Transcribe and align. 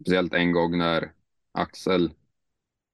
Speciellt 0.00 0.34
en 0.34 0.52
gång 0.52 0.78
när 0.78 1.12
Axel 1.52 2.10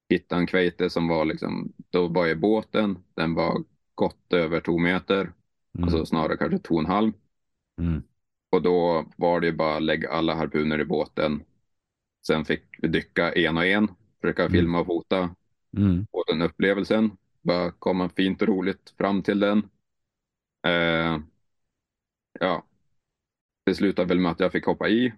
hittade 0.09 0.41
en 0.41 0.47
kveite 0.47 0.91
som 0.91 1.09
var 1.09 1.25
liksom, 1.25 1.73
då 1.91 2.09
var 2.09 2.29
i 2.29 2.35
båten, 2.35 2.99
den 3.15 3.35
var 3.35 3.65
gott 3.95 4.33
över 4.33 4.61
två 4.61 4.79
meter, 4.79 5.33
Mm. 5.79 5.85
alltså 5.85 6.07
snarare 6.07 6.37
kanske 6.37 6.59
två 6.59 6.75
och 6.75 6.81
en 6.81 6.87
halv. 6.87 7.13
Mm. 7.79 8.03
Och 8.51 8.63
då 8.63 9.07
var 9.17 9.41
det 9.41 9.47
ju 9.47 9.53
bara 9.53 9.79
lägga 9.79 10.11
alla 10.11 10.35
harpuner 10.35 10.81
i 10.81 10.85
båten. 10.85 11.45
Sen 12.27 12.45
fick 12.45 12.63
vi 12.79 12.89
dyka 12.89 13.33
en 13.33 13.57
och 13.57 13.67
en, 13.67 13.89
försöka 14.21 14.43
Mm. 14.43 14.53
filma 14.53 14.81
och 14.81 14.87
fota 14.87 15.35
Mm. 15.77 16.07
på 16.07 16.25
den 16.27 16.43
upplevelsen. 16.43 17.11
Bara 17.43 17.71
komma 17.71 18.09
fint 18.09 18.43
och 18.43 18.49
roligt 18.49 18.95
fram 18.99 19.23
till 19.23 19.41
den. 19.41 19.59
Eh, 20.67 21.19
ja, 22.41 22.67
det 23.65 23.75
slutade 23.75 24.09
väl 24.09 24.19
med 24.21 24.33
att 24.33 24.41
jag 24.41 24.53
fick 24.53 24.65
hoppa 24.67 24.89
i. 24.89 25.13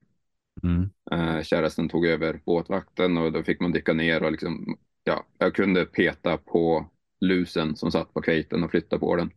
Mm. 0.62 0.90
Eh, 1.10 1.88
tog 1.88 2.06
över 2.06 2.40
båtvakten 2.44 3.16
och 3.16 3.32
då 3.32 3.42
fick 3.42 3.60
man 3.60 3.72
dyka 3.72 3.92
ner 3.92 4.22
och 4.22 4.32
liksom, 4.32 4.78
ja, 5.04 5.26
jag 5.38 5.54
kunde 5.54 5.84
peta 5.84 6.38
på 6.38 6.90
lusen 7.20 7.76
som 7.76 7.90
satt 7.90 8.14
på 8.14 8.20
kveiten 8.20 8.64
och 8.64 8.70
flytta 8.70 8.98
på 8.98 9.16
den. 9.16 9.30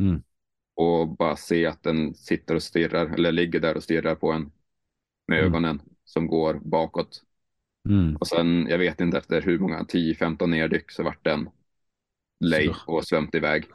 Mm. 0.00 0.22
Och 0.74 1.08
bara 1.08 1.36
se 1.36 1.66
att 1.66 1.82
den 1.82 2.14
sitter 2.14 2.54
och 2.54 2.62
stirrar, 2.62 3.06
eller 3.06 3.32
ligger 3.32 3.60
där 3.60 3.76
och 3.76 3.82
stirrar 3.82 4.14
på 4.14 4.32
en 4.32 4.52
med 5.28 5.38
Mm. 5.38 5.46
ögonen 5.46 5.82
som 6.04 6.26
går 6.26 6.60
bakåt. 6.64 7.22
Mm. 7.88 8.16
Och 8.16 8.28
sen, 8.28 8.66
jag 8.68 8.78
vet 8.78 9.00
inte 9.00 9.18
efter 9.18 9.42
hur 9.42 9.58
många, 9.58 9.84
10-15 9.84 10.50
neddyk 10.50 10.90
så 10.90 11.02
vart 11.02 11.24
den 11.24 11.48
lej 12.40 12.74
och 12.86 13.04
svömt 13.04 13.34
iväg. 13.34 13.64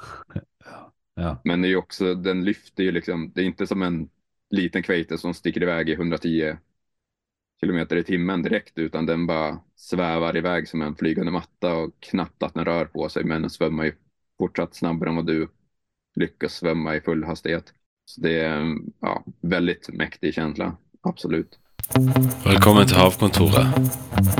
Ja. 1.19 1.41
Men 1.43 1.61
det 1.61 1.67
är 1.67 1.69
ju 1.69 1.75
också, 1.75 2.15
den 2.15 2.45
lyfter 2.45 2.83
ju 2.83 2.91
liksom, 2.91 3.31
det 3.35 3.41
är 3.41 3.45
inte 3.45 3.67
som 3.67 3.81
en 3.81 4.09
liten 4.49 4.83
kveite 4.83 5.17
som 5.17 5.33
sticker 5.33 5.63
iväg 5.63 5.89
i 5.89 5.93
110 5.93 6.57
kilometer 7.61 7.95
i 7.95 8.03
timmen 8.03 8.41
direkt, 8.41 8.77
utan 8.77 9.05
den 9.05 9.27
bara 9.27 9.59
svävar 9.75 10.37
iväg 10.37 10.67
som 10.67 10.81
en 10.81 10.95
flygande 10.95 11.31
matta 11.31 11.75
och 11.75 11.91
knappt 11.99 12.43
att 12.43 12.53
den 12.53 12.65
rör 12.65 12.85
på 12.85 13.09
sig, 13.09 13.23
men 13.23 13.41
den 13.41 13.49
svämmar 13.49 13.85
ju 13.85 13.93
fortsatt 14.37 14.75
snabbare 14.75 15.09
än 15.09 15.15
vad 15.15 15.27
du 15.27 15.47
lyckas 16.15 16.53
svämma 16.53 16.95
i 16.95 17.01
full 17.01 17.23
hastighet. 17.23 17.73
Så 18.05 18.21
det 18.21 18.39
är 18.39 18.59
en 18.59 18.93
ja, 18.99 19.23
väldigt 19.41 19.89
mäktig 19.93 20.33
känsla, 20.33 20.77
absolut. 21.01 21.59
Velkommen 21.95 22.87
til 22.87 22.97
Havkontoret. 22.99 23.67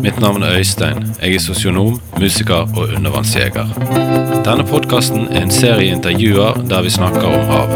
Mitt 0.04 0.20
navn 0.20 0.44
er 0.44 0.58
Øystein. 0.60 1.16
Jeg 1.22 1.36
er 1.36 1.40
sosionom, 1.40 2.02
musiker 2.20 2.68
og 2.76 2.90
undervannsjeger. 2.98 3.72
Denne 4.44 4.66
podkasten 4.68 5.30
er 5.32 5.46
en 5.46 5.52
serie 5.52 5.96
intervjuer 5.96 6.60
der 6.70 6.84
vi 6.84 6.92
snakker 6.92 7.24
om 7.24 7.48
hav. 7.48 7.72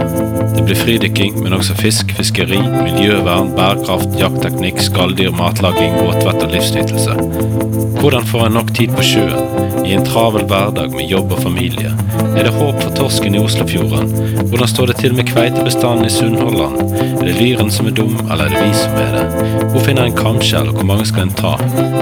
Det 0.57 0.65
blir 0.67 0.75
fridykking, 0.75 1.39
men 1.43 1.55
også 1.55 1.77
fisk, 1.79 2.11
fiskeri, 2.17 2.59
miljøvern, 2.59 3.55
bærekraft, 3.55 4.19
jaktteknikk, 4.19 4.83
skalldyr, 4.91 5.31
matlaging, 5.31 5.95
våtvett 6.03 6.43
og 6.43 6.51
livsnytelse. 6.51 7.70
Hvordan 8.01 8.25
får 8.25 8.45
en 8.45 8.55
nok 8.57 8.69
tid 8.73 8.89
på 8.97 9.03
sjøen, 9.05 9.83
i 9.85 9.91
en 9.93 10.05
travel 10.05 10.47
hverdag 10.49 10.89
med 10.95 11.05
jobb 11.05 11.35
og 11.35 11.43
familie? 11.43 11.91
Er 12.33 12.47
det 12.47 12.53
håp 12.55 12.79
for 12.81 12.93
torsken 12.97 13.35
i 13.37 13.41
Oslofjorden? 13.41 14.07
Hvordan 14.49 14.69
står 14.71 14.89
det 14.89 14.95
til 14.97 15.13
med 15.13 15.27
kveitebestanden 15.29 16.07
i 16.07 16.09
Sunnhordland? 16.09 16.95
Er 16.97 17.27
det 17.27 17.35
lyren 17.37 17.69
som 17.69 17.85
er 17.85 17.93
dum, 17.99 18.15
eller 18.25 18.47
er 18.47 18.55
det 18.55 18.63
vi 18.63 18.71
som 18.79 18.97
er 18.97 19.13
det? 19.13 19.43
Hvor 19.71 19.85
finner 19.85 20.09
en 20.09 20.17
kamskjell, 20.17 20.71
og 20.71 20.79
hvor 20.79 20.87
mange 20.89 21.05
skal 21.05 21.27
en 21.27 21.35
ta? 21.37 21.51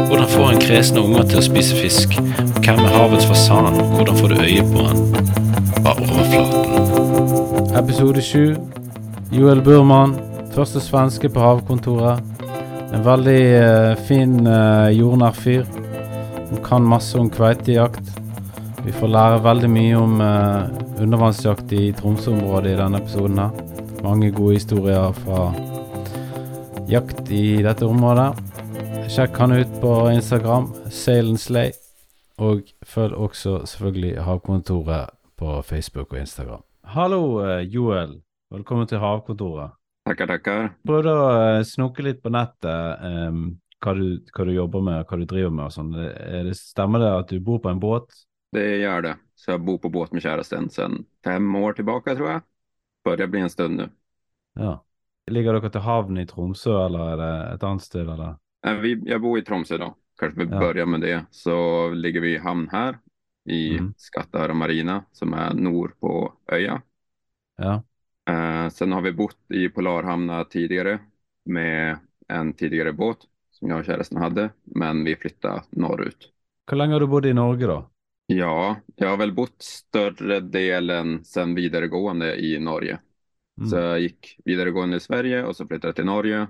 Hvordan 0.07 0.31
får 0.31 0.47
en 0.53 0.61
kresne 0.63 1.03
unger 1.03 1.27
til 1.33 1.41
å 1.41 1.43
spise 1.49 1.81
fisk? 1.81 2.15
Og 2.45 2.61
hvem 2.63 2.79
er 2.85 2.95
havets 2.95 3.27
fasan, 3.27 3.67
og 3.67 3.91
hvordan 3.97 4.21
får 4.21 4.31
du 4.31 4.39
øye 4.45 4.63
på 4.69 4.85
han? 4.87 5.03
Bare 5.83 6.07
overflaten. 6.07 7.75
Episode 7.83 8.23
7 8.23 8.55
Joel 9.35 9.65
Burman, 9.67 10.15
første 10.55 10.79
svenske 10.79 11.27
på 11.27 11.43
havkontoret. 11.43 12.23
En 12.95 13.03
veldig 13.05 13.43
uh, 13.59 14.07
fin, 14.07 14.39
uh, 14.47 14.87
jordnær 14.95 15.35
fyr. 15.35 15.67
Som 16.49 16.63
kan 16.63 16.83
masse 16.83 17.17
om 17.19 17.27
kveitejakt. 17.29 18.07
Vi 18.85 18.91
får 18.91 19.11
lære 19.13 19.41
veldig 19.45 19.67
mye 19.69 19.97
om 19.99 20.21
eh, 20.25 20.71
undervannsjakt 21.03 21.75
i 21.77 21.91
Tromsø-området 21.93 22.71
i 22.71 22.79
denne 22.79 22.97
episoden 23.03 23.37
her. 23.37 23.59
Mange 24.01 24.31
gode 24.33 24.55
historier 24.55 25.13
fra 25.19 25.51
jakt 26.89 27.29
i 27.29 27.61
dette 27.61 27.85
området. 27.85 28.31
Sjekk 29.13 29.37
han 29.43 29.53
ut 29.59 29.77
på 29.83 29.93
Instagram, 30.09 30.71
Sail 30.89 31.29
and 31.35 31.43
Slay. 31.43 31.77
Og 32.41 32.65
følg 32.81 33.13
også 33.13 33.59
selvfølgelig 33.69 34.17
Havkontoret 34.25 35.13
på 35.37 35.61
Facebook 35.61 36.17
og 36.17 36.23
Instagram. 36.23 36.65
Hallo, 36.97 37.23
eh, 37.45 37.61
Joel. 37.69 38.23
Velkommen 38.49 38.89
til 38.89 39.05
Havkontoret. 39.05 39.77
Tackar, 40.09 40.33
tackar. 40.33 40.69
Prøvde 40.81 41.13
å 41.13 41.31
eh, 41.37 41.63
snoke 41.75 42.09
litt 42.09 42.25
på 42.25 42.33
nettet 42.33 43.05
em, 43.05 43.59
hva, 43.81 43.93
du, 43.93 44.25
hva 44.35 44.45
du 44.45 44.51
jobber 44.53 44.81
med, 44.81 45.05
hva 45.07 45.17
du 45.17 45.25
driver 45.25 45.49
med 45.49 45.65
og 45.65 45.71
sånn. 45.71 45.93
Er 45.95 46.43
det- 46.43 46.57
Stemmer 46.57 46.99
det 46.99 47.11
at 47.19 47.27
du 47.29 47.39
bor 47.39 47.59
på 47.59 47.69
en 47.69 47.79
båt? 47.79 48.13
Det 48.51 48.77
gör 48.77 49.01
det. 49.01 49.15
Så 49.35 49.51
jag 49.51 49.61
bor 49.61 49.77
på 49.77 49.89
båt 49.89 50.11
med 50.11 50.21
kärasten 50.21 50.69
sedan 50.69 51.05
fem 51.23 51.55
år 51.55 51.73
tillbaka 51.73 52.15
tror 52.15 52.29
jag. 52.29 52.41
Börjar 53.03 53.27
bli 53.27 53.39
en 53.39 53.49
stund 53.49 53.75
nu. 53.77 53.89
Ja. 54.53 54.83
Ligger 55.31 55.53
dere 55.53 55.69
til 55.69 55.81
havn 55.81 56.17
i 56.17 56.25
Tromsø, 56.25 56.73
eller 56.85 56.99
er 57.13 57.17
det 57.17 57.53
et 57.53 57.63
annet 57.63 57.81
sted, 57.83 58.09
eller? 58.09 58.35
Vi, 58.81 59.01
jag 59.05 59.21
bor 59.21 59.37
i 59.39 59.41
Tromsö 59.41 59.75
idag. 59.75 59.93
Kanske 60.19 60.39
vi 60.39 60.51
Ja. 60.51 60.59
börjar 60.59 60.85
med 60.85 61.01
det. 61.01 61.25
Så 61.31 61.89
ligger 61.93 62.21
vi 62.21 62.33
i 62.35 62.37
hamn 62.37 62.69
här 62.71 62.97
i 63.45 63.77
Mm. 63.77 63.93
Skattahöra 63.97 64.53
Marina 64.53 65.03
som 65.11 65.33
är 65.33 65.53
nord 65.53 65.99
på 65.99 66.33
Öja. 66.51 66.81
Ja. 67.57 67.83
Eh, 68.29 68.69
sen 68.69 68.91
har 68.91 69.01
vi 69.01 69.11
bott 69.11 69.37
i 69.53 69.69
Polarhamnar 69.69 70.43
tidigare 70.43 70.99
med 71.45 71.97
en 72.27 72.53
tidigare 72.53 72.93
båt 72.93 73.17
som 73.59 73.69
jag 73.69 73.79
och 73.79 73.85
kärasten 73.85 74.17
hade. 74.17 74.49
Men 74.63 75.03
vi 75.03 75.15
flyttade 75.15 75.63
norrut. 75.69 76.31
Hvor 76.69 76.77
lenge 76.81 76.93
har 76.95 76.99
du 77.05 77.07
bodd 77.15 77.25
i 77.25 77.33
Norge, 77.41 77.67
da? 77.73 77.77
Ja, 78.25 78.75
jag 78.95 79.09
har 79.09 79.17
väl 79.17 79.33
bott 79.33 79.61
större 79.61 80.39
delen 80.39 81.25
sen 81.25 81.55
vidaregående 81.55 82.35
i 82.45 82.59
Norge. 82.59 82.99
Mm. 83.57 83.69
Så 83.69 83.75
jag 83.75 83.99
gick 83.99 84.39
vidaregående 84.45 84.97
i 84.97 84.99
Sverige 84.99 85.43
och 85.45 85.55
så 85.55 85.67
flyttade 85.67 85.87
jag 85.87 85.95
till 85.95 86.05
Norge 86.05 86.47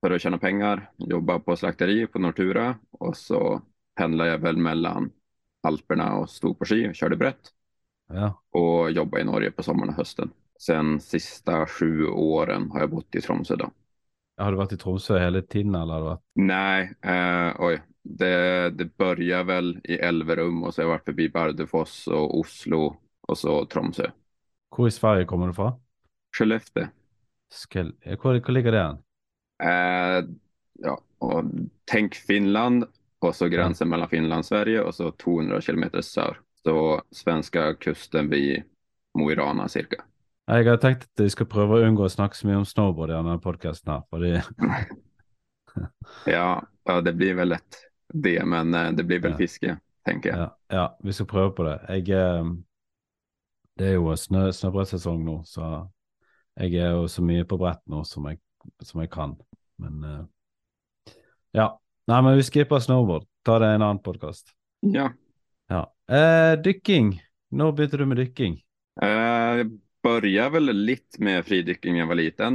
för 0.00 0.10
att 0.10 0.20
tjäna 0.22 0.38
pengar, 0.38 0.90
jobba 0.96 1.38
på 1.38 1.56
slakteri 1.56 2.06
på 2.06 2.18
Nortura 2.18 2.78
och 2.90 3.16
så 3.16 3.62
pendlade 3.94 4.30
jag 4.30 4.38
väl 4.38 4.56
mellan 4.56 5.10
Alperna 5.62 6.16
och 6.16 6.30
stod 6.30 6.58
på 6.58 6.64
ski 6.64 6.88
och 6.90 6.94
körde 6.94 7.16
brett 7.16 7.52
Ja. 8.08 8.42
och 8.50 8.90
jobbade 8.90 9.22
i 9.22 9.26
Norge 9.26 9.50
på 9.50 9.62
sommaren 9.62 9.88
och 9.88 9.94
hösten. 9.96 10.30
Sen 10.60 11.00
sista 11.00 11.66
sju 11.66 12.06
åren 12.06 12.70
har 12.70 12.80
jag 12.80 12.90
bott 12.90 13.14
i 13.14 13.20
Tromsö 13.20 13.56
då. 13.56 13.70
Har 14.38 14.52
du 14.54 14.58
vært 14.60 14.72
i 14.72 14.78
Tromsø 14.78 15.18
hele 15.18 15.42
tiden, 15.42 15.74
eller 15.74 16.18
Nej, 16.34 16.94
eh, 17.02 17.60
oj, 17.60 17.80
det, 18.02 18.70
det 18.70 18.96
börjar 18.96 19.44
väl 19.44 19.80
i 19.84 19.94
Elverum 19.94 20.62
och 20.64 20.74
så 20.74 20.82
har 20.82 20.84
jag 20.84 20.90
varit 20.94 21.04
förbi 21.04 21.28
Bardufoss 21.28 22.06
och 22.06 22.38
Oslo 22.38 22.96
och 23.28 23.38
så 23.38 23.66
Tromsö. 23.66 24.10
Hvor 24.76 24.88
i 24.88 24.90
Sverige 24.90 25.24
kommer 25.24 25.46
du 25.46 25.54
fra? 25.54 25.80
Skellefteå. 26.36 26.86
Skel... 27.50 27.92
eh, 28.00 28.18
Hvor, 28.18 28.40
hvor 28.40 28.52
ligger 28.52 28.72
det? 28.72 28.98
Eh, 29.62 30.24
ja, 30.72 31.00
och 31.18 31.44
tänk 31.84 32.14
Finland 32.14 32.84
och 33.18 33.34
så 33.36 33.48
gränsen 33.48 33.88
mellan 33.88 34.08
Finland 34.08 34.38
och 34.38 34.46
Sverige 34.46 34.80
och 34.80 34.94
så 34.94 35.10
200 35.10 35.60
kilometer 35.60 36.00
sör. 36.00 36.40
Så 36.62 37.02
svenska 37.10 37.74
kusten 37.74 38.30
vid 38.30 38.62
Mo 39.18 39.30
i 39.30 39.34
Rana 39.34 39.68
cirka. 39.68 40.04
Jeg 40.48 40.64
har 40.64 40.78
tenkt 40.80 41.02
at 41.04 41.20
vi 41.20 41.28
skal 41.28 41.46
prøve 41.50 41.76
å 41.76 41.84
unngå 41.84 42.06
å 42.06 42.12
snakke 42.12 42.36
så 42.38 42.46
mye 42.48 42.56
om 42.62 42.64
snowboard 42.68 43.10
i 43.12 43.16
denne 43.18 43.34
podkasten 43.44 43.92
her, 43.92 44.02
fordi 44.08 44.30
Ja, 46.26 46.62
ja, 46.84 47.00
det 47.00 47.12
blir 47.12 47.34
väl 47.34 47.48
lätt 47.48 47.76
det, 48.14 48.44
men 48.44 48.74
eh, 48.74 48.90
det 48.92 49.04
blir 49.04 49.20
väl 49.20 49.30
Ja. 49.32 49.36
fiske, 49.36 49.78
tänker 50.04 50.30
jag. 50.30 50.38
ja, 50.38 50.58
ja, 50.68 50.98
vi 51.04 51.12
skal 51.12 51.26
prøve 51.26 51.50
på 51.54 51.62
det. 51.66 51.76
Jeg 51.88 52.08
eh, 52.16 52.44
Det 53.78 53.86
er 53.88 53.94
jo 53.98 54.14
snø, 54.16 54.48
snøbrettsesong 54.52 55.20
nå, 55.24 55.36
så 55.46 55.88
jeg 56.58 56.74
er 56.82 56.96
jo 56.96 57.04
så 57.08 57.22
mye 57.22 57.44
på 57.46 57.58
brett 57.60 57.82
nå 57.86 58.00
som 58.04 58.24
jeg, 58.26 58.40
som 58.82 59.00
jeg 59.04 59.10
kan. 59.12 59.36
Men 59.78 60.04
eh, 60.04 60.24
ja. 61.54 61.68
Nei, 62.08 62.22
men 62.24 62.36
vi 62.40 62.42
skipper 62.42 62.80
snowboard. 62.80 63.26
Ta 63.44 63.58
det 63.60 63.68
i 63.68 63.76
en 63.76 63.82
annen 63.84 64.02
podkast. 64.02 64.54
Ja, 64.82 65.10
Ja. 65.68 65.84
Eh, 66.08 66.56
dykking. 66.64 67.20
Når 67.52 67.72
begynte 67.76 67.96
du 68.00 68.06
med 68.06 68.16
dykking? 68.18 68.56
eh, 69.02 69.08
jag 69.08 69.78
började 70.02 70.50
väl 70.50 70.76
lite 70.76 71.22
med 71.22 71.46
fridykning 71.46 71.92
när 71.92 72.00
jag 72.00 72.06
var 72.06 72.14
liten. 72.14 72.54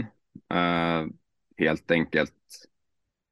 Eh, 0.54 1.06
helt 1.57 1.92
enkelt 1.92 2.34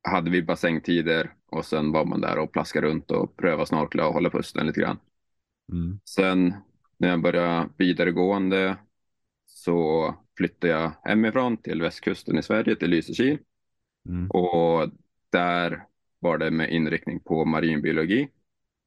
hade 0.03 0.31
vi 0.31 0.41
bassängtider 0.41 1.33
och 1.51 1.65
sen 1.65 1.91
var 1.91 2.05
man 2.05 2.21
där 2.21 2.37
och 2.37 2.51
plaskade 2.51 2.87
runt 2.87 3.11
och 3.11 3.37
prövade 3.37 3.65
snorkla 3.65 4.07
och 4.07 4.13
hålla 4.13 4.29
pusten 4.29 4.67
lite 4.67 4.79
grann. 4.79 4.97
Mm. 5.71 5.99
Sen 6.05 6.53
när 6.97 7.09
jag 7.09 7.21
började 7.21 7.69
vidaregående 7.77 8.77
så 9.45 10.15
flyttade 10.37 10.73
jag 10.73 10.91
hemifrån 11.03 11.57
till 11.57 11.81
västkusten 11.81 12.37
i 12.37 12.43
Sverige, 12.43 12.75
till 12.75 12.89
Lysekil. 12.89 13.37
Mm. 14.09 14.29
Och 14.29 14.89
där 15.29 15.83
var 16.19 16.37
det 16.37 16.51
med 16.51 16.71
inriktning 16.71 17.19
på 17.19 17.45
marinbiologi. 17.45 18.29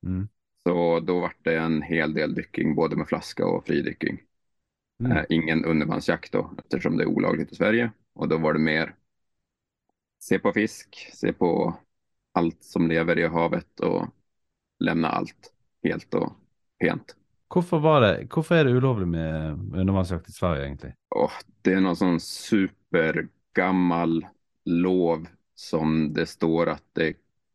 Mm. 0.06 0.28
Så 0.62 1.00
då 1.00 1.20
var 1.20 1.32
det 1.42 1.56
en 1.56 1.82
hel 1.82 2.14
del 2.14 2.34
dykking, 2.34 2.74
både 2.74 2.96
med 2.96 3.08
flaska 3.08 3.46
och 3.46 3.66
fridykking. 3.66 4.20
Mm. 5.00 5.12
Eh, 5.12 5.24
ingen 5.28 5.64
undervannsjakt 5.64 6.32
då, 6.32 6.50
eftersom 6.58 6.96
det 6.96 7.04
är 7.04 7.08
olagligt 7.08 7.52
i 7.52 7.54
Sverige. 7.54 7.92
Och 8.14 8.28
då 8.28 8.38
var 8.38 8.52
det 8.52 8.58
mer 8.58 8.94
se 10.20 10.38
på 10.38 10.52
fisk, 10.52 11.10
se 11.14 11.32
på 11.32 11.76
allt 12.32 12.64
som 12.64 12.88
lever 12.88 13.18
i 13.18 13.26
havet 13.26 13.80
och 13.80 14.06
lämna 14.78 15.08
allt 15.08 15.52
helt 15.82 16.14
och 16.14 16.32
pent. 16.80 17.16
Hvorfor, 17.54 17.78
var 17.78 18.00
det, 18.00 18.26
hvorfor 18.34 18.56
er 18.56 18.64
det 18.64 18.70
ulovlig 18.70 19.08
med 19.08 19.52
undervannsjakt 19.52 20.28
i 20.28 20.32
Sverige, 20.32 20.64
egentlig? 20.64 20.92
Och 21.08 21.30
det 21.62 21.72
är 21.72 21.80
någon 21.80 21.96
sån 21.96 22.20
supergammal 22.20 24.26
lov 24.64 25.26
som 25.54 26.14
det 26.14 26.26
står 26.26 26.66
att 26.66 26.82
det 26.92 27.08
är 27.08 27.14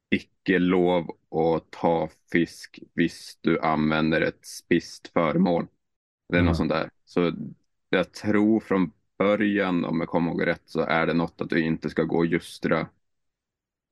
icke 0.10 0.60
lov 0.60 1.12
att 1.32 1.72
ta 1.72 2.10
fisk 2.32 2.80
hvis 2.94 3.38
du 3.42 3.60
använder 3.60 4.22
ett 4.22 4.46
spist 4.46 5.08
föremål. 5.08 5.68
Det 6.30 6.36
är 6.38 6.42
Ja. 6.42 6.46
något 6.46 6.58
sånt 6.58 6.72
där. 6.72 6.90
Så 7.06 7.32
jag 7.90 8.12
tror 8.12 8.60
från 8.60 8.92
början, 9.18 9.86
om 9.86 10.00
jag 10.00 10.10
kommer 10.10 10.32
ihåg 10.32 10.46
rätt, 10.48 10.62
så 10.66 10.80
är 10.82 11.08
det 11.08 11.14
något 11.14 11.42
att 11.42 11.50
du 11.50 11.62
inte 11.62 11.90
ska 11.90 12.04
gå 12.04 12.18
och 12.18 12.26
justra 12.26 12.88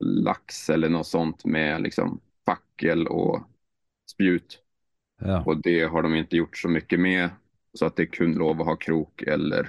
lax 0.04 0.70
eller 0.70 0.88
något 0.88 1.06
sånt 1.06 1.44
med 1.44 1.82
liksom 1.82 2.20
fackel 2.46 3.06
och 3.06 3.40
spjut. 4.10 4.62
Ja. 5.20 5.42
Och 5.46 5.62
det 5.62 5.84
har 5.84 6.02
de 6.02 6.14
inte 6.14 6.36
gjort 6.36 6.56
så 6.56 6.68
mycket 6.68 7.00
med. 7.00 7.30
Så 7.74 7.86
att 7.86 7.96
det 7.96 8.02
är 8.02 8.06
kun 8.06 8.32
lov 8.34 8.60
att 8.60 8.66
ha 8.66 8.76
krok 8.76 9.22
eller 9.22 9.68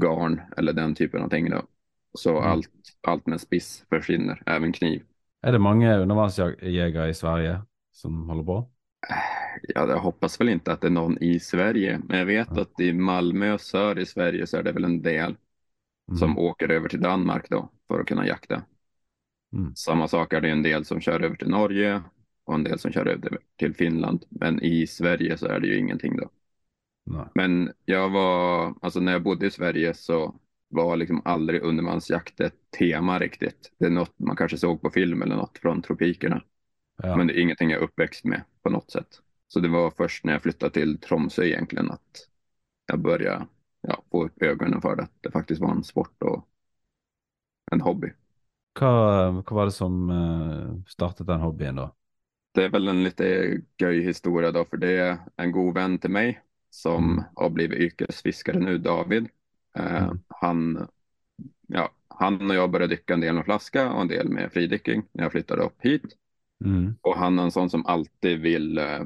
garn 0.00 0.40
eller 0.56 0.72
den 0.72 0.94
typen 0.94 1.22
av 1.22 1.28
ting. 1.28 1.50
Då. 1.50 1.62
Så 2.18 2.30
Mm. 2.38 2.50
allt, 2.50 2.70
allt 3.06 3.26
med 3.26 3.40
spiss 3.40 3.84
försvinner, 3.88 4.42
även 4.46 4.72
kniv. 4.72 5.02
Er 5.46 5.52
det 5.52 5.58
mange 5.58 5.96
undervannsjegere 5.98 7.08
i 7.08 7.14
Sverige 7.14 7.62
som 7.92 8.28
holder 8.28 8.44
på? 8.44 8.70
Ja, 9.62 9.88
jag 9.88 9.98
hoppas 9.98 10.40
väl 10.40 10.48
inte 10.48 10.72
att 10.72 10.80
det 10.80 10.86
är 10.86 10.90
någon 10.90 11.22
i 11.22 11.40
Sverige, 11.40 12.00
men 12.08 12.18
jag 12.18 12.26
vet 12.26 12.58
att 12.58 12.80
i 12.80 12.92
Malmö 12.92 13.52
och 13.52 13.60
sör 13.60 13.98
i 13.98 14.06
Sverige 14.06 14.46
så 14.46 14.56
är 14.56 14.62
det 14.62 14.72
väl 14.72 14.84
en 14.84 15.02
del 15.02 15.36
Mm. 16.08 16.18
som 16.18 16.38
åker 16.38 16.68
över 16.68 16.88
till 16.88 17.00
Danmark 17.00 17.50
då 17.50 17.70
för 17.88 18.00
att 18.00 18.06
kunna 18.06 18.26
jakta. 18.26 18.62
Mm. 19.52 19.74
Samma 19.74 20.08
sak 20.08 20.32
är 20.32 20.40
det 20.40 20.50
en 20.50 20.62
del 20.62 20.84
som 20.84 21.00
kör 21.00 21.20
över 21.20 21.36
till 21.36 21.48
Norge 21.48 22.02
och 22.44 22.54
en 22.54 22.64
del 22.64 22.78
som 22.78 22.92
kör 22.92 23.06
över 23.06 23.38
till 23.56 23.74
Finland. 23.74 24.24
Men 24.30 24.62
i 24.62 24.86
Sverige 24.86 25.38
så 25.38 25.46
är 25.46 25.60
det 25.60 25.66
ju 25.66 25.78
ingenting 25.78 26.16
då. 26.16 26.30
Nei. 27.06 27.26
Men 27.34 27.72
jag 27.84 28.10
var, 28.10 28.74
alltså 28.82 29.00
när 29.00 29.12
jag 29.12 29.22
bodde 29.22 29.46
i 29.46 29.50
Sverige 29.50 29.94
så 29.94 30.34
var 30.68 30.96
liksom 30.96 31.22
aldrig 31.24 31.62
undervansjakt 31.62 32.40
ett 32.40 32.70
tema 32.78 33.18
riktigt. 33.18 33.72
Det 33.78 33.86
är 33.86 33.90
något 33.90 34.18
man 34.18 34.36
kanske 34.36 34.58
såg 34.58 34.82
på 34.82 34.90
film 34.90 35.22
eller 35.22 35.36
något 35.36 35.58
från 35.58 35.82
tropikerna. 35.82 36.42
Ja. 37.02 37.16
Men 37.16 37.26
det 37.26 37.32
är 37.38 37.42
ingenting 37.42 37.70
jag 37.70 37.80
är 37.80 37.84
uppväxt 37.84 38.24
med 38.24 38.42
på 38.62 38.70
något 38.70 38.90
sätt. 38.90 39.08
Så 39.48 39.60
det 39.60 39.68
var 39.68 39.90
först 39.90 40.24
när 40.24 40.32
jag 40.32 40.42
flyttade 40.42 40.72
till 40.72 40.98
Tromsö 41.00 41.44
egentligen 41.44 41.90
att 41.90 42.28
jag 42.86 42.98
började 43.00 43.46
ja, 43.80 44.02
få 44.10 44.24
upp 44.24 44.42
ögonen 44.42 44.80
för 44.82 44.96
det. 44.96 45.02
Att 45.02 45.12
det 45.20 45.30
faktiskt 45.30 45.60
var 45.60 45.70
en 45.72 45.84
sport 45.84 46.22
och 46.22 46.48
en 47.72 47.80
hobby. 47.80 48.12
Hva 48.78 48.90
var 49.50 49.64
det 49.66 49.72
som 49.72 50.10
eh, 50.10 50.82
startet 50.88 51.26
den 51.26 51.40
hobbyen, 51.40 51.76
da? 51.76 51.90
Det 52.52 52.64
är 52.64 52.68
väl 52.68 52.88
en 52.88 53.04
lite 53.04 53.24
göj 53.78 54.00
historia 54.04 54.52
då, 54.52 54.64
för 54.64 54.76
det 54.76 54.92
är 54.98 55.18
en 55.36 55.52
god 55.52 55.74
vän 55.74 55.98
till 55.98 56.10
mig 56.10 56.40
som 56.70 57.04
Mm. 57.04 57.24
har 57.34 57.50
blivit 57.50 57.78
yrkesfiskare 57.78 58.58
nu, 58.60 58.78
David. 58.78 59.28
Eh, 59.78 60.02
Mm. 60.02 60.22
han, 60.28 60.88
ja, 61.68 61.90
han 62.08 62.50
och 62.50 62.56
jag 62.56 62.70
började 62.70 62.96
dyka 62.96 63.14
en 63.14 63.20
del 63.20 63.34
med 63.34 63.44
flaska 63.44 63.92
och 63.92 64.00
en 64.02 64.08
del 64.08 64.28
med 64.28 64.52
fridykking 64.52 65.02
när 65.12 65.22
jag 65.24 65.32
flyttade 65.32 65.62
upp 65.62 65.76
hit. 65.80 66.02
Mm. 66.64 66.94
Och 67.00 67.16
han 67.18 67.38
är 67.38 67.42
en 67.42 67.50
sån 67.50 67.70
som 67.70 67.86
alltid 67.86 68.40
vill 68.40 68.78
eh, 68.78 69.00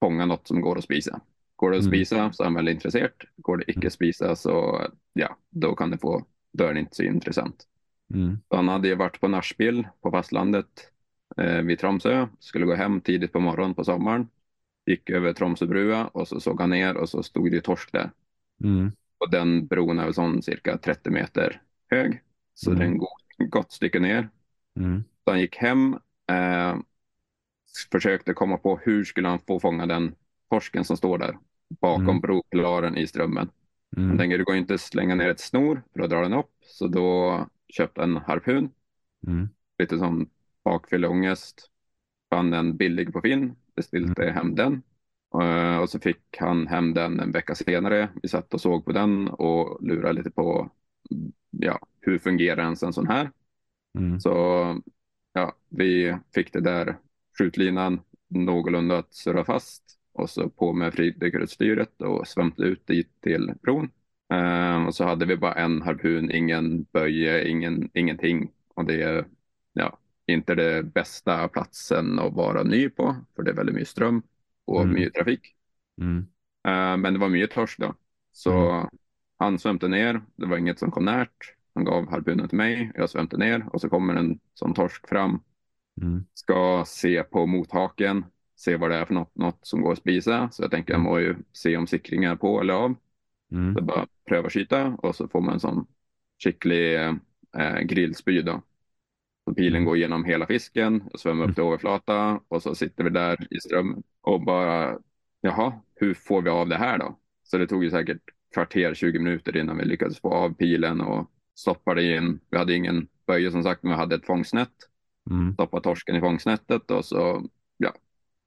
fånga 0.00 0.26
något 0.26 0.48
som 0.48 0.60
går 0.60 0.78
att 0.78 0.84
spisa. 0.84 1.20
Går 1.56 1.70
det 1.70 1.76
att 1.76 1.82
Mm. 1.82 1.90
spisa 1.90 2.32
så 2.32 2.42
är 2.42 2.44
han 2.46 2.54
väldigt 2.54 2.74
intresserad. 2.74 3.10
Går 3.36 3.56
det 3.56 3.70
icke 3.70 3.86
att 3.86 3.92
spisa 3.92 4.36
så 4.36 4.86
ja, 5.12 5.36
då 5.50 5.74
kan 5.76 5.90
det 5.90 5.98
få, 5.98 6.24
då 6.52 6.64
är 6.64 6.74
det 6.74 6.80
inte 6.80 6.96
så 6.96 7.02
intressant. 7.02 7.66
Mm. 8.14 8.38
Han 8.50 8.68
hade 8.68 8.88
ju 8.88 8.94
varit 8.94 9.20
på 9.20 9.28
Nashbill 9.28 9.88
på 10.00 10.10
fastlandet 10.10 10.66
eh, 11.36 11.62
vid 11.62 11.78
Tromsö. 11.78 12.26
Skulle 12.38 12.66
gå 12.66 12.74
hem 12.74 13.00
tidigt 13.00 13.32
på 13.32 13.40
morgonen 13.40 13.74
på 13.74 13.84
sommaren. 13.84 14.28
Gick 14.86 15.10
över 15.10 15.32
Tromsöbrua 15.32 16.06
och 16.06 16.28
så 16.28 16.40
såg 16.40 16.60
han 16.60 16.70
ner 16.70 16.96
och 16.96 17.08
så 17.08 17.22
stod 17.22 17.50
det 17.50 17.60
torsk 17.60 17.92
där. 17.92 18.10
Mm. 18.64 18.92
Och 19.18 19.30
den 19.30 19.66
bron 19.66 19.98
är 19.98 20.04
väl 20.04 20.14
sån 20.14 20.42
cirka 20.42 20.78
30 20.78 21.10
meter 21.10 21.60
hög. 21.90 22.20
Så 22.54 22.70
Mm. 22.70 22.78
det 22.78 22.84
är 22.84 22.88
en 22.88 22.98
god, 22.98 23.50
gott 23.50 23.72
stycke 23.72 24.00
ner. 24.00 24.28
Mm. 24.78 25.04
Så 25.24 25.30
han 25.30 25.40
gick 25.40 25.56
hem. 25.56 25.98
Eh, 26.32 26.76
försökte 27.92 28.34
komma 28.34 28.56
på 28.56 28.76
hur 28.82 29.04
skulle 29.04 29.28
han 29.28 29.38
få 29.46 29.60
fånga 29.60 29.86
den 29.86 30.14
torsken 30.50 30.84
som 30.84 30.96
står 30.96 31.18
där 31.18 31.38
bakom 31.80 32.02
Mm. 32.08 32.20
bropilaren 32.20 32.96
i 32.96 33.06
strömmen. 33.06 33.50
Han 33.96 34.04
Mm. 34.04 34.18
tänker 34.18 34.38
det 34.38 34.44
går 34.44 34.56
inte 34.56 34.74
att 34.74 34.80
slänga 34.80 35.14
ner 35.14 35.30
ett 35.30 35.40
snor 35.40 35.82
för 35.92 36.00
att 36.00 36.10
dra 36.10 36.20
den 36.22 36.32
upp. 36.34 36.50
Så 36.60 36.86
då 36.88 37.40
köpte 37.68 38.02
en 38.02 38.16
harpun 38.16 38.70
Mm. 39.26 39.48
lite 39.78 39.98
som 39.98 40.28
bakfylleångest. 40.64 41.70
Fann 42.30 42.50
den 42.50 42.76
billig 42.76 43.12
på 43.12 43.20
Finn, 43.20 43.56
beställde 43.76 44.32
hem 44.32 44.54
den. 44.54 44.82
Eh, 45.42 45.78
Och 45.78 45.90
så 45.90 46.00
fick 46.00 46.36
han 46.38 46.66
hem 46.66 46.94
den 46.94 47.20
en 47.20 47.32
vecka 47.32 47.54
senare. 47.54 48.08
Vi 48.22 48.28
satt 48.28 48.54
och 48.54 48.60
såg 48.60 48.84
på 48.84 48.92
den 48.92 49.28
och 49.28 49.82
lurade 49.82 50.12
lite 50.12 50.30
på 50.30 50.70
ja, 51.50 51.78
hur 52.00 52.18
fungerar 52.18 52.62
ens 52.62 52.82
en 52.82 52.92
sån 52.92 53.06
här. 53.06 53.30
Mm. 53.98 54.20
Så 54.20 54.32
ja, 55.36 55.56
vi 55.68 56.16
fick 56.34 56.52
det 56.52 56.60
där 56.60 56.98
skjutlinan 57.38 58.00
någorlunda 58.28 58.98
att 58.98 59.14
surra 59.14 59.44
fast 59.44 59.82
och 60.12 60.30
så 60.30 60.48
på 60.50 60.72
med 60.72 60.94
fridykarutstyret 60.94 62.02
och 62.02 62.28
svämte 62.28 62.62
ut 62.62 62.86
dit 62.86 63.20
till 63.20 63.54
bron. 63.62 63.90
Eh, 64.32 64.86
och 64.86 64.94
så 64.94 65.04
hade 65.04 65.26
vi 65.26 65.36
bara 65.36 65.54
en 65.54 65.82
harpun, 65.82 66.30
ingen 66.30 66.82
böje, 66.84 67.48
ingen, 67.48 67.90
ingenting. 67.94 68.52
Och 68.74 68.84
det 68.84 69.02
är 69.02 69.26
ja, 69.72 69.98
inte 70.26 70.54
det 70.54 70.82
bästa 70.82 71.48
platsen 71.48 72.18
att 72.18 72.32
vara 72.34 72.62
ny 72.62 72.88
på, 72.90 73.16
för 73.36 73.42
det 73.42 73.50
är 73.50 73.54
väldigt 73.54 73.74
mycket 73.74 73.88
ström 73.88 74.22
och 74.64 74.82
Mm. 74.82 74.94
mycket 74.94 75.14
trafik. 75.14 75.56
Mm. 76.00 76.18
Eh, 76.68 76.96
men 76.96 77.12
det 77.14 77.18
var 77.18 77.28
mycket 77.28 77.50
torsk 77.50 77.78
då. 77.78 77.94
Så 78.32 78.88
han 79.38 79.58
svämte 79.58 79.88
ner, 79.88 80.22
det 80.36 80.46
var 80.46 80.58
inget 80.58 80.78
som 80.78 80.90
kom 80.90 81.04
närt. 81.04 81.54
Han 81.76 81.84
gav 81.84 82.10
harpunen 82.10 82.48
till 82.48 82.58
mig, 82.58 82.92
jag 82.94 83.10
svämte 83.10 83.36
ner 83.36 83.66
och 83.72 83.80
så 83.80 83.88
kommer 83.88 84.14
en 84.14 84.38
sån 84.54 84.74
torsk 84.74 85.08
fram. 85.08 85.42
Mm. 86.02 86.24
Ska 86.34 86.84
se 86.86 87.22
på 87.22 87.46
mothaken, 87.46 88.24
se 88.56 88.76
vad 88.76 88.90
det 88.90 88.96
är 88.96 89.04
för 89.04 89.14
något, 89.14 89.36
något 89.36 89.58
som 89.62 89.82
går 89.82 89.92
att 89.92 89.98
spisa. 89.98 90.50
Så 90.52 90.62
jag 90.62 90.70
tänker 90.70 90.92
jag 90.94 91.00
må 91.00 91.18
ju 91.20 91.36
se 91.52 91.76
om 91.76 91.86
sikringen 91.86 92.32
är 92.32 92.36
på 92.36 92.60
eller 92.60 92.74
av. 92.74 92.94
Mm. 93.52 93.74
Så 93.74 93.82
bara 93.82 94.06
pröva 94.28 94.50
skjuta 94.50 94.86
och 94.86 95.16
så 95.16 95.28
får 95.28 95.40
man 95.40 95.54
en 95.54 95.60
sån 95.60 95.86
skicklig 96.44 96.96
eh, 97.58 97.80
grillspy 97.82 98.42
då. 98.42 98.62
Så 99.44 99.54
pilen 99.54 99.74
Mm. 99.76 99.84
går 99.84 99.96
igenom 99.96 100.24
hela 100.24 100.46
fisken 100.46 101.02
och 101.12 101.20
svämmar 101.20 101.48
upp 101.48 101.54
till 101.54 101.64
överflata 101.64 102.40
och 102.48 102.62
så 102.62 102.74
sitter 102.74 103.04
vi 103.04 103.10
där 103.10 103.46
i 103.50 103.60
strömmen 103.60 104.02
och 104.20 104.40
bara 104.44 104.98
jaha, 105.40 105.72
hur 105.94 106.14
får 106.14 106.42
vi 106.42 106.50
av 106.50 106.68
det 106.68 106.76
här 106.76 106.98
då? 106.98 107.18
Så 107.44 107.58
det 107.58 107.66
tog 107.66 107.84
ju 107.84 107.90
säkert 107.90 108.22
kvarter, 108.54 108.94
20 108.94 109.18
minuter 109.18 109.56
innan 109.56 109.78
vi 109.78 109.84
lyckades 109.84 110.20
få 110.20 110.34
av 110.34 110.54
pilen 110.54 111.00
och 111.00 111.30
stoppa 111.56 111.94
det 111.94 112.16
in. 112.16 112.40
Vi 112.50 112.58
hade 112.58 112.74
ingen 112.74 113.08
böje 113.26 113.50
som 113.50 113.62
sagt, 113.62 113.82
men 113.82 113.92
vi 113.92 113.98
hade 113.98 114.14
ett 114.16 114.26
fångstnät. 114.26 114.70
Mm. 115.30 115.54
Stoppa 115.54 115.80
torsken 115.80 116.16
i 116.16 116.20
fångstnätet 116.20 116.90
och 116.90 117.04
så, 117.04 117.48
ja, 117.76 117.92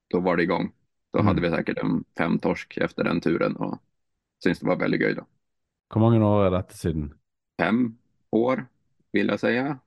då 0.10 0.20
var 0.20 0.38
det 0.38 0.44
igång. 0.44 0.72
Då 1.14 1.20
Mm. 1.20 1.28
hade 1.28 1.42
vi 1.42 1.50
säkert 1.50 1.78
en 1.78 2.04
fem 2.18 2.40
torsk 2.40 2.78
efter 2.78 3.04
den 3.04 3.22
turen 3.22 3.56
och 3.56 3.80
syns 4.44 4.60
det 4.60 4.68
var 4.68 4.76
väldigt 4.78 5.02
göj 5.02 5.16
då. 5.16 5.26
Hvor 5.94 6.02
mange 6.02 6.20
år 6.26 6.46
er 6.46 6.52
dette 6.52 6.78
siden? 6.78 7.14
Fem 7.62 7.98
år 8.32 8.66
vill 9.12 9.28
jag 9.28 9.40
säga. 9.40 9.80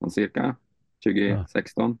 Från 0.00 0.10
cirka 0.10 0.56
2016, 1.04 1.98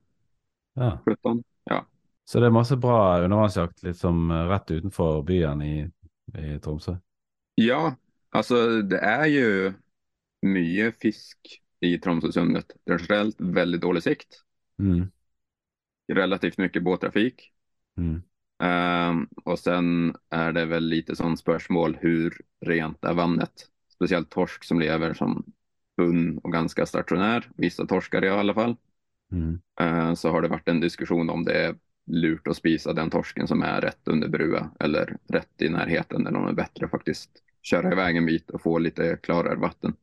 Ja. 0.74 0.98
17. 1.04 1.42
Ja, 1.64 1.86
Så 2.24 2.40
det 2.40 2.46
er 2.46 2.50
masse 2.50 2.76
bra 2.76 3.20
undervannsjakt 3.24 3.82
liksom 3.82 4.30
eh, 4.30 4.48
rett 4.48 4.70
utenfor 4.70 5.22
byen 5.22 5.62
i, 5.62 5.90
i 6.38 6.58
Tromsø? 6.58 6.96
ja 7.54 7.94
alltså 8.30 8.82
det 8.82 8.98
är 8.98 9.26
ju 9.26 9.72
mycket 10.42 11.00
fisk 11.00 11.38
i 11.80 11.98
Tromsösundet. 11.98 12.66
Generellt 12.86 13.36
väldigt 13.38 13.80
dålig 13.80 14.02
sikt. 14.02 14.42
Mm. 14.78 15.10
Relativt 16.12 16.58
mycket 16.58 16.82
båttrafik. 16.82 17.52
Mm. 17.96 18.22
Ehm, 18.62 19.28
och 19.44 19.58
sen 19.58 20.16
är 20.30 20.52
det 20.52 20.64
väl 20.64 20.84
lite 20.84 21.16
sån 21.16 21.36
spörsmål 21.36 21.98
hur 22.00 22.40
rent 22.60 23.04
är 23.04 23.14
vannet? 23.14 23.52
Speciellt 23.88 24.30
torsk 24.30 24.64
som 24.64 24.80
lever 24.80 25.14
som 25.14 25.52
bunn 25.96 26.38
och 26.38 26.52
ganska 26.52 26.86
stationär. 26.86 27.50
Vissa 27.56 27.86
torskar 27.86 28.24
i 28.24 28.28
alla 28.28 28.54
fall. 28.54 28.76
Mm. 29.32 29.60
Ehm, 29.80 30.16
så 30.16 30.30
har 30.30 30.42
det 30.42 30.48
varit 30.48 30.68
en 30.68 30.80
diskussion 30.80 31.30
om 31.30 31.44
det 31.44 31.64
är 31.64 31.76
lurt 32.06 32.48
att 32.48 32.56
spisa 32.56 32.92
den 32.92 33.10
torsken 33.10 33.46
som 33.46 33.62
är 33.62 33.80
rätt 33.80 34.08
under 34.08 34.28
brua 34.28 34.70
eller 34.80 35.16
rätt 35.28 35.62
i 35.62 35.68
närheten 35.68 36.26
eller 36.26 36.38
om 36.38 36.44
det 36.44 36.50
är 36.50 36.54
bättre 36.54 36.84
att 36.84 36.90
faktiskt 36.90 37.30
köra 37.62 37.92
iväg 37.92 38.16
en 38.16 38.26
bit 38.26 38.50
och 38.50 38.62
få 38.62 38.78
lite 38.78 39.18
klarare 39.22 39.56
vatten. 39.56 39.96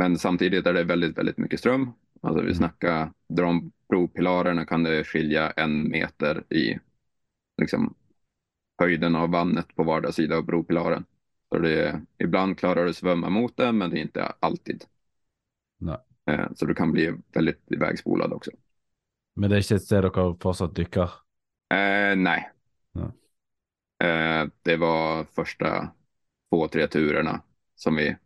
Men 0.00 0.18
samtidigt 0.18 0.66
är 0.66 0.72
det 0.74 0.84
väldigt, 0.84 1.18
väldigt 1.18 1.38
mycket 1.38 1.60
ström. 1.60 1.92
Alltså 2.20 2.40
vi 2.40 2.46
Mm. 2.46 2.54
snackar, 2.54 3.12
drar 3.28 3.44
om 3.44 3.72
bropilarerna 3.88 4.64
kan 4.66 4.82
det 4.82 5.04
skilja 5.04 5.50
en 5.50 5.88
meter 5.88 6.44
i 6.54 6.78
liksom, 7.56 7.94
höjden 8.78 9.16
av 9.16 9.30
vannet 9.30 9.66
på 9.76 9.82
vardera 9.82 10.12
sida 10.12 10.36
av 10.36 10.44
bropilaren. 10.44 11.04
Så 11.48 11.58
det 11.58 11.88
är, 11.88 12.00
ibland 12.18 12.58
klarar 12.58 12.84
du 12.84 12.90
att 12.90 12.96
svömma 12.96 13.30
mot 13.30 13.56
det, 13.56 13.72
men 13.72 13.90
det 13.90 13.98
är 13.98 14.02
inte 14.02 14.32
alltid. 14.40 14.84
Nej. 15.78 15.98
Eh, 16.30 16.46
så 16.54 16.66
du 16.66 16.74
kan 16.74 16.92
bli 16.92 17.14
väldigt 17.34 17.72
ivägspolad 17.72 18.32
också. 18.32 18.50
Men 19.34 19.50
det 19.50 19.56
är 19.56 19.58
inte 19.58 19.74
ett 19.74 19.82
sted 19.82 20.02
dere 20.02 20.36
fortsatt 20.40 20.74
dykker? 20.74 21.10
Eh, 21.74 22.16
nej. 22.16 22.50
Ja. 22.92 23.12
Eh, 24.06 24.48
det 24.62 24.76
var 24.76 25.24
första 25.24 25.90
två, 26.50 26.68
tre 26.68 26.86
turerna 26.86 27.42
som 27.76 27.96
vi 27.96 28.16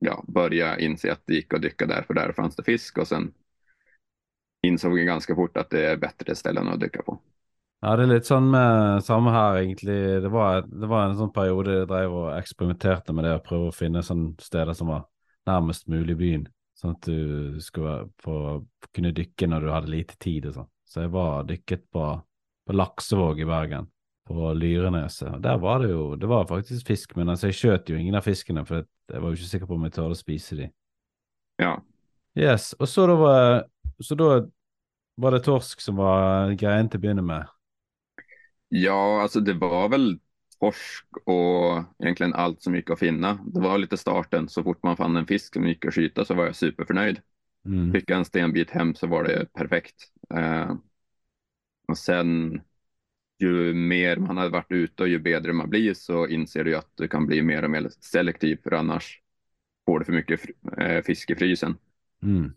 ja, 0.00 0.24
började 0.28 0.84
inse 0.84 1.12
att 1.12 1.22
det 1.26 1.34
gick 1.34 1.54
att 1.54 1.62
dyka 1.62 1.86
där, 1.86 2.02
för 2.02 2.14
där 2.14 2.32
fanns 2.32 2.56
det 2.56 2.62
fisk 2.62 2.98
och 2.98 3.08
sen 3.08 3.32
insåg 4.62 4.98
jag 4.98 5.06
ganska 5.06 5.34
fort 5.34 5.56
att 5.56 5.70
det 5.70 5.86
är 5.86 5.96
bättre 5.96 6.34
ställen 6.34 6.68
att 6.68 6.80
dyka 6.80 7.02
på. 7.02 7.20
Ja, 7.80 7.96
det 7.96 8.02
är 8.02 8.06
lite 8.06 8.28
sånn 8.28 8.50
med 8.52 8.96
eh, 8.96 9.00
samme 9.00 9.30
her, 9.32 9.56
egentlig. 9.56 10.22
Det 10.22 10.28
var, 10.28 10.66
det 10.68 10.88
var 10.88 11.06
en 11.06 11.16
sånn 11.16 11.32
periode 11.32 11.78
jeg 11.78 11.88
drev 11.88 12.12
og 12.12 12.26
eksperimenterte 12.36 13.14
med 13.16 13.24
det 13.24 13.38
å 13.38 13.44
prøve 13.44 13.70
å 13.70 13.76
finne 13.76 14.02
sånne 14.04 14.34
steder 14.44 14.76
som 14.76 14.90
var 14.92 15.06
nærmest 15.48 15.88
mulig 15.88 16.18
byen. 16.20 16.44
Sånn 16.76 16.92
at 16.92 17.08
du 17.08 17.56
skulle 17.64 18.10
få, 18.20 18.34
kunne 18.92 19.14
dykke 19.16 19.48
når 19.48 19.64
du 19.64 19.72
hadde 19.72 19.94
lite 19.94 20.18
tid 20.20 20.50
og 20.50 20.58
sånn. 20.58 20.68
Så 20.84 21.06
jeg 21.06 21.14
var 21.14 21.48
dykket 21.48 21.86
på, 21.94 22.04
på 22.68 22.76
Laksevåg 22.76 23.40
i 23.40 23.48
Bergen, 23.48 23.88
på 24.28 24.52
Lyreneset. 24.60 25.30
Og 25.38 25.42
Der 25.48 25.60
var 25.64 25.80
det 25.80 25.90
jo 25.94 26.04
Det 26.20 26.28
var 26.28 26.48
faktisk 26.52 26.92
fisk, 26.92 27.16
men 27.16 27.32
altså, 27.32 27.48
jeg 27.48 27.60
skjøt 27.62 27.92
jo 27.94 27.96
ingen 27.96 28.20
av 28.20 28.28
fiskene, 28.28 28.66
for 28.68 28.84
jeg 29.12 29.22
var 29.22 29.28
jo 29.28 29.38
ikke 29.38 29.50
sikker 29.50 29.66
på 29.70 29.74
om 29.78 29.84
jeg 29.88 29.96
tørde 29.96 30.16
å 30.16 30.20
spise 30.20 30.56
de. 30.58 30.70
Ja, 31.58 31.76
Yes, 32.38 32.72
og 32.78 32.88
så 32.88 33.06
da 33.10 33.14
var, 33.18 33.64
så 34.00 34.14
da 34.14 34.28
var 35.20 35.34
det 35.34 35.42
torsk 35.44 35.80
som 35.82 35.98
var 35.98 36.52
greien 36.60 36.88
til 36.88 37.00
å 37.00 37.02
begynne 37.02 37.24
med. 37.26 37.48
ja 38.68 39.22
alltså 39.22 39.40
det 39.40 39.54
var 39.54 39.88
väl 39.88 40.20
torsk 40.60 41.06
och 41.24 41.84
egentligen 41.98 42.34
allt 42.34 42.62
som 42.62 42.74
gick 42.74 42.90
att 42.90 42.98
finna. 42.98 43.34
Det 43.34 43.60
var 43.60 43.78
lite 43.78 43.96
starten. 43.96 44.48
Så 44.48 44.62
fort 44.62 44.82
man 44.82 44.96
fann 44.96 45.16
en 45.16 45.26
fisk 45.26 45.54
som 45.54 45.66
gick 45.66 45.84
att 45.84 45.94
skjuta 45.94 46.24
så 46.24 46.34
var 46.34 46.44
jag 46.46 46.56
superförnöjd. 46.56 47.20
Mm. 47.64 47.92
Fick 47.92 48.10
jag 48.10 48.18
en 48.18 48.24
stenbit 48.24 48.70
hem 48.70 48.94
så 48.94 49.06
var 49.06 49.24
det 49.24 49.52
perfekt. 49.52 49.96
Eh, 50.34 50.74
och 51.88 51.98
sen 51.98 52.60
ju 53.42 53.74
mer 53.74 54.16
man 54.16 54.36
hade 54.36 54.50
varit 54.50 54.72
ute 54.72 55.02
och 55.02 55.08
ju 55.08 55.18
bättre 55.18 55.52
man 55.52 55.70
blir 55.70 55.94
så 55.94 56.26
inser 56.26 56.64
du 56.64 56.70
ju 56.70 56.76
att 56.76 56.92
du 56.94 57.08
kan 57.08 57.26
bli 57.26 57.42
mer 57.42 57.62
och 57.62 57.70
mer 57.70 57.88
selektiv 58.00 58.58
för 58.62 58.72
annars 58.72 59.20
får 59.86 59.98
du 59.98 60.04
för 60.04 60.12
mycket 60.12 60.40
eh, 60.78 61.02
fisk 61.02 61.30
i 61.30 61.34
frysen. 61.34 61.76
Mm. 62.22 62.52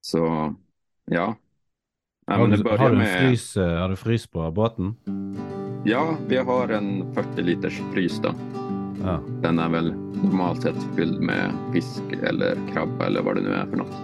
Så 0.00 0.54
ja. 1.04 1.36
Har 2.26 2.48
du, 2.48 2.70
har, 2.70 2.90
du 2.90 2.96
med, 2.96 3.20
frys, 3.20 3.56
eh, 3.56 3.80
har 3.80 3.88
du 3.88 3.96
frys 3.96 4.26
på 4.26 4.50
båten? 4.50 4.96
ja, 5.84 6.16
vi 6.28 6.36
har 6.36 6.68
en 6.68 7.14
40 7.14 7.42
liters 7.42 7.80
frys 7.92 8.20
då. 8.20 8.34
Ja. 9.02 9.22
Den 9.42 9.58
är 9.58 9.68
väl 9.68 9.92
normalt 10.22 10.62
sett 10.62 10.96
fylld 10.96 11.20
med 11.20 11.52
fisk 11.72 12.02
eller 12.22 12.56
krabba 12.72 13.06
eller 13.06 13.22
vad 13.22 13.36
det 13.36 13.42
nu 13.42 13.54
är 13.54 13.66
för 13.66 13.76
något. 13.76 13.96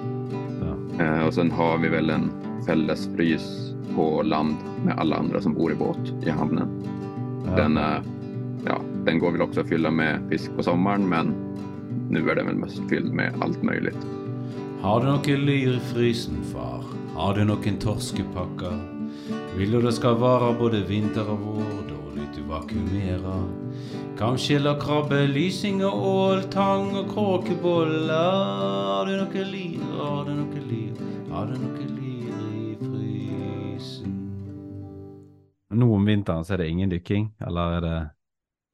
ja. 0.61 1.05
Eh, 1.05 1.27
och 1.27 1.35
sen 1.35 1.51
har 1.51 1.79
vi 1.79 1.89
väl 1.89 2.11
en 2.11 2.31
fällesfrys 2.67 3.72
på 3.97 4.23
land 4.23 4.57
med 4.85 4.99
alla 4.99 5.17
andra 5.17 5.41
som 5.41 5.55
bor 5.55 5.73
i 5.73 5.75
båt 5.75 6.27
i 6.27 6.31
hamnen. 6.31 6.69
ja. 7.47 7.57
Den, 7.57 7.77
är, 7.77 8.03
ja, 8.67 8.81
den 9.05 9.19
går 9.19 9.33
väl 9.33 9.43
också 9.43 9.61
att 9.61 9.69
fylla 9.69 9.91
med 9.91 10.21
fisk 10.31 10.57
på 10.57 10.63
sommaren 10.63 11.09
men 11.09 11.35
nu 12.11 12.31
är 12.31 12.35
den 12.35 12.47
väl 12.47 12.57
mest 12.57 12.81
fylld 12.89 13.13
med 13.13 13.35
allt 13.41 13.63
möjligt. 13.63 14.07
Har 14.83 15.01
du 15.01 15.07
noe 15.07 15.37
lyr 15.37 15.77
i 15.77 15.81
frysen, 15.93 16.43
far? 16.53 16.85
Har 17.15 17.35
du 17.35 17.45
noen 17.45 17.77
torskepakker? 17.79 18.79
Vil 19.57 19.71
du 19.71 19.81
det 19.83 19.93
skal 19.93 20.17
vare 20.19 20.55
både 20.59 20.81
vinter 20.89 21.29
og 21.31 21.45
vår, 21.45 21.75
dårlig 21.91 22.27
du 22.35 22.43
vakuumerer? 22.49 23.45
Kanskje 24.19 24.59
krabbe, 24.81 25.27
lysing 25.27 25.85
og 25.85 26.07
ål, 26.09 26.43
tang 26.51 26.91
og 26.97 27.09
kråkeboller? 27.15 28.43
Har 28.91 29.07
du 29.07 29.15
noe 29.21 29.45
lyr, 29.53 29.87
har 30.01 30.25
du 30.27 30.35
noe 30.41 30.67
lyr, 30.67 31.07
har 31.31 31.47
du 31.47 31.57
noe 31.63 31.82
Nå 35.73 35.95
om 35.95 36.05
vinteren 36.05 36.45
så 36.45 36.55
är 36.55 36.59
det 36.59 36.69
ingen 36.69 36.91
dykking, 36.91 37.35
eller 37.39 37.73
är 37.73 37.81
det 37.81 38.11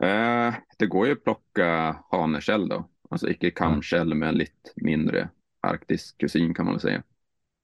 Eh, 0.03 0.55
det 0.79 0.87
går 0.87 1.07
ju 1.07 1.13
att 1.13 1.25
plocka 1.25 1.97
haneskäll 2.11 2.69
då. 2.69 2.89
Alltså 3.11 3.29
icke 3.29 3.51
kamskäll 3.51 4.15
men 4.15 4.35
lite 4.35 4.71
mindre 4.77 5.31
arktisk 5.61 6.19
kusin 6.19 6.55
kan 6.55 6.65
man 6.65 6.75
väl 6.75 6.81
säga. 6.81 7.03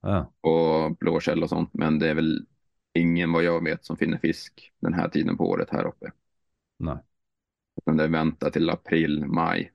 Ja. 0.01 0.33
Och 0.41 0.97
blåskäll 0.97 1.43
och 1.43 1.49
sånt. 1.49 1.69
Men 1.73 1.99
det 1.99 2.09
är 2.09 2.15
väl 2.15 2.45
ingen 2.93 3.31
vad 3.31 3.43
jag 3.43 3.63
vet 3.63 3.85
som 3.85 3.97
finner 3.97 4.17
fisk 4.17 4.73
den 4.79 4.93
här 4.93 5.09
tiden 5.09 5.37
på 5.37 5.49
året 5.49 5.69
här 5.69 5.85
uppe. 5.85 6.11
Nej. 6.77 6.97
Utan 7.81 7.97
det 7.97 8.07
väntar 8.07 8.49
till 8.49 8.69
april, 8.69 9.25
maj. 9.25 9.71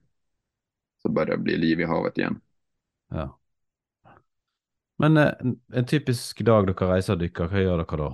Så 1.01 1.09
börjar 1.09 1.37
det 1.37 1.43
bli 1.43 1.57
liv 1.57 1.79
i 1.79 1.83
havet 1.83 2.17
igen. 2.17 2.41
ja. 3.09 3.37
Men 4.97 5.17
eh, 5.17 5.33
en, 5.73 5.85
typisk 5.85 6.41
dag 6.41 6.67
dere 6.67 6.87
reiser 6.91 7.15
og 7.15 7.23
dykker, 7.23 7.47
hva 7.49 7.61
gjør 7.63 7.79
dere 7.81 7.97
da? 7.97 8.09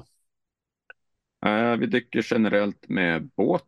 Eh, 1.45 1.77
vi 1.77 1.85
dyker 1.85 2.25
generellt 2.31 2.89
med 2.89 3.29
båt. 3.35 3.67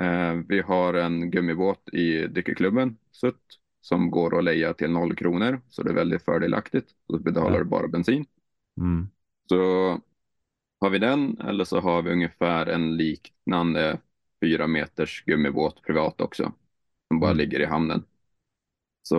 Eh, 0.00 0.32
vi 0.48 0.60
har 0.60 0.94
en 0.94 1.30
gummibåt 1.30 1.88
i 1.92 2.26
dykerklubben, 2.26 2.98
SUT, 3.12 3.40
som 3.80 4.10
går 4.10 4.38
att 4.38 4.44
leja 4.44 4.74
till 4.74 4.90
noll 4.90 5.16
kronor. 5.16 5.60
Så 5.68 5.82
det 5.82 5.90
är 5.90 5.94
väldigt 5.94 6.24
fördelaktigt. 6.24 6.90
Då 7.08 7.18
betalar 7.18 7.52
Ja. 7.52 7.58
du 7.58 7.64
bara 7.64 7.88
bensin. 7.88 8.26
Mm. 8.80 9.08
Så 9.48 9.56
har 10.80 10.90
vi 10.90 10.98
den 10.98 11.38
eller 11.40 11.64
så 11.64 11.80
har 11.80 12.02
vi 12.02 12.10
ungefär 12.12 12.66
en 12.66 12.96
liknande 12.96 14.00
fyra 14.40 14.66
meters 14.66 15.24
gummibåt 15.26 15.82
privat 15.82 16.20
också. 16.20 16.52
Som 17.08 17.20
bara 17.20 17.30
Mm. 17.30 17.38
ligger 17.38 17.60
i 17.60 17.64
hamnen. 17.64 18.04
Så 19.02 19.16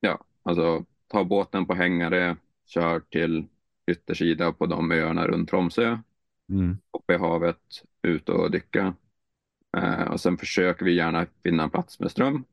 ja, 0.00 0.24
alltså 0.42 0.84
ta 1.08 1.24
båten 1.24 1.66
på 1.66 1.74
hängare, 1.74 2.36
kör 2.66 3.00
till 3.00 3.46
yttersida 3.90 4.52
på 4.52 4.66
de 4.66 4.92
öarna 4.92 5.26
runt 5.26 5.50
Tromsö, 5.50 5.98
Mm. 6.48 6.78
uppe 6.98 7.14
i 7.14 7.16
havet, 7.16 7.58
ut 8.02 8.28
och 8.28 8.50
dyka. 8.50 8.94
Eh, 9.76 10.02
och 10.02 10.20
sen 10.20 10.36
försöker 10.38 10.84
vi 10.84 10.94
gärna 10.94 11.26
finna 11.42 11.62
en 11.62 11.70
plats 11.70 12.00
med 12.00 12.10
ström. 12.10 12.44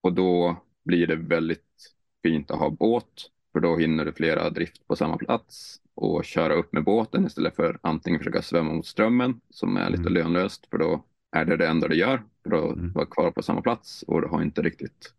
Och 0.00 0.12
då 0.12 0.56
blir 0.84 1.06
det 1.06 1.16
väldigt 1.16 1.94
fint 2.22 2.50
att 2.50 2.58
ha 2.58 2.70
båt. 2.70 3.30
För 3.52 3.60
då 3.60 3.76
hinner 3.76 4.04
du 4.04 4.12
flera 4.12 4.50
drift 4.50 4.86
på 4.86 4.96
samma 4.96 5.16
plats 5.16 5.80
och 5.94 6.24
köra 6.24 6.54
upp 6.54 6.72
med 6.72 6.84
båten 6.84 7.26
istället 7.26 7.56
för 7.56 7.78
antingen 7.82 8.20
försöka 8.20 8.42
svämma 8.42 8.72
mot 8.72 8.86
strömmen 8.86 9.40
som 9.50 9.76
är 9.76 9.90
lite 9.90 10.00
Mm. 10.00 10.12
lönlöst 10.12 10.66
för 10.70 10.78
då 10.78 11.04
är 11.36 11.44
det 11.44 11.56
det 11.56 11.66
enda 11.68 11.88
du 11.88 11.94
gör. 11.96 12.22
För 12.42 12.50
då 12.50 12.72
Mm. 12.72 12.92
vara 12.92 13.06
kvar 13.06 13.30
på 13.30 13.42
samma 13.42 13.62
plats 13.62 14.02
och 14.02 14.20
du 14.22 14.26
har 14.28 14.42
inte 14.42 14.62
riktigt, 14.62 15.14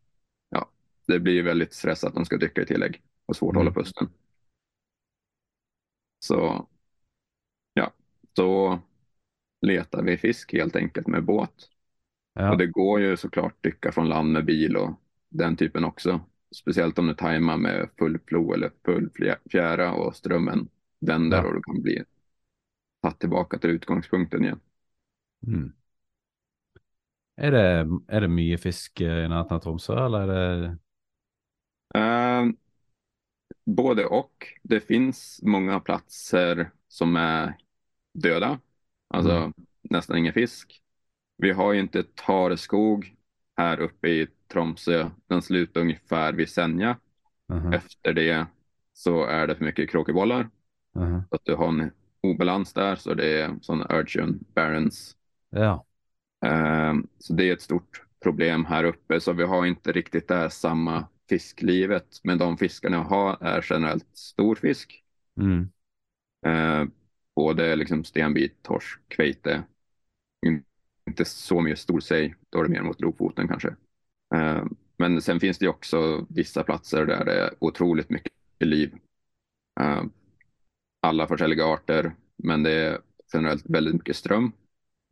ja, 0.49 0.69
det 1.07 1.19
blir 1.19 1.43
väldigt 1.43 1.73
stressat 1.73 2.07
att 2.07 2.15
de 2.15 2.25
ska 2.25 2.37
dyka 2.37 2.61
i 2.61 2.65
tillägg 2.65 3.01
och 3.25 3.35
svårt 3.35 3.49
att 3.55 3.61
Mm. 3.61 3.67
hålla 3.73 3.83
pusten. 3.83 4.07
Så 6.19 6.67
ja, 7.73 7.93
då 8.33 8.79
letar 9.61 10.03
vi 10.03 10.17
fisk 10.17 10.53
helt 10.53 10.75
enkelt 10.75 11.07
med 11.07 11.23
båt. 11.25 11.53
Ja. 12.33 12.51
Och 12.51 12.57
det 12.57 12.67
går 12.67 13.01
ju 13.01 13.17
såklart 13.17 13.63
dyka 13.63 13.91
från 13.91 14.09
land 14.09 14.31
med 14.31 14.45
bil 14.45 14.77
och 14.77 14.91
den 15.29 15.55
typen 15.57 15.83
också. 15.83 16.21
Speciellt 16.55 16.99
om 16.99 17.07
du 17.07 17.13
tajmar 17.13 17.57
med 17.57 17.89
full 17.99 18.19
plo 18.19 18.53
eller 18.53 18.71
full 18.85 19.09
fjä- 19.09 19.49
fjära 19.51 19.93
och 19.93 20.15
strömmen 20.15 20.67
vänder 20.99 21.37
Ja. 21.37 21.47
och 21.47 21.53
du 21.53 21.61
kan 21.61 21.81
bli 21.81 22.03
tatt 23.01 23.19
tillbaka 23.19 23.57
till 23.57 23.69
utgångspunkten 23.69 24.43
igen. 24.43 24.59
Mm. 25.47 25.73
Er 27.37 27.51
det, 27.51 27.87
er 28.09 28.19
det 28.21 28.27
mye 28.27 28.57
fisk 28.59 29.01
i 29.01 29.07
nærheten 29.07 29.55
av 29.55 29.61
Tromsø, 29.63 29.95
eller 30.05 30.21
er 30.21 30.61
det 30.61 30.77
Eh, 31.95 32.01
både 33.65 34.05
och. 34.05 34.47
Det 34.63 34.79
finns 34.79 35.39
många 35.43 35.79
platser 35.79 36.71
som 36.87 37.15
är 37.15 37.57
döda, 38.13 38.59
alltså 39.07 39.31
Mm. 39.31 39.53
nästan 39.81 40.17
ingen 40.17 40.33
fisk. 40.33 40.81
Vi 41.37 41.51
har 41.51 41.73
ju 41.73 41.79
inte 41.79 42.03
tarskog 42.03 43.15
här 43.57 43.79
uppe 43.79 44.09
i 44.09 44.27
Tromsö. 44.51 45.09
Den 45.27 45.41
slutar 45.41 45.81
ungefär 45.81 46.33
vid 46.33 46.49
Senja. 46.49 46.97
Mhm, 47.47 47.73
Efter 47.73 48.13
det 48.13 48.45
så 48.93 49.25
är 49.25 49.47
det 49.47 49.55
för 49.55 49.65
mycket 49.65 49.89
kråkebollar. 49.89 50.49
mhm. 50.95 51.23
Så 51.29 51.35
att 51.35 51.45
du 51.45 51.55
har 51.55 51.67
en 51.67 51.91
obalans 52.21 52.73
där, 52.73 52.95
så 52.95 53.13
det 53.13 53.41
är 53.41 53.55
sådana 53.61 53.87
urchin 53.99 54.43
barons. 54.53 55.17
Ja. 55.49 55.85
Eh, 56.45 56.93
så 57.19 57.33
det 57.33 57.49
är 57.49 57.53
ett 57.53 57.61
stort 57.61 58.03
problem 58.23 58.65
här 58.65 58.83
uppe, 58.83 59.19
så 59.19 59.33
vi 59.33 59.43
har 59.43 59.65
inte 59.65 59.91
riktigt 59.91 60.27
det 60.27 60.35
här 60.35 60.49
samma 60.49 61.07
fisklivet. 61.29 62.19
Men 62.23 62.37
de 62.37 62.57
fiskarna 62.57 62.97
jag 62.97 63.03
har 63.03 63.37
är 63.41 63.65
generellt 63.69 64.07
stor 64.13 64.55
fisk. 64.55 65.03
Mm. 65.39 65.69
Eh, 66.45 66.87
både 67.35 67.75
liksom 67.75 68.03
stenbit, 68.03 68.63
torsk, 68.63 68.99
kveite. 69.07 69.63
In- 70.45 70.63
Inte 71.07 71.25
så 71.25 71.61
mycket 71.61 71.79
storsej, 71.79 72.35
då 72.49 72.59
är 72.59 72.63
det 72.63 72.69
mer 72.69 72.81
mot 72.81 73.01
Lofoten 73.01 73.47
kanske. 73.47 73.75
Eh, 74.35 74.65
men 74.97 75.21
sen 75.21 75.39
finns 75.39 75.57
det 75.57 75.67
också 75.67 76.25
vissa 76.29 76.63
platser 76.63 77.05
där 77.05 77.25
det 77.25 77.41
är 77.41 77.53
otroligt 77.59 78.09
mycket 78.09 78.33
liv. 78.59 78.95
Eh, 79.79 80.03
alla 81.01 81.27
försäljliga 81.27 81.65
arter, 81.65 82.15
men 82.37 82.63
det 82.63 82.71
är 82.71 82.99
generellt 83.33 83.65
väldigt 83.69 83.93
mycket 83.93 84.15
ström. 84.15 84.51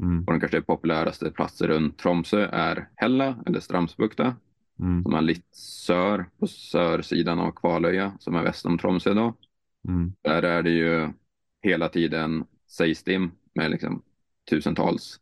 Mm. 0.04 0.24
Och 0.24 0.34
den 0.34 0.40
kanske 0.40 0.62
populäraste 0.62 1.32
platsen 1.32 1.68
runt 1.68 1.98
Tromsö 1.98 2.50
är 2.52 2.90
Hälla 2.96 3.44
eller 3.46 3.60
Stramsbukta. 3.60 4.36
Mm. 4.80 5.04
som 5.04 5.14
är 5.14 5.22
lite 5.22 5.58
sör 5.58 6.26
på 6.40 6.48
sörsidan 6.48 7.40
av 7.40 7.52
Kvalöja 7.52 8.18
som 8.20 8.36
är 8.36 8.44
väst 8.44 8.66
om 8.66 8.78
Tromsø 8.78 9.14
då. 9.14 9.34
Mm. 9.88 10.14
Där 10.22 10.44
är 10.44 10.64
det 10.64 10.70
ju 10.70 11.10
hela 11.62 11.90
tiden 11.90 12.46
sejstim 12.68 13.32
med 13.56 13.72
liksom 13.72 14.02
tusentals 14.50 15.20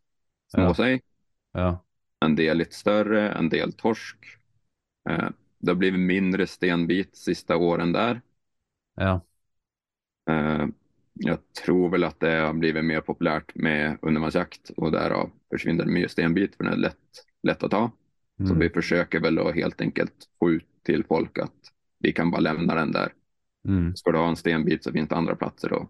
Ja. 0.52 0.58
småsej. 0.64 1.02
Ja. 1.52 1.84
En 2.20 2.36
del 2.36 2.58
lite 2.58 2.74
större, 2.74 3.30
en 3.32 3.48
del 3.48 3.72
torsk. 3.72 4.16
Eh, 5.08 5.28
det 5.58 5.70
har 5.70 5.76
blivit 5.76 6.00
mindre 6.00 6.46
stenbit 6.46 7.16
sista 7.16 7.56
åren 7.56 7.92
där. 7.92 8.20
Ja. 8.94 9.20
Eh, 10.30 10.66
jag 11.12 11.38
tror 11.64 11.88
väl 11.88 12.04
att 12.04 12.20
det 12.20 12.30
har 12.36 12.52
blivit 12.52 12.84
mer 12.84 13.00
populärt 13.00 13.54
med 13.54 13.98
undervattensjakt 14.02 14.70
och 14.76 14.92
därav 14.92 15.30
försvinner 15.50 15.84
mycket 15.84 16.10
stenbit 16.10 16.56
för 16.56 16.64
den 16.64 16.72
är 16.72 16.76
lätt, 16.76 16.96
lätt 17.42 17.62
att 17.62 17.70
ta. 17.70 17.90
Så 18.36 18.44
Mm. 18.44 18.58
vi 18.58 18.70
försöker 18.70 19.20
väl 19.20 19.38
att 19.38 19.54
helt 19.54 19.80
enkelt 19.80 20.28
få 20.38 20.50
ut 20.50 20.66
till 20.82 21.04
folk 21.04 21.38
att 21.38 21.72
vi 21.98 22.12
kan 22.12 22.30
bara 22.30 22.40
lämna 22.40 22.74
den 22.74 22.92
där. 22.92 23.12
Mm. 23.68 23.96
Ska 23.96 24.12
du 24.12 24.18
ha 24.18 24.28
en 24.28 24.36
stenbit 24.36 24.84
så 24.84 24.92
finns 24.92 25.08
det 25.08 25.16
andra 25.16 25.36
platser 25.36 25.82
att 25.82 25.88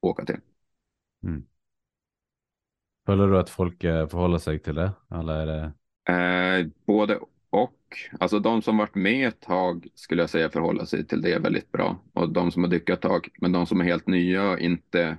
åka 0.00 0.24
till. 0.24 0.40
Føler 3.06 3.28
du 3.28 3.38
at 3.38 3.50
folk 3.50 3.84
eh, 3.84 4.06
forholder 4.08 4.38
seg 4.38 4.62
til 4.62 4.74
det, 4.78 4.90
eller 5.10 5.42
er 5.42 5.46
det 5.46 5.72
Eh, 6.08 6.66
både 6.86 7.18
och. 7.50 7.78
Alltså 8.20 8.38
de 8.38 8.62
som 8.62 8.78
varit 8.78 8.94
med 8.94 9.28
ett 9.28 9.40
tag 9.40 9.86
skulle 9.94 10.22
jag 10.22 10.30
säga 10.30 10.50
förhåller 10.50 10.84
sig 10.84 11.06
till 11.06 11.22
det 11.22 11.38
väldigt 11.38 11.72
bra. 11.72 12.02
Och 12.12 12.32
de 12.32 12.52
som 12.52 12.64
har 12.64 12.70
dykat 12.70 12.94
ett 12.96 13.02
tag, 13.02 13.28
men 13.40 13.52
de 13.52 13.66
som 13.66 13.80
är 13.80 13.84
helt 13.84 14.06
nya 14.06 14.50
och 14.50 14.58
inte 14.58 15.16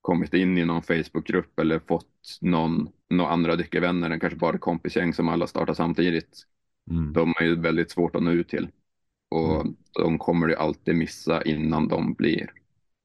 kommit 0.00 0.34
in 0.34 0.58
i 0.58 0.64
någon 0.64 0.82
Facebookgrupp 0.82 1.58
eller 1.58 1.78
fått 1.78 2.38
någon, 2.40 2.88
några 3.10 3.30
andra 3.30 3.56
dykarvänner, 3.56 4.10
än 4.10 4.20
kanske 4.20 4.38
bara 4.38 4.58
kompisgäng 4.58 5.14
som 5.14 5.28
alla 5.28 5.46
startar 5.46 5.74
samtidigt. 5.74 6.46
mm. 6.90 7.12
De 7.12 7.34
är 7.40 7.44
ju 7.44 7.60
väldigt 7.60 7.90
svårt 7.90 8.16
att 8.16 8.22
nå 8.22 8.30
ut 8.30 8.48
till. 8.48 8.68
Och 9.30 9.66
de 9.92 10.18
kommer 10.18 10.48
ju 10.48 10.54
alltid 10.54 10.94
missa 10.94 11.42
innan 11.42 11.88
de 11.88 12.14
blir 12.14 12.50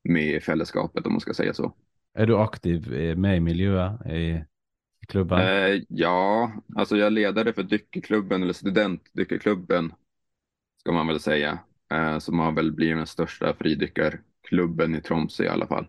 med 0.04 0.36
i 0.36 0.40
fällskapet 0.40 1.06
om 1.06 1.12
man 1.12 1.22
ska 1.22 1.34
säga 1.34 1.54
så. 1.54 1.74
Er 2.18 2.26
du 2.26 2.38
aktiv 2.38 2.90
med 3.18 3.38
i 3.38 3.40
miljøet, 3.40 4.06
i, 4.06 4.44
klubben? 5.08 5.40
Eh, 5.40 5.82
ja, 5.90 6.52
alltså 6.76 6.98
jag 6.98 7.08
är 7.08 7.12
ledare 7.12 7.54
för 7.54 7.64
dykerklubben 7.64 8.44
eller 8.44 8.54
studentdykerklubben 8.54 9.94
ska 10.80 10.92
man 10.92 11.08
väl 11.08 11.20
säga. 11.20 11.60
Eh, 11.92 12.20
som 12.20 12.40
har 12.40 12.52
väl 12.52 12.72
blivit 12.72 12.98
den 12.98 13.08
största 13.08 13.54
fridykarklubben 13.54 14.96
i 14.96 15.02
Tromsø 15.02 15.44
i 15.44 15.48
alla 15.48 15.68
fall. 15.68 15.88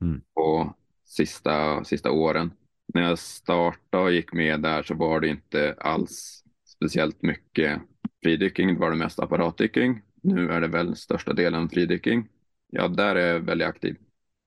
Mm. 0.00 0.20
På 0.34 0.74
sista, 1.04 1.84
sista 1.84 2.10
åren. 2.10 2.50
När 2.94 3.02
jag 3.02 3.18
startade 3.18 4.02
och 4.04 4.12
gick 4.12 4.32
med 4.32 4.60
där 4.60 4.82
så 4.82 4.94
var 4.94 5.20
det 5.20 5.28
inte 5.28 5.74
alls 5.78 6.44
speciellt 6.66 7.22
mycket 7.22 7.80
fridykking. 8.22 8.74
Det 8.74 8.80
var 8.80 8.90
det 8.90 8.96
mest 8.96 9.18
apparatdykking. 9.20 10.02
Nu 10.22 10.50
är 10.50 10.60
det 10.60 10.68
väl 10.68 10.96
största 10.96 11.32
delen 11.32 11.68
fridykking. 11.68 12.28
Ja, 12.66 12.88
där 12.88 13.16
är 13.16 13.32
jag 13.32 13.40
väldigt 13.40 13.68
aktiv 13.68 13.96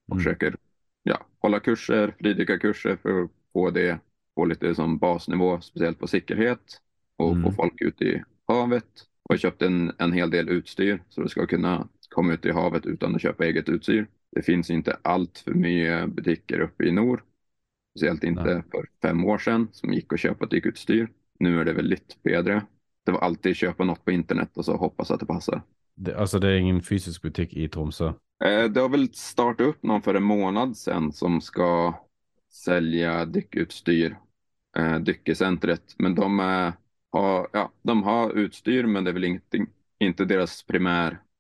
och 0.08 0.16
Mm. 0.16 0.24
försöker 0.24 0.56
ja, 1.04 1.26
hålla 1.40 1.60
kurser, 1.60 2.16
fridykarkurser 2.20 2.96
för 2.96 3.24
att 3.24 3.32
få 3.54 3.70
det 3.70 4.00
på 4.36 4.46
lite 4.46 4.76
som 4.76 4.98
basnivå, 4.98 5.62
speciellt 5.62 6.00
på 6.00 6.08
säkerhet 6.08 6.82
och 7.18 7.32
Mm. 7.32 7.44
få 7.44 7.52
folk 7.52 7.82
ut 7.82 8.02
i 8.02 8.24
havet. 8.48 8.86
Och 9.24 9.34
jag 9.34 9.40
köpte 9.40 9.66
en, 9.66 9.92
en 9.98 10.14
hel 10.14 10.30
del 10.30 10.50
utstyr 10.50 11.04
så 11.10 11.22
du 11.22 11.30
ska 11.30 11.48
kunna 11.48 11.88
komma 12.10 12.34
ut 12.34 12.46
i 12.46 12.52
havet 12.52 12.86
utan 12.86 13.16
att 13.16 13.22
köpa 13.22 13.46
eget 13.46 13.70
utstyr. 13.70 14.08
Det 14.36 14.42
finns 14.42 14.70
inte 14.70 14.98
allt 15.02 15.38
för 15.38 15.52
mycket 15.52 16.10
butiker 16.10 16.60
uppe 16.60 16.84
i 16.86 16.92
norr. 16.92 17.24
Speciellt 17.96 18.24
inte 18.24 18.44
Nej. 18.44 18.64
för 18.72 18.86
fem 19.02 19.26
år 19.26 19.38
sedan 19.38 19.68
som 19.72 19.94
gick 19.94 20.14
att 20.14 20.20
köpa 20.20 20.46
dykutstyr. 20.46 21.08
Nu 21.40 21.60
är 21.60 21.66
det 21.66 21.74
väl 21.74 21.86
lite 21.86 22.16
bättre. 22.24 22.62
Det 23.06 23.12
var 23.12 23.20
alltid 23.20 23.56
köpa 23.56 23.84
något 23.84 24.06
på 24.06 24.12
internet 24.12 24.58
och 24.58 24.66
så 24.66 24.76
hoppas 24.78 25.12
att 25.12 25.20
det 25.20 25.26
passar. 25.26 25.62
Det, 25.96 26.16
altså, 26.18 26.40
det 26.40 26.48
er 26.48 26.56
ingen 26.56 26.82
fysisk 26.82 27.22
butikk 27.22 27.54
i 27.54 27.68
Tromsø? 27.68 28.14
Eh, 28.46 28.64
Det 28.72 28.82
har 28.82 28.90
väl 28.90 29.14
startat 29.14 29.68
upp 29.68 29.84
någon 29.84 30.02
för 30.02 30.16
en 30.16 30.24
månad 30.24 30.78
sedan 30.78 31.12
som 31.12 31.42
ska 31.42 31.94
sälja 32.52 33.26
dyckutstyr, 33.26 34.18
eh. 34.78 35.00
Men 35.98 36.16
de, 36.16 36.40
eh, 36.40 36.74
har, 37.12 37.48
ja, 37.54 37.72
de 37.84 38.04
har 38.04 38.32
utstyr 38.32 38.84
men 38.86 39.04
det 39.04 39.12
är 39.12 39.14
väl 39.14 39.24
inte, 39.24 39.66
inte 40.00 40.26
deras 40.26 40.52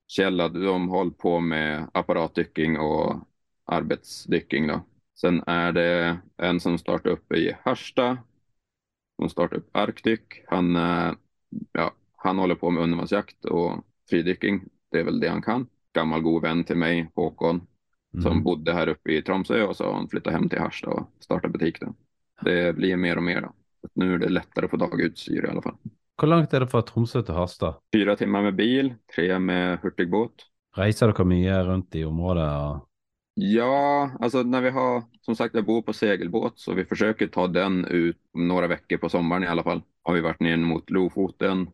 primärkälla. 0.07 0.49
De 0.49 0.89
håller 0.89 1.11
på 1.11 1.39
med 1.39 1.89
apparatdycking 1.93 2.79
och 2.79 3.27
arbetsdycking 3.65 4.67
då. 4.67 4.81
Sen 5.15 5.43
är 5.47 5.71
det 5.71 6.17
en 6.37 6.59
som 6.59 6.77
startar 6.77 7.09
upp 7.09 7.31
i 7.33 7.51
Harsta. 7.63 8.17
Som 9.19 9.29
startar 9.29 9.57
upp 9.57 9.69
Arctic. 9.77 10.19
Han, 10.47 10.75
eh, 10.75 11.13
ja, 11.71 11.91
han 12.17 12.37
håller 12.37 12.55
på 12.55 12.69
med 12.71 12.83
undervattensjakt 12.83 13.45
och 13.45 13.83
fridyking. 14.09 14.63
Det 14.91 14.99
är 14.99 15.03
väl 15.03 15.19
det 15.19 15.29
han 15.29 15.41
kan 15.41 15.67
gammal 15.93 16.21
god 16.21 16.41
vän 16.41 16.63
till 16.63 16.77
mig, 16.77 17.11
Håkon, 17.15 17.67
som 18.21 18.31
Mm. 18.31 18.43
bodde 18.43 18.73
här 18.73 18.87
uppe 18.87 19.11
i 19.13 19.21
Tromsö 19.21 19.63
och 19.63 19.77
så 19.77 19.83
har 19.85 19.93
han 19.93 20.09
flyttat 20.09 20.33
hem 20.33 20.49
till 20.49 20.59
Harstad 20.59 20.91
och 20.91 21.09
startat 21.19 21.51
butik 21.51 21.79
där. 21.79 21.93
Det 22.41 22.73
blir 22.75 22.97
mer 22.97 23.17
och 23.17 23.23
mer 23.23 23.41
då. 23.41 23.53
Nu 23.93 24.13
är 24.13 24.17
det 24.17 24.29
lättare 24.29 24.65
att 24.65 24.71
få 24.71 24.77
tag 24.77 25.01
i 25.01 25.03
utstyr 25.03 25.45
i 25.45 25.49
alla 25.49 25.61
fall. 25.61 25.77
Hvor 26.23 26.29
langt 26.31 26.53
er 26.55 26.63
det 26.63 26.69
fra 26.71 26.79
Tromsø 26.87 27.19
til 27.27 27.35
Harstad? 27.35 27.81
Fyra 27.91 28.13
timmar 28.15 28.45
med 28.45 28.55
bil, 28.55 28.93
tre 29.11 29.25
med 29.43 29.81
hurtigbåt. 29.81 30.45
Reiser 30.77 31.11
dere 31.11 31.25
mye 31.27 31.57
rundt 31.67 31.97
i 31.99 32.05
området? 32.07 32.45
Og... 32.47 32.85
Ja, 33.35 34.11
alltså 34.19 34.43
när 34.43 34.61
vi 34.61 34.69
har, 34.69 35.03
som 35.21 35.35
sagt 35.35 35.55
jag 35.55 35.65
bor 35.65 35.81
på 35.81 35.93
segelbåt 35.93 36.59
så 36.59 36.73
vi 36.73 36.85
försöker 36.85 37.27
ta 37.27 37.47
den 37.47 37.85
ut 37.85 38.17
några 38.33 38.67
veckor 38.67 38.97
på 38.97 39.09
sommaren 39.09 39.43
i 39.43 39.47
alla 39.47 39.63
fall. 39.63 39.81
Har 40.03 40.13
vi 40.13 40.21
varit 40.21 40.39
ner 40.39 40.57
mot 40.57 40.89
Lofoten 40.89 41.69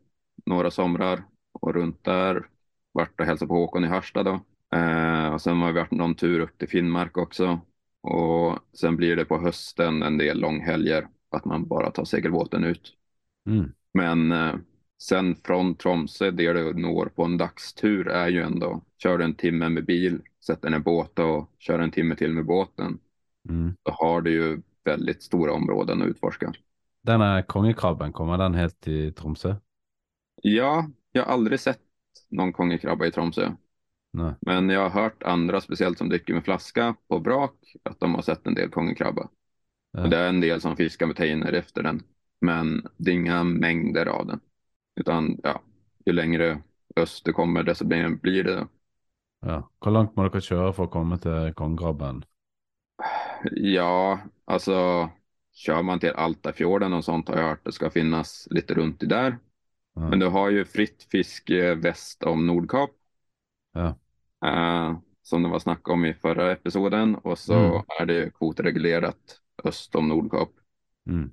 några 0.46 0.72
somrar 0.72 1.24
och 1.54 1.74
runt 1.74 2.04
där. 2.04 2.48
Varit 2.92 3.20
och 3.20 3.26
hälsat 3.26 3.48
på 3.48 3.54
Håkon 3.54 3.86
i 3.86 3.88
Harstad 3.88 4.24
då. 4.24 4.40
Eh, 4.78 5.34
och 5.34 5.42
sen 5.42 5.62
har 5.62 5.68
vi 5.68 5.80
varit 5.80 5.92
någon 5.92 6.16
tur 6.16 6.40
upp 6.40 6.58
till 6.58 6.70
Finnmark 6.70 7.18
också. 7.18 7.60
Och 8.02 8.60
sen 8.74 8.96
blir 8.96 9.16
det 9.16 9.26
på 9.26 9.40
hösten 9.40 10.04
en 10.04 10.18
del 10.18 10.40
långhelger 10.40 11.08
att 11.32 11.46
man 11.46 11.68
bara 11.68 11.92
tar 11.92 12.06
segelbåten 12.06 12.64
ut. 12.64 12.94
Mm. 13.48 13.72
Men 13.94 14.32
eh, 14.32 14.56
sen 15.02 15.36
från 15.36 15.76
Tromsö, 15.76 16.32
det 16.32 16.54
du 16.54 16.74
når 16.74 17.06
på 17.06 17.24
en 17.24 17.38
dagstur 17.38 18.08
är 18.08 18.28
ju 18.28 18.42
ändå, 18.42 18.82
kör 18.98 19.18
du 19.18 19.24
en 19.24 19.36
timme 19.36 19.70
med 19.70 19.86
bil, 19.86 20.22
sätter 20.46 20.72
en 20.72 20.84
båt 20.84 21.20
och 21.20 21.52
kör 21.60 21.80
en 21.80 21.92
timme 21.92 22.16
till 22.16 22.34
med 22.34 22.46
båten, 22.46 23.00
Mm. 23.50 23.76
då 23.84 23.92
har 23.92 24.22
du 24.22 24.32
ju 24.32 24.62
väldigt 24.84 25.24
stora 25.24 25.54
områden 25.54 26.02
att 26.02 26.08
utforska. 26.08 26.54
Denne 27.02 27.44
kongekrabben, 27.48 28.12
kommer 28.14 28.38
den 28.38 28.54
helt 28.54 28.80
til 28.82 29.14
Tromsø? 29.14 29.56
Ja, 30.42 30.90
jag 31.12 31.26
har 31.26 31.34
aldrig 31.34 31.60
sett 31.60 31.80
någon 32.30 32.54
kongekrabba 32.54 33.06
i 33.06 33.12
Tromsö, 33.12 33.52
Nei. 34.14 34.34
men 34.42 34.70
jag 34.70 34.90
har 34.90 35.02
hört 35.02 35.24
andra, 35.24 35.62
speciellt 35.62 35.98
som 35.98 36.10
dyker 36.10 36.34
med 36.34 36.44
flaska 36.44 36.96
på 37.08 37.18
vrak, 37.20 37.76
att 37.84 38.00
de 38.00 38.16
har 38.16 38.22
sett 38.22 38.48
en 38.48 38.54
del 38.54 38.70
kongekrabba. 38.70 39.30
Ja. 39.92 40.04
Och 40.04 40.10
det 40.10 40.18
är 40.18 40.30
en 40.30 40.42
del 40.42 40.62
som 40.62 40.76
fiskar 40.76 41.06
med 41.08 41.16
teiner 41.16 41.54
efter 41.54 41.84
den, 41.84 42.04
men 42.42 42.88
det 42.98 43.12
är 43.12 43.16
inga 43.16 43.44
mängder 43.44 44.06
av 44.06 44.28
den. 44.28 44.40
Utan 44.96 45.38
ja, 45.44 45.62
ju 46.06 46.12
längre 46.14 46.62
öst 46.96 47.26
du 47.26 47.34
kommer, 47.34 47.64
desto 47.64 47.86
mer 47.86 48.10
blir 48.10 48.44
det. 48.44 48.68
Ja. 49.42 49.70
Hvor 49.80 49.92
langt 49.92 50.16
må 50.16 50.24
dere 50.28 50.42
kjøre 50.44 50.74
for 50.74 50.88
å 50.90 50.92
komme 50.92 51.18
til 51.24 51.54
kongekrabben? 51.56 52.24
Ja, 53.52 54.20
alltså 54.46 55.10
kör 55.54 55.82
man 55.84 56.00
till 56.00 56.10
Altafjorden 56.10 56.94
och 56.94 57.06
sånt 57.06 57.28
har 57.28 57.36
jag 57.38 57.48
hört 57.48 57.66
det 57.66 57.72
ska 57.72 57.90
finnas 57.90 58.48
lite 58.52 58.74
runt 58.74 59.04
i 59.04 59.06
där. 59.06 59.38
Ja. 59.94 60.02
Men 60.10 60.20
du 60.20 60.28
har 60.28 60.50
ju 60.50 60.66
fritt 60.66 61.04
fiske 61.12 61.76
väst 61.76 62.24
om 62.24 62.48
Nordkap. 62.48 62.90
Ja. 63.74 63.96
eh, 64.46 64.98
som 65.24 65.44
det 65.44 65.50
var 65.50 65.60
snack 65.60 65.90
om 65.90 66.06
i 66.06 66.14
förra 66.14 66.52
episoden. 66.52 67.16
Och 67.16 67.40
så 67.40 67.54
Mm. 67.54 67.82
är 68.02 68.06
det 68.06 68.34
kvotreglerat 68.38 69.42
öst 69.64 69.96
om 69.96 70.08
Nordkap. 70.08 70.50
Mm. 71.08 71.32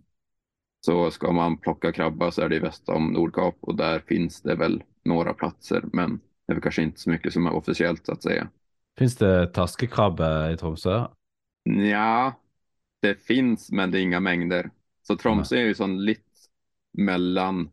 Så 0.86 1.10
ska 1.10 1.32
man 1.32 1.58
plocka 1.58 1.92
krabba 1.92 2.30
så 2.30 2.42
är 2.42 2.48
det 2.48 2.60
väst 2.60 2.88
om 2.88 3.12
Nordkap 3.12 3.56
och 3.60 3.76
där 3.76 3.98
finns 3.98 4.42
det 4.42 4.54
väl 4.54 4.82
några 5.04 5.34
platser. 5.34 5.84
Men 5.92 6.20
det 6.46 6.52
är 6.52 6.54
väl 6.54 6.62
kanske 6.62 6.82
inte 6.82 7.00
så 7.00 7.10
mycket 7.10 7.32
som 7.32 7.46
är 7.46 7.52
officiellt 7.52 8.06
så 8.06 8.12
att 8.12 8.22
säga. 8.22 8.48
Fins 8.98 9.16
det 9.16 9.46
taskekrabbe 9.46 10.52
i 10.52 10.56
Tromsø? 10.56 11.06
Ja, 11.90 12.40
det 13.02 13.14
finns 13.14 13.72
men 13.72 13.90
det 13.90 13.98
är 13.98 14.02
inga 14.02 14.20
mängder. 14.20 14.70
Så 15.02 15.16
Tromsö 15.16 15.56
är 15.56 15.64
ju 15.64 15.74
sån 15.74 16.04
lite 16.04 16.22
mellan, 16.98 17.70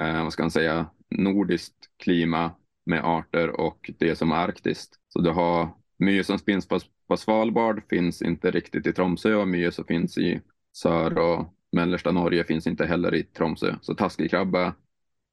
eh, 0.00 0.22
vad 0.22 0.32
ska 0.32 0.42
man 0.42 0.50
säga, 0.50 0.86
nordiskt 1.10 1.90
klima 1.96 2.50
med 2.86 3.04
arter 3.04 3.60
och 3.60 3.90
det 3.98 4.16
som 4.16 4.32
är 4.32 4.36
arktiskt. 4.36 5.00
Så 5.08 5.20
du 5.20 5.30
har 5.30 5.68
mycket 5.98 6.26
som 6.26 6.38
finns 6.38 6.68
på, 6.68 6.80
på 7.08 7.16
Svalbard 7.16 7.82
finns 7.90 8.22
inte 8.22 8.50
riktigt 8.50 8.86
i 8.86 8.92
Tromsö 8.92 9.34
och 9.34 9.48
mycket 9.48 9.74
som 9.74 9.84
finns 9.84 10.18
i 10.18 10.40
sör 10.72 11.18
och 11.18 11.55
mellersta 11.72 12.12
Norge 12.12 12.44
finns 12.44 12.66
inte 12.66 12.86
heller 12.86 13.14
i 13.14 13.22
Tromsö. 13.24 13.76
Så 13.82 13.94
taskekrabba, 13.94 14.74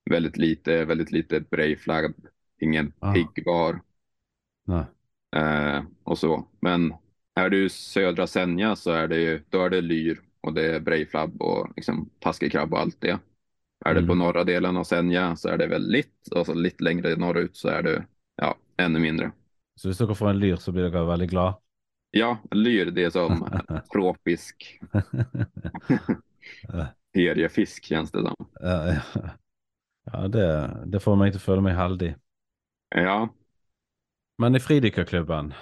väldigt 0.10 0.38
lite, 0.38 0.86
väldigt 0.86 1.12
lite 1.12 1.40
brejflagg, 1.40 2.14
ingen 2.62 2.94
Ah. 3.00 3.14
piggvar. 3.14 3.82
Eh, 5.36 5.84
och 6.04 6.18
så. 6.18 6.48
Men 6.60 6.94
är 7.36 7.50
du 7.50 7.70
södra 7.70 8.28
Senja 8.28 8.76
så 8.76 8.92
är 8.92 9.08
det 9.08 9.18
ju, 9.22 9.42
då 9.50 9.64
är 9.64 9.70
det 9.70 9.82
lyr 9.82 10.22
och 10.42 10.54
det 10.54 10.76
är 10.76 10.80
brejflabb 10.80 11.42
och 11.42 11.68
liksom 11.76 12.10
taskekrabb 12.20 12.74
och 12.74 12.80
allt 12.80 13.02
det. 13.02 13.20
Är 13.86 13.94
det 13.96 14.04
på 14.04 14.14
Mm. 14.14 14.18
norra 14.20 14.44
delen 14.44 14.78
av 14.78 14.84
Senja 14.84 15.36
så 15.36 15.50
är 15.50 15.58
det 15.58 15.68
väldigt, 15.68 16.28
och 16.32 16.46
så 16.46 16.54
lite 16.54 16.84
längre 16.84 17.16
norrut 17.16 17.58
så 17.58 17.68
är 17.70 17.84
det 17.84 18.06
ja, 18.36 18.56
ännu 18.78 19.00
mindre. 19.00 19.32
Så 19.76 19.88
hvis 19.90 19.98
dere 19.98 20.16
får 20.16 20.30
en 20.30 20.40
lyr, 20.40 20.56
så 20.56 20.72
blir 20.72 20.84
dere 20.84 21.06
veldig 21.06 21.30
glad? 21.30 21.54
Ja, 22.16 22.38
lyr 22.52 22.86
det 22.92 23.04
är 23.04 23.10
som 23.10 23.48
tropisk 23.94 24.80
feriefisk 27.14 27.86
känns 27.86 28.12
det 28.12 28.22
som. 28.22 28.50
Ja, 28.62 28.88
ja. 28.94 29.02
ja 30.14 30.28
det, 30.28 30.78
det 30.86 31.00
får 31.00 31.16
til 31.36 31.42
å 31.44 31.48
føle 31.48 31.66
meg 31.66 31.78
heldig. 31.78 32.14
Ja, 32.96 33.30
Men 34.38 34.56
i 34.56 34.60
fridykkerklubben, 34.60 35.54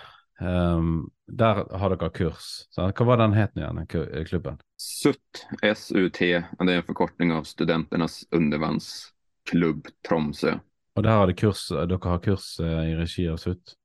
ehm, 0.42 1.10
der 1.28 1.64
har 1.78 1.96
dere 1.96 2.10
kurs. 2.10 2.50
Sant? 2.72 2.96
Hva 2.98 3.06
var 3.12 3.22
den 3.22 3.34
het 3.36 3.56
den 3.56 3.86
ku- 3.88 4.24
klubben? 4.26 4.60
SUT, 4.78 5.46
SUT, 5.76 6.22
det 6.68 6.74
är 6.74 6.78
en 6.78 6.84
förkortning 6.84 7.32
av 7.32 7.44
Studenternas 7.44 8.26
undervannsklubb 8.32 9.88
Tromsö. 10.08 10.60
Og 10.96 11.04
der 11.04 11.12
har 11.12 11.28
de 11.28 11.34
kurs, 11.34 11.68
dere 11.70 12.10
har 12.10 12.20
kurs 12.20 12.60
eh, 12.60 12.92
i 12.92 12.96
regi 12.96 13.28
av 13.30 13.38
SUT? 13.38 13.76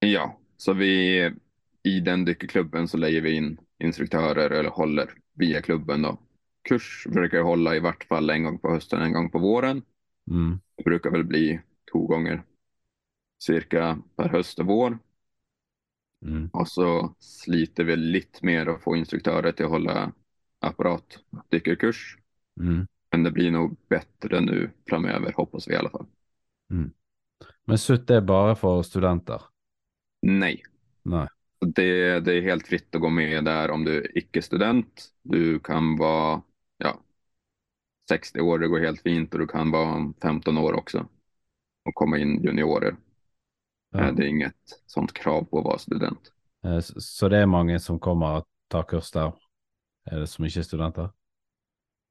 Ja, 0.00 0.38
så 0.56 0.72
vi 0.72 1.30
i 1.82 2.00
den 2.00 2.24
dykerklubben 2.24 2.88
så 2.88 2.96
lägger 2.96 3.20
vi 3.20 3.32
in 3.32 3.58
instruktörer 3.78 4.50
eller 4.50 4.70
håller 4.70 5.14
via 5.34 5.62
klubben 5.62 6.02
då. 6.02 6.18
Kurs 6.68 7.06
brukar 7.10 7.36
jag 7.38 7.44
hålla 7.44 7.76
i 7.76 7.80
vart 7.80 8.04
fall 8.04 8.30
en 8.30 8.42
gång 8.42 8.58
på 8.58 8.70
hösten, 8.70 9.02
en 9.02 9.12
gång 9.12 9.30
på 9.30 9.38
våren. 9.38 9.82
Mm. 10.30 10.60
Det 10.76 10.82
brukar 10.84 11.10
väl 11.10 11.24
bli 11.24 11.60
två 11.92 12.06
gånger 12.06 12.42
cirka 13.38 13.98
per 14.16 14.28
höst 14.28 14.58
och 14.58 14.66
vår. 14.66 14.98
Mm. 16.24 16.50
Och 16.52 16.68
så 16.68 17.14
sliter 17.18 17.84
vi 17.84 17.96
lite 17.96 18.46
mer 18.46 18.66
att 18.66 18.82
få 18.82 18.96
instruktörer 18.96 19.52
till 19.52 19.64
att 19.64 19.70
hålla 19.70 20.12
apparat 20.60 21.18
dykerkurs. 21.48 22.18
Mm. 22.60 22.86
Men 23.10 23.22
det 23.22 23.30
blir 23.30 23.50
nog 23.50 23.76
bättre 23.88 24.40
nu 24.40 24.70
framöver, 24.88 25.32
hoppas 25.32 25.68
vi 25.68 25.72
i 25.72 25.76
alla 25.76 25.90
fall. 25.90 26.06
Men 27.64 27.78
SUT 27.78 28.10
er 28.10 28.20
bare 28.20 28.56
for 28.56 28.82
studenter? 28.82 29.42
Nej, 30.22 30.62
Nei. 31.02 31.26
Det, 31.66 32.20
det 32.20 32.34
är 32.34 32.42
helt 32.42 32.66
fritt 32.66 32.94
att 32.94 33.00
gå 33.00 33.08
med 33.10 33.44
där 33.44 33.70
om 33.70 33.84
du 33.84 33.96
är 33.96 34.18
icke-student. 34.18 35.12
Du 35.22 35.58
kan 35.58 35.96
vara 35.96 36.42
ja, 36.78 37.00
60 38.08 38.40
år, 38.40 38.58
det 38.58 38.68
går 38.68 38.80
helt 38.80 39.02
fint 39.02 39.32
och 39.34 39.40
du 39.40 39.46
kan 39.46 39.70
vara 39.70 40.12
15 40.22 40.58
år 40.58 40.72
också 40.72 41.06
och 41.84 41.94
komma 41.94 42.18
in 42.18 42.42
juniorer. 42.42 42.96
Ja. 43.90 43.98
Eh, 44.00 44.14
Det 44.14 44.24
är 44.24 44.28
inget 44.28 44.56
sånt 44.86 45.12
krav 45.12 45.44
på 45.44 45.58
att 45.58 45.64
vara 45.64 45.78
student. 45.78 46.32
Eh, 46.64 46.80
Så, 46.80 47.28
det 47.28 47.38
er 47.38 47.46
mange 47.46 47.78
som 47.78 47.98
kommer 47.98 48.26
og 48.26 48.46
tar 48.70 48.82
kurs 48.82 49.10
der, 49.10 49.32
er 50.06 50.20
det 50.20 50.28
som 50.28 50.44
ikke 50.44 50.58
er 50.60 50.62
studenter? 50.64 51.08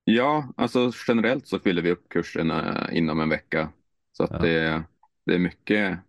Ja, 0.04 0.54
alltså 0.58 0.92
generellt 1.08 1.48
så 1.48 1.60
fyller 1.60 1.82
vi 1.82 1.92
upp 1.92 2.10
kurserna 2.10 2.90
inom 2.92 3.20
en 3.20 3.30
vecka. 3.30 3.70
Så 4.12 4.24
att 4.24 4.32
Ja. 4.32 4.40
det, 4.40 4.84
det 5.26 5.36
är 5.36 5.40
mycket 5.40 6.00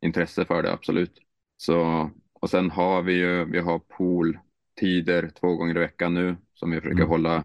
intresse 0.00 0.44
för 0.44 0.62
det, 0.62 0.72
absolut. 0.72 1.18
Så, 1.56 2.10
och 2.40 2.50
sen 2.50 2.70
har 2.70 3.02
vi 3.02 3.12
ju, 3.12 3.44
vi 3.44 3.58
har 3.58 3.78
pooltider 3.78 5.30
två 5.40 5.56
gånger 5.56 5.76
i 5.76 5.80
veckan 5.80 6.14
nu 6.14 6.36
som 6.54 6.70
vi 6.70 6.76
försöker 6.80 6.96
Mm. 6.96 7.08
hålla 7.08 7.44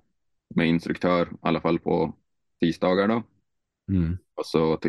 med 0.55 0.67
instruktör, 0.67 1.25
i 1.25 1.35
alla 1.41 1.61
fall 1.61 1.79
på 1.79 2.13
tisdagar 2.61 3.07
då. 3.07 3.23
Mm. 3.91 4.17
Och 4.35 4.45
så 4.45 4.79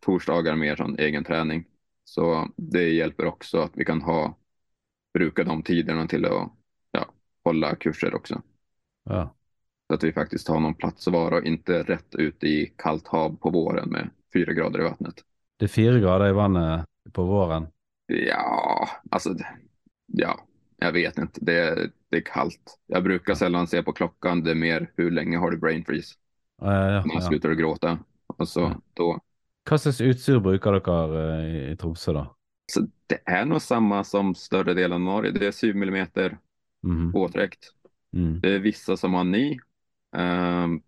torsdagar 0.00 0.56
mer 0.56 0.76
sån 0.76 0.98
egen 0.98 1.24
träning. 1.24 1.64
Så 2.04 2.48
det 2.56 2.88
hjälper 2.88 3.26
också 3.26 3.58
att 3.58 3.72
vi 3.74 3.84
kan 3.84 4.02
ha, 4.02 4.38
bruka 5.14 5.44
de 5.44 5.62
tiderna 5.62 6.06
till 6.06 6.24
att 6.24 6.52
ja, 6.90 7.06
hålla 7.44 7.74
kurser 7.74 8.14
också. 8.14 8.42
Ja. 9.04 9.34
Så 9.88 9.94
att 9.94 10.04
vi 10.04 10.12
faktiskt 10.12 10.48
har 10.48 10.60
någon 10.60 10.74
plats 10.74 11.08
att 11.08 11.12
vara 11.14 11.36
och 11.36 11.44
inte 11.44 11.82
rätt 11.82 12.14
ute 12.14 12.46
i 12.46 12.74
kallt 12.76 13.08
hav 13.08 13.36
på 13.36 13.50
våren 13.50 13.88
med 13.88 14.10
fyra 14.32 14.52
grader 14.52 14.80
i 14.80 14.82
vattnet. 14.82 15.14
Det 15.58 15.64
er 15.64 15.68
fire 15.68 16.00
grader 16.00 16.28
i 16.28 16.32
vannet 16.32 16.86
på 17.12 17.24
våren. 17.24 17.66
Ja, 18.16 18.88
alltså, 19.10 19.36
ja, 20.06 20.46
jag 20.76 20.92
vet 20.92 21.18
inte. 21.18 21.40
Det, 21.42 21.90
det 22.10 22.16
är 22.16 22.20
kallt. 22.20 22.78
Jag 22.86 23.02
brukar 23.04 23.34
sällan 23.34 23.66
se 23.66 23.82
på 23.82 23.92
klockan. 23.92 24.42
Det 24.44 24.50
är 24.50 24.54
mer 24.54 24.90
hur 24.96 25.10
länge 25.10 25.36
har 25.38 25.50
du 25.50 25.56
brain 25.58 25.84
freeze? 25.84 26.14
Ja, 26.60 26.90
ja, 26.90 27.04
ja. 27.14 27.20
slutar 27.20 27.48
du 27.48 27.56
gråta? 27.56 27.98
Och 28.26 28.48
så 28.48 28.60
Ja. 28.60 28.80
då. 28.94 29.20
Hva 29.70 29.78
slags 29.78 30.00
utstyr 30.00 30.38
bruker 30.40 30.72
dere 30.72 31.42
eh, 31.42 31.54
i, 31.54 31.72
i 31.72 31.76
Tromsø, 31.76 32.12
da? 32.12 32.26
Så 32.72 32.86
det 33.06 33.20
är 33.24 33.44
nog 33.44 33.62
samma 33.62 34.04
som 34.04 34.34
större 34.34 34.74
delen 34.74 34.92
av 34.92 35.00
Norge. 35.00 35.30
Det 35.32 35.46
är 35.46 35.52
7 35.52 35.74
millimeter 35.74 36.38
Mhm. 36.82 37.12
våtdräkt. 37.12 37.72
Mm. 38.12 38.40
Det 38.40 38.54
är 38.54 38.58
vissa 38.58 38.96
som 38.96 39.14
har 39.14 39.24
ni. 39.24 39.58
ehm, 40.16 40.82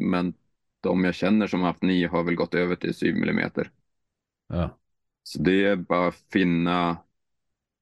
men 0.00 0.34
de 0.80 1.04
jag 1.04 1.14
känner 1.14 1.46
som 1.46 1.60
har 1.60 1.66
haft 1.66 1.82
ni 1.82 2.04
har 2.04 2.22
väl 2.24 2.34
gått 2.34 2.54
över 2.54 2.76
till 2.76 2.94
7 2.94 3.14
millimeter. 3.14 3.70
Ja. 4.48 4.78
Så 5.28 5.42
det 5.42 5.64
är 5.64 5.76
bara 5.76 6.08
att 6.08 6.24
finna 6.32 6.96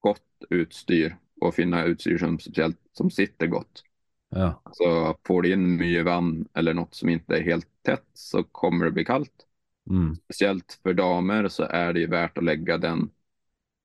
gott 0.01 0.45
utstyr 0.51 1.17
och 1.41 1.55
finna 1.55 1.85
utstyr 1.85 2.19
som 2.19 2.39
speciellt 2.39 2.79
som 2.93 3.11
sitter 3.11 3.47
gott. 3.47 3.85
Ja. 4.29 4.63
Så 4.73 5.17
får 5.27 5.43
du 5.43 5.53
in 5.53 5.77
mycket 5.77 6.05
vann 6.05 6.49
eller 6.55 6.75
något 6.75 6.95
som 6.95 7.09
inte 7.09 7.37
är 7.37 7.43
helt 7.43 7.69
tätt 7.83 8.07
så 8.13 8.43
kommer 8.43 8.85
det 8.85 8.91
bli 8.91 9.05
kallt. 9.05 9.47
Mm. 9.91 10.17
Speciellt 10.25 10.81
för 10.83 10.95
damer 10.95 11.49
så 11.49 11.63
är 11.63 11.93
det 11.93 12.01
ju 12.01 12.07
värt 12.07 12.39
att 12.39 12.45
lägga 12.45 12.79
den 12.79 13.11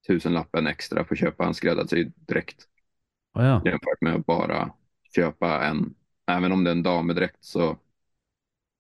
tusenlappen 0.08 0.68
extra 0.68 1.04
på 1.04 1.14
att 1.14 1.20
köpa 1.20 1.46
en 1.46 1.54
skräddarsydd 1.54 2.14
dräkt 2.16 2.68
Å 3.34 3.42
ja. 3.42 3.62
jämfört 3.66 4.02
med 4.02 4.16
att 4.16 4.26
bara 4.26 4.74
köpa 5.16 5.66
en. 5.66 5.96
Även 6.28 6.52
om 6.52 6.64
det 6.64 6.70
är 6.70 6.76
en 6.76 6.84
damedräkt 6.84 7.46
så 7.46 7.78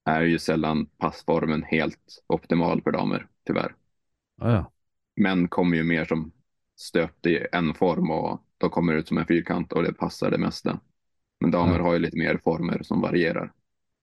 är 0.06 0.22
ju 0.22 0.39
sällan 0.39 0.86
passformen 0.86 1.63
helt 1.63 2.24
optimal 2.28 2.82
för 2.82 2.92
damer, 2.92 3.28
tyvärr. 3.48 3.76
Ja. 4.39 4.71
Män 5.15 5.47
kommer 5.47 5.78
ju 5.78 5.84
mer 5.84 6.06
som 6.06 6.32
stöpt 6.75 7.25
i 7.25 7.45
en 7.52 7.73
form 7.73 8.12
och 8.12 8.43
då 8.58 8.69
kommer 8.69 8.93
det 8.93 8.99
ut 8.99 9.08
som 9.08 9.17
en 9.17 9.25
fyrkant 9.25 9.73
och 9.73 9.84
det 9.84 9.93
passar 9.93 10.32
det 10.32 10.38
mesta. 10.38 10.80
Men 11.39 11.52
damer 11.52 11.78
Ja. 11.78 11.84
har 11.84 11.93
ju 11.93 11.99
lite 11.99 12.17
mer 12.17 12.38
former 12.43 12.84
som 12.84 13.02
varierar. 13.02 13.54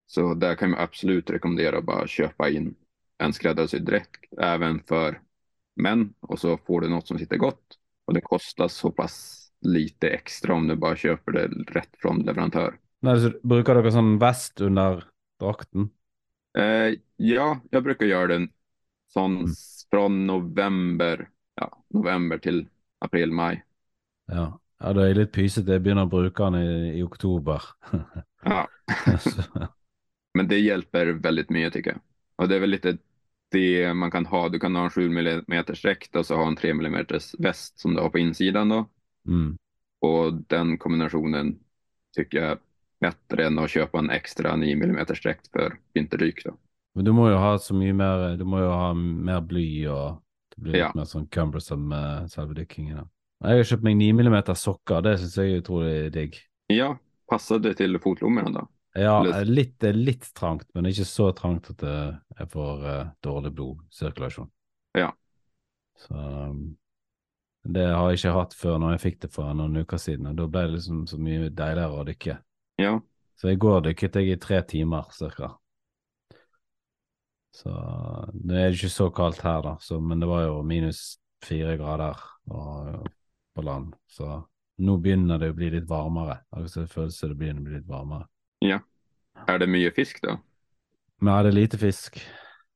Så 0.06 0.34
där 0.34 0.54
kan 0.54 0.70
jag 0.70 0.80
absolut 0.80 1.30
rekommendera 1.30 1.78
att 1.78 1.84
bara 1.84 2.06
köpa 2.06 2.48
in 2.48 2.74
en 3.18 3.32
skräddarsydd 3.32 3.82
dräkt 3.84 4.24
även 4.40 4.80
för 4.80 5.20
män 5.76 6.14
och 6.20 6.38
så 6.38 6.56
får 6.56 6.80
du 6.80 6.88
något 6.88 7.08
som 7.08 7.18
sitter 7.18 7.36
gott 7.36 7.78
och 8.04 8.14
det 8.14 8.20
kostar 8.20 8.68
så 8.68 8.90
pass 8.90 9.46
lite 9.60 10.08
extra 10.08 10.54
om 10.54 10.68
du 10.68 10.76
bara 10.76 10.96
köper 10.96 11.32
det 11.32 11.46
rätt 11.48 11.90
från 11.98 12.22
leverantör. 12.22 12.78
Nei, 13.02 13.20
så 13.20 13.32
bruker 13.42 13.74
dere 13.74 13.92
sånn 13.92 14.18
vest 14.18 14.60
under 14.60 15.04
drakten? 15.40 15.90
Eh, 16.58 16.94
ja, 17.16 17.60
jag 17.70 17.82
brukar 17.82 18.06
göra 18.06 18.26
den 18.26 18.48
sån 19.08 19.36
Mm. 19.36 19.54
från 19.90 20.26
november, 20.26 21.28
ja, 21.54 21.84
november 21.88 22.38
till 22.38 22.68
april, 22.98 23.32
maj. 23.32 23.64
Ja. 24.26 24.60
ja, 24.80 24.90
er 24.90 25.06
jeg 25.06 25.16
litt 25.16 25.32
pysete. 25.32 25.72
Jeg 25.72 25.82
begynner 25.82 26.06
å 26.06 26.10
bruke 26.10 26.44
den 26.50 26.54
i, 26.60 26.98
i 26.98 27.02
oktober. 27.02 27.62
Ja, 28.44 28.66
men 30.34 30.48
det 30.48 30.58
hjälper 30.58 31.06
väldigt 31.06 31.50
mycket 31.50 31.72
tycker 31.72 31.90
jag. 31.90 32.00
Och 32.36 32.48
det 32.48 32.56
är 32.56 32.60
väl 32.60 32.70
lite 32.70 32.98
det 33.50 33.94
man 33.94 34.10
kan 34.10 34.26
ha. 34.26 34.48
Du 34.48 34.58
kan 34.58 34.76
ha 34.76 34.84
en 34.84 34.90
7 34.90 35.06
mm 35.06 35.44
dräkt 35.66 36.16
och 36.16 36.26
så 36.26 36.36
ha 36.36 36.46
en 36.48 36.56
3 36.56 36.70
mm 36.70 37.06
väst 37.38 37.78
som 37.78 37.94
du 37.94 38.00
har 38.00 38.10
på 38.10 38.18
insidan 38.18 38.68
då. 38.68 38.88
mm. 39.28 39.56
Och 40.00 40.34
den 40.34 40.78
kombinationen 40.78 41.58
tycker 42.16 42.38
jag 42.38 42.50
är 42.50 42.58
bättre 43.00 43.46
än 43.46 43.58
att 43.58 43.70
köpa 43.70 43.98
en 43.98 44.10
extra 44.10 44.56
9 44.56 44.74
mm 44.74 45.06
dräkt 45.06 45.48
för 45.52 45.78
vinterdyk 45.94 46.44
då. 46.44 46.56
Men 46.96 47.04
du 47.04 47.12
må 47.12 47.26
jo 47.30 47.36
ha 47.40 47.56
så 47.60 47.74
mye 47.76 47.92
mer 47.96 48.36
Du 48.40 48.44
må 48.48 48.62
jo 48.62 48.70
ha 48.72 48.92
mer 48.96 49.42
bly, 49.44 49.66
og 49.92 50.22
det 50.54 50.62
blir 50.62 50.72
litt 50.72 50.80
Ja. 50.86 50.92
mer 50.96 51.04
sånn 51.04 51.28
cumbersome 51.28 51.86
med 51.92 52.30
selve 52.32 52.54
dykkingen. 52.56 52.96
da. 52.96 53.06
Jeg 53.44 53.58
har 53.58 53.68
kjøpt 53.68 53.84
meg 53.84 53.96
9 54.00 54.12
mm 54.16 54.54
sokker, 54.56 55.02
det 55.04 55.18
syns 55.20 55.36
jeg 55.36 55.52
er 55.52 55.60
utrolig 55.60 56.12
digg. 56.12 56.38
Ja, 56.72 56.96
passar 57.28 57.58
det 57.58 57.76
till 57.76 57.98
fotlommerna 57.98 58.50
då? 58.60 58.66
Ja, 58.96 59.20
litt, 59.44 59.78
det 59.78 59.92
litt 59.92 60.32
trangt, 60.34 60.64
men 60.74 60.86
ikke 60.88 61.04
så 61.04 61.28
trangt 61.36 61.68
at 61.70 61.76
det 61.82 61.96
jeg 62.38 62.48
får 62.48 62.86
eh, 62.88 63.08
dårlig 63.22 63.52
blodsirkulasjon. 63.52 64.48
Ja. 64.96 65.10
Så 66.00 66.14
um, 66.16 66.76
det 67.68 67.84
har 67.92 68.08
jeg 68.08 68.22
ikke 68.22 68.32
hatt 68.38 68.54
før 68.56 68.78
når 68.80 68.94
jeg 68.96 69.02
fikk 69.04 69.20
det 69.26 69.30
for 69.34 69.52
noen 69.52 69.76
uker 69.82 70.00
siden, 70.00 70.30
og 70.30 70.36
da 70.40 70.46
ble 70.48 70.62
det 70.64 70.78
liksom 70.78 71.04
så 71.10 71.18
mye 71.20 71.50
deiligere 71.50 71.92
å 71.92 72.06
dykke. 72.08 72.38
Ja, 72.80 73.00
Så 73.36 73.52
i 73.52 73.56
går 73.60 73.82
dykket 73.90 74.16
jeg 74.16 74.32
i 74.32 74.40
tre 74.40 74.62
timer 74.62 75.10
cirka. 75.12 75.58
Så 77.56 77.72
det 78.32 78.58
er 78.60 78.74
ikke 78.74 78.92
så 78.92 79.08
kaldt 79.14 79.40
her, 79.40 79.62
da, 79.64 79.76
så, 79.80 79.96
men 80.00 80.20
det 80.20 80.28
var 80.28 80.42
jo 80.44 80.58
minus 80.66 81.16
fire 81.44 81.76
grader 81.80 82.20
og, 82.52 83.06
på 83.56 83.64
land. 83.64 83.94
Så 84.12 84.28
nå 84.84 84.96
begynner 85.00 85.40
det 85.40 85.54
å 85.54 85.56
bli 85.56 85.70
litt 85.72 85.86
varmere. 85.88 86.42
Altså, 86.52 86.84
det 86.84 86.92
føles 86.92 87.16
som 87.16 87.32
det 87.32 87.38
begynner 87.40 87.62
å 87.62 87.68
bli 87.68 87.78
litt 87.78 87.88
varmere. 87.88 88.26
är 89.46 89.58
det 89.58 89.66
mycket 89.66 89.94
fisk 89.94 90.22
då? 90.22 90.38
Men 91.20 91.34
ja, 91.34 91.42
det 91.42 91.48
er 91.48 91.52
lite 91.52 91.78
fisk. 91.78 92.20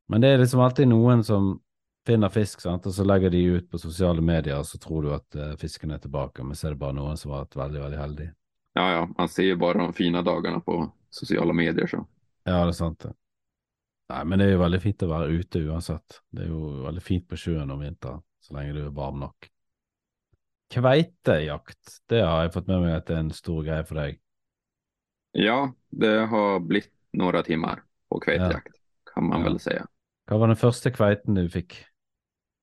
Men 0.08 0.20
det 0.20 0.28
er 0.28 0.38
liksom 0.38 0.60
alltid 0.60 0.88
noen 0.88 1.24
som 1.24 1.60
finner 2.06 2.28
fisk, 2.28 2.60
sant? 2.60 2.86
og 2.86 2.94
så 2.94 3.04
legger 3.04 3.30
de 3.30 3.42
ut 3.44 3.70
på 3.70 3.78
sosiale 3.78 4.20
medier, 4.20 4.58
og 4.58 4.66
så 4.66 4.78
tror 4.78 5.02
du 5.02 5.12
at 5.14 5.36
eh, 5.36 5.56
fisken 5.60 5.90
er 5.90 5.98
tilbake, 5.98 6.42
men 6.42 6.56
så 6.56 6.68
er 6.68 6.74
det 6.74 6.80
bare 6.80 6.96
noen 6.96 7.20
som 7.20 7.34
har 7.34 7.44
vært 7.44 7.56
veldig, 7.60 7.80
veldig 7.84 7.98
heldig. 8.00 8.28
Ja, 8.74 8.86
ja, 8.92 9.08
man 9.18 9.28
ser 9.28 9.42
ju 9.42 9.56
bara 9.56 9.86
de 9.86 9.92
fina 9.92 10.22
dagarna 10.22 10.60
på 10.60 10.92
sociala 11.10 11.52
medier 11.52 11.86
så. 11.86 12.06
Ja, 12.44 12.64
det 12.64 12.72
er 12.72 12.78
sant. 12.78 13.04
det. 13.04 13.12
Nei, 14.10 14.24
men 14.26 14.40
det 14.42 14.48
er 14.48 14.56
jo 14.56 14.62
veldig 14.64 14.80
fint 14.82 15.02
å 15.06 15.08
være 15.10 15.38
ute 15.38 15.60
uansett. 15.70 16.20
Det 16.34 16.42
er 16.44 16.50
jo 16.50 16.60
veldig 16.82 17.02
fint 17.04 17.26
på 17.30 17.38
sjøen 17.38 17.70
om 17.70 17.82
vinteren, 17.84 18.22
så 18.42 18.56
lenge 18.56 18.74
du 18.74 18.80
er 18.82 18.94
varm 18.96 19.20
nok. 19.22 19.46
Kveitejakt, 20.70 22.00
det 22.10 22.22
har 22.22 22.44
jeg 22.44 22.54
fått 22.54 22.68
med 22.70 22.82
meg 22.84 22.96
at 22.96 23.06
det 23.08 23.16
er 23.16 23.22
en 23.24 23.32
stor 23.34 23.62
greie 23.66 23.86
for 23.86 23.98
deg. 24.02 24.18
Ja, 25.32 25.72
det 25.94 26.26
har 26.30 26.60
blivit 26.60 26.92
några 27.12 27.42
timmar 27.42 27.82
på 28.08 28.20
kveitjakt 28.20 28.76
kan 29.14 29.24
man 29.28 29.40
Ja. 29.40 29.44
väl 29.44 29.60
säga. 29.60 29.86
Hva 30.26 30.38
var 30.38 30.46
den 30.46 30.56
første 30.56 30.90
kveiten 30.90 31.34
du 31.34 31.48
fikk? 31.48 31.84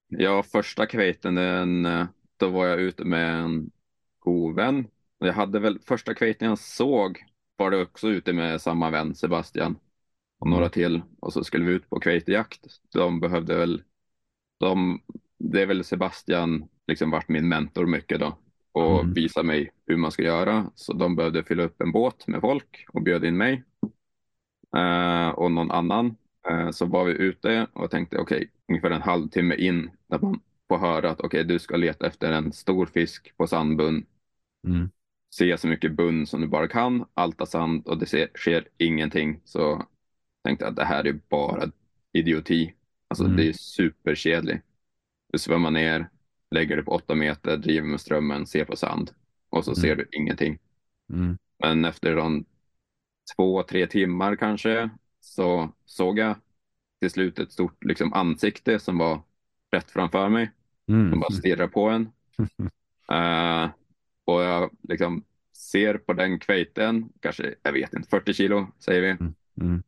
Ja, 0.08 0.44
första 0.44 0.86
kveiten, 0.86 1.36
den, 1.36 1.88
då 2.38 2.50
var 2.50 2.66
jag 2.66 2.80
ute 2.80 3.06
med 3.06 3.40
en 3.44 3.72
god 4.20 4.56
vän. 4.56 4.88
Jag 5.20 5.34
hade 5.34 5.60
väl, 5.60 5.80
första 5.80 6.14
kveiten 6.14 6.48
jag 6.48 6.60
såg 6.60 7.26
var 7.58 7.72
det 7.72 7.82
också 7.82 8.08
ute 8.08 8.34
med 8.34 8.62
samma 8.62 8.90
vän, 8.90 9.16
Sebastian, 9.16 9.76
och 10.40 10.48
några 10.50 10.70
till. 10.70 11.02
Och 11.20 11.34
så 11.34 11.44
skulle 11.44 11.66
vi 11.66 11.72
ut 11.74 11.90
på 11.90 12.00
kveitejakt. 12.00 12.66
De 12.94 13.20
behövde 13.20 13.56
väl, 13.58 13.84
de, 14.60 15.02
det 15.40 15.62
är 15.62 15.66
väl 15.66 15.84
Sebastian 15.84 16.70
liksom 16.88 17.12
varit 17.12 17.30
min 17.30 17.48
mentor 17.48 17.86
mycket 17.86 18.20
då 18.20 18.38
och 18.72 19.00
Mm. 19.02 19.14
visa 19.14 19.44
mig 19.44 19.72
hur 19.88 19.98
man 19.98 20.12
ska 20.12 20.24
göra. 20.24 20.72
Så 20.76 20.94
de 20.94 21.16
behövde 21.16 21.44
fylla 21.44 21.64
upp 21.64 21.82
en 21.82 21.92
båt 21.92 22.28
med 22.28 22.42
folk 22.42 22.86
och 22.94 23.02
bjöd 23.04 23.26
in 23.26 23.38
mig 23.38 23.64
eh, 24.78 25.30
och 25.30 25.52
någon 25.52 25.72
annan. 25.72 26.16
Eh, 26.50 26.72
så 26.72 26.86
var 26.86 27.06
vi 27.06 27.12
ute 27.12 27.68
och 27.74 27.92
tänkte 27.92 28.18
okej, 28.18 28.52
ungefär 28.70 28.92
en 28.92 29.02
halvtimme 29.02 29.56
in 29.56 29.90
där 30.08 30.20
man 30.20 30.40
får 30.68 30.78
höra 30.78 31.10
att 31.12 31.22
okej, 31.22 31.44
du 31.44 31.60
ska 31.60 31.76
leta 31.78 32.08
efter 32.08 32.32
en 32.32 32.52
stor 32.54 32.86
fisk 32.86 33.38
på 33.38 33.48
sandbunn. 33.48 34.06
Mm. 34.68 34.90
Se 35.36 35.58
så 35.58 35.68
mycket 35.68 35.92
bunn 35.96 36.28
som 36.28 36.42
du 36.42 36.48
bara 36.48 36.68
kan, 36.68 37.06
alta 37.14 37.46
sand 37.46 37.88
och 37.88 37.98
det 37.98 38.06
ser, 38.06 38.30
sker 38.36 38.68
ingenting. 38.78 39.42
Så 39.46 39.86
tänkte 40.48 40.68
att 40.68 40.76
det 40.76 40.86
här 40.86 41.08
är 41.08 41.20
bara 41.30 41.72
idioti. 42.14 42.74
Alltså 43.08 43.24
Mm. 43.26 43.38
det 43.38 43.48
är 43.50 43.54
superkedligt. 43.54 44.66
Du 45.34 45.40
svämmar 45.40 45.72
ner, 45.72 46.10
lägger 46.52 46.76
dig 46.76 46.86
på 46.86 46.92
åtta 46.92 47.16
meter, 47.16 47.58
driver 47.58 47.88
med 47.88 48.02
strömmen, 48.02 48.48
ser 48.48 48.66
på 48.66 48.76
sand 48.76 49.12
och 49.50 49.66
så 49.66 49.72
Mm. 49.72 49.76
ser 49.76 49.96
du 49.96 50.08
ingenting. 50.12 50.60
Mm. 51.14 51.38
Men 51.60 51.86
efter 51.86 52.16
de 52.16 52.46
två, 53.36 53.64
tre 53.64 53.88
timmar 53.88 54.36
kanske 54.36 54.90
så 55.22 55.70
såg 55.86 56.20
jag 56.20 56.36
till 57.02 57.12
slut 57.12 57.40
ett 57.40 57.52
stort 57.52 57.84
liksom, 57.84 58.14
ansikte 58.14 58.80
som 58.80 58.98
var 58.98 59.22
rätt 59.72 59.92
framför 59.92 60.30
mig. 60.30 60.52
Mm. 60.88 61.10
Som 61.12 61.20
bara 61.20 61.32
stirrar 61.32 61.68
på 61.68 61.90
en. 61.90 62.10
Eh, 63.12 63.70
och 64.26 64.42
jag 64.42 64.70
liksom 64.90 65.24
ser 65.54 65.98
på 65.98 66.14
den 66.14 66.40
kveiten, 66.40 67.10
kanske, 67.20 67.56
jag 67.64 67.72
vet 67.74 67.94
inte, 67.94 68.10
40 68.10 68.34
kilo 68.34 68.68
säger 68.80 69.02
vi. 69.02 69.10
Mm. 69.62 69.84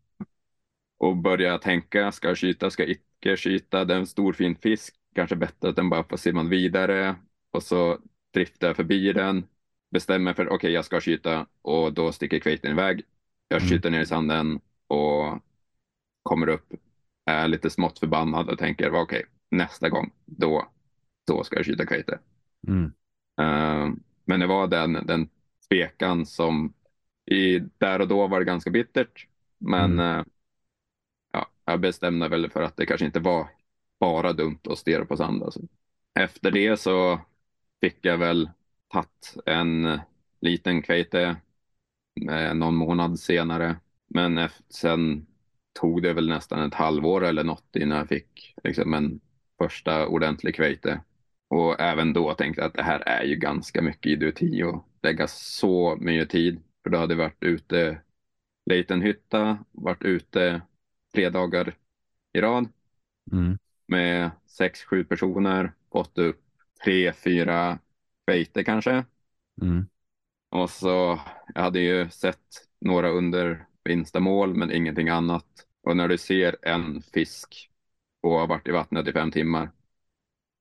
Och 1.00 1.18
börjar 1.18 1.60
tänka, 1.60 2.14
ska 2.14 2.30
jag 2.30 2.40
skjuta, 2.40 2.72
ska 2.72 2.84
jag 2.84 2.92
icke 2.92 3.38
skjuta? 3.38 3.86
Det 3.86 3.96
är 3.96 4.00
en 4.00 4.08
stor 4.08 4.34
fin 4.34 4.56
fisk, 4.58 4.96
kanske 5.16 5.38
bättre 5.38 5.70
att 5.70 5.78
den 5.78 5.92
bara 5.92 6.06
får 6.06 6.18
simma 6.18 6.44
vidare. 6.44 7.18
Och 7.52 7.64
så 7.64 8.00
driftar 8.34 8.68
jag 8.68 8.78
förbi 8.78 9.14
den, 9.14 9.48
bestämmer 9.92 10.36
för 10.36 10.50
okej, 10.50 10.72
jag 10.74 10.86
ska 10.86 11.02
skjuta 11.02 11.48
och 11.64 11.94
då 11.94 12.14
sticker 12.14 12.40
kveiten 12.40 12.72
iväg. 12.74 13.04
Jag 13.50 13.64
Mm. 13.64 13.70
skjuter 13.70 13.92
ner 13.92 14.02
i 14.02 14.08
sanden 14.08 14.62
och 14.88 15.40
kommer 16.24 16.50
upp, 16.50 16.74
är 17.26 17.50
lite 17.50 17.72
smått 17.72 18.00
förbannad 18.00 18.50
och 18.50 18.60
tänker 18.60 18.96
okej, 18.96 19.26
nästa 19.52 19.90
gång, 19.90 20.12
då, 20.28 20.70
då 21.28 21.46
ska 21.46 21.58
jag 21.58 21.68
skjuta 21.68 21.88
kvete. 21.88 22.20
Mm. 22.68 22.94
Eh, 23.42 23.90
men 24.26 24.40
det 24.40 24.48
var 24.48 24.68
den, 24.68 24.94
den 24.94 25.30
tvekan 25.70 26.26
som 26.26 26.74
i, 27.32 27.60
där 27.60 28.02
och 28.02 28.10
då 28.10 28.28
var 28.28 28.40
det 28.40 28.46
ganska 28.46 28.72
bittert. 28.72 29.28
Men 29.58 30.00
Mm. 30.00 30.00
eh, 30.00 30.24
jag 31.72 31.80
bestämde 31.80 32.30
väl 32.30 32.50
för 32.50 32.62
att 32.62 32.78
det 32.78 32.86
kanske 32.86 33.06
inte 33.06 33.20
var 33.20 33.48
bara 34.00 34.34
dumt 34.34 34.60
att 34.70 34.78
stirra 34.78 35.06
på 35.06 35.18
sand. 35.18 35.44
Alltså. 35.44 35.60
Efter 36.20 36.52
det 36.52 36.80
så 36.80 37.22
fick 37.82 38.06
jag 38.06 38.18
väl 38.18 38.50
tagit 38.88 39.38
en 39.46 40.00
liten 40.42 40.82
kvete 40.82 41.38
eh, 42.32 42.54
någon 42.54 42.76
månad 42.76 43.20
senare. 43.20 43.76
Men 44.08 44.38
efter, 44.38 44.64
sen 44.70 45.26
tog 45.80 46.04
det 46.04 46.14
väl 46.14 46.30
nästan 46.30 46.68
ett 46.68 46.74
halvår 46.74 47.26
eller 47.26 47.44
något 47.44 47.76
innan 47.76 47.98
jag 47.98 48.10
fick 48.10 48.56
liksom 48.64 48.94
en 48.94 49.20
första 49.58 50.08
ordentlig 50.08 50.56
kvete. 50.56 51.02
Och 51.50 51.80
även 51.80 52.14
då 52.14 52.34
tänkte 52.34 52.62
jag 52.62 52.68
att 52.68 52.74
det 52.74 52.84
här 52.84 53.00
är 53.00 53.24
ju 53.24 53.36
ganska 53.36 53.82
mycket 53.82 54.12
idioti 54.12 54.64
att 54.64 54.86
lägga 55.04 55.28
så 55.28 55.96
mycket 55.96 56.30
tid. 56.30 56.62
För 56.84 56.90
då 56.90 56.98
hade 56.98 57.14
jag 57.14 57.18
varit 57.18 57.44
ute, 57.44 58.02
liten 58.66 59.02
hytta, 59.02 59.66
varit 59.72 60.04
ute 60.04 60.62
tre 61.14 61.30
dagar 61.30 61.76
i 62.34 62.42
rad 62.42 62.68
Mm. 63.32 63.58
med 63.88 64.32
sex, 64.48 64.84
sju 64.84 65.04
personer, 65.04 65.74
fått 65.92 66.18
upp 66.18 66.42
tre, 66.84 67.14
fyra 67.14 67.80
kvejter 68.26 68.64
kanske. 68.64 69.06
Mm. 69.62 69.88
Och 70.50 70.70
så, 70.70 71.20
jag 71.56 71.62
hade 71.62 71.80
ju 71.80 72.10
sett 72.10 72.68
några 72.80 73.10
under 73.10 73.68
vinstamål 73.84 74.56
men 74.56 74.72
ingenting 74.72 75.10
annat. 75.10 75.46
Och 75.84 75.98
när 75.98 76.08
du 76.08 76.18
ser 76.18 76.56
en 76.62 77.02
fisk 77.02 77.70
och 78.22 78.32
har 78.32 78.48
varit 78.48 78.68
i 78.68 78.72
vattnet 78.72 79.08
i 79.08 79.14
fem 79.14 79.32
timmar 79.32 79.72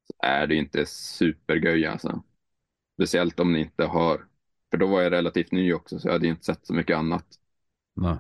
så 0.07 0.15
är 0.27 0.47
det 0.47 0.55
inte 0.55 0.87
supergöj 0.87 1.87
alltså. 1.87 2.23
Speciellt 2.95 3.41
om 3.41 3.53
ni 3.53 3.61
inte 3.61 3.85
har, 3.85 4.27
för 4.71 4.79
då 4.79 4.87
var 4.87 5.03
jag 5.03 5.13
relativt 5.13 5.53
ny 5.53 5.73
också 5.73 5.99
så 5.99 6.09
jag 6.09 6.13
hade 6.13 6.27
inte 6.27 6.45
sett 6.45 6.67
så 6.67 6.75
mycket 6.75 6.97
annat. 6.97 7.27
Nei. 7.97 8.19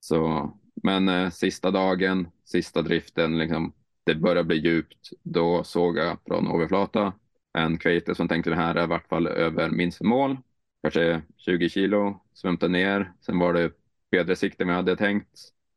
Så, 0.00 0.52
men 0.82 1.08
eh, 1.08 1.30
sista 1.30 1.70
dagen, 1.70 2.28
sista 2.44 2.82
driften, 2.82 3.38
liksom, 3.38 3.72
det 4.04 4.14
började 4.14 4.44
bli 4.44 4.56
djupt. 4.56 5.10
Då 5.22 5.64
såg 5.64 5.96
jag 5.98 6.18
från 6.26 6.54
överflata 6.54 7.12
en 7.58 7.78
kvete 7.78 8.14
som 8.14 8.28
tänkte 8.28 8.50
det 8.50 8.56
här 8.56 8.74
är 8.74 8.84
i 8.84 8.86
vart 8.86 9.08
fall 9.08 9.26
över 9.26 9.70
minst 9.70 10.00
mål. 10.00 10.36
Kanske 10.82 11.22
20 11.36 11.68
kilo, 11.68 12.20
svämte 12.34 12.68
ner. 12.68 13.12
Sen 13.20 13.38
var 13.38 13.52
det 13.52 13.72
bredare 14.10 14.36
sikte 14.36 14.62
än 14.62 14.68
jag 14.68 14.76
hade 14.76 14.96
tänkt. 14.96 15.28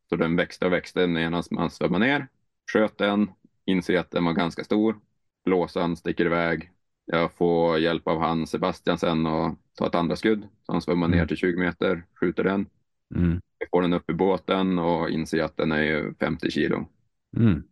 Så 0.10 0.16
den 0.16 0.36
växte 0.36 0.66
och 0.66 0.74
växte 0.74 1.08
medan 1.08 1.44
man 1.52 1.70
svämmade 1.72 2.06
ner. 2.06 2.28
Sköt 2.74 2.98
den, 2.98 3.32
inser 3.66 4.00
att 4.00 4.12
den 4.12 4.26
var 4.26 4.34
ganska 4.34 4.64
stor. 4.64 5.00
Blåsan 5.46 5.98
sticker 5.98 6.26
iväg. 6.26 6.72
Jag 7.06 7.32
får 7.34 7.80
hjälp 7.80 8.08
av 8.08 8.20
han 8.22 8.48
Sebastian 8.48 8.98
sen 8.98 9.26
och 9.26 9.56
ta 9.78 9.88
ett 9.88 9.96
andra 9.96 10.16
skudd. 10.16 10.48
Så 10.66 10.72
han 10.72 10.82
svämmar 10.82 11.08
ner 11.08 11.18
Mm. 11.18 11.28
till 11.28 11.38
20 11.38 11.60
meter, 11.60 12.06
skjuter 12.20 12.44
den. 12.44 12.66
Mm. 13.16 13.42
Får 13.72 13.82
den 13.82 13.94
upp 13.94 14.10
i 14.10 14.14
båten 14.14 14.80
och 14.80 15.10
inser 15.10 15.44
att 15.44 15.58
den 15.58 15.72
är 15.72 15.82
ju 15.84 16.14
50 16.20 16.52
kilo. 16.52 16.88
Mm. 17.38 17.64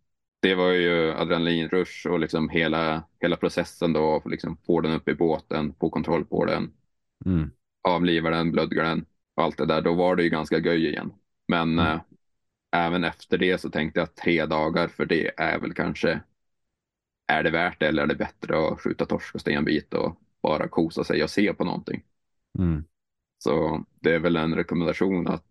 Det 0.42 0.54
var 0.54 0.70
ju 0.72 1.12
adrenalinrush 1.12 2.06
och 2.06 2.20
liksom 2.20 2.48
hela, 2.48 3.02
hela 3.20 3.36
processen 3.36 3.92
då. 3.92 4.16
att 4.16 4.30
Liksom 4.30 4.56
få 4.66 4.80
den 4.80 4.92
upp 4.92 5.08
i 5.08 5.14
båten, 5.14 5.74
få 5.80 5.90
kontroll 5.90 6.24
på 6.24 6.44
den, 6.44 6.72
Mm. 7.26 7.50
avliva 7.88 8.30
den, 8.30 8.52
blödga 8.52 8.82
den 8.82 9.04
och 9.34 9.42
allt 9.42 9.58
det 9.58 9.66
där. 9.66 9.80
Då 9.82 9.94
var 9.94 10.16
det 10.16 10.22
ju 10.22 10.28
ganska 10.28 10.58
göj 10.58 10.86
igen. 10.88 11.12
Men 11.48 11.78
Mm. 11.78 11.86
eh, 11.86 12.00
även 12.72 13.04
efter 13.04 13.38
det 13.38 13.58
så 13.60 13.70
tänkte 13.70 14.00
jag 14.00 14.04
att 14.04 14.16
tre 14.16 14.46
dagar 14.46 14.88
för 14.88 15.06
det 15.06 15.30
är 15.36 15.58
väl 15.58 15.74
kanske, 15.74 16.20
är 17.26 17.42
det 17.42 17.50
värt 17.50 17.80
det 17.80 17.88
eller 17.88 18.02
är 18.02 18.06
det 18.06 18.14
bättre 18.14 18.68
att 18.68 18.80
skjuta 18.80 19.06
torsk 19.06 19.34
och 19.34 19.40
stenbit 19.40 19.94
och 19.94 20.20
bara 20.42 20.68
kosa 20.68 21.04
sig 21.04 21.22
och 21.22 21.30
se 21.30 21.54
på 21.54 21.64
någonting. 21.64 22.02
Mm. 22.58 22.84
Så 23.38 23.84
det 24.00 24.14
är 24.14 24.18
väl 24.18 24.36
en 24.36 24.54
rekommendation 24.54 25.28
att 25.28 25.44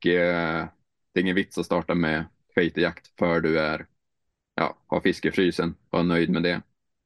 icke, 0.00 0.70
det 1.12 1.20
är 1.20 1.22
ingen 1.22 1.36
vits 1.36 1.58
att 1.58 1.66
starta 1.66 1.94
med 1.94 2.24
kveitejakt 2.54 3.12
för 3.18 3.40
du 3.40 3.58
är, 3.60 3.86
ja, 4.54 4.78
har 4.86 5.00
fisk 5.00 5.24
i 5.24 5.30
frysen, 5.30 5.74
var 5.90 6.02
nöjd 6.02 6.30
med 6.30 6.42
det 6.42 6.62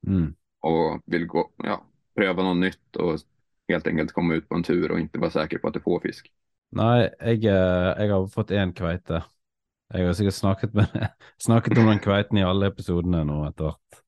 Mm. 0.07 0.35
och 0.61 1.03
vill 1.07 1.27
gå, 1.27 1.51
ja, 1.57 1.85
pröva 2.17 2.43
något 2.43 2.57
nytt 2.57 2.97
och 2.97 3.21
helt 3.69 3.87
enkelt 3.87 4.13
komma 4.13 4.35
ut 4.35 4.49
på 4.49 4.55
en 4.55 4.63
tur 4.63 4.91
och 4.91 5.01
inte 5.01 5.19
vara 5.19 5.31
säker 5.31 5.59
på 5.59 5.69
att 5.69 5.75
du 5.75 5.81
får 5.81 6.01
fisk. 6.01 6.33
Nei, 6.75 7.09
jeg, 7.21 7.45
eh, 7.45 7.95
jeg 8.03 8.11
har 8.11 8.27
fått 8.27 8.51
én 8.51 8.73
kveite. 8.75 9.23
Jeg 9.95 10.07
har 10.07 10.13
sikkert 10.13 10.35
snakket, 10.35 10.75
med, 10.75 11.09
snakket 11.39 11.79
om 11.79 11.87
den 11.87 11.99
kveiten 11.99 12.39
i 12.39 12.45
alle 12.45 12.67
episodene 12.67 13.25
nå 13.25 13.45
etter 13.49 13.65
hvert. 13.65 14.01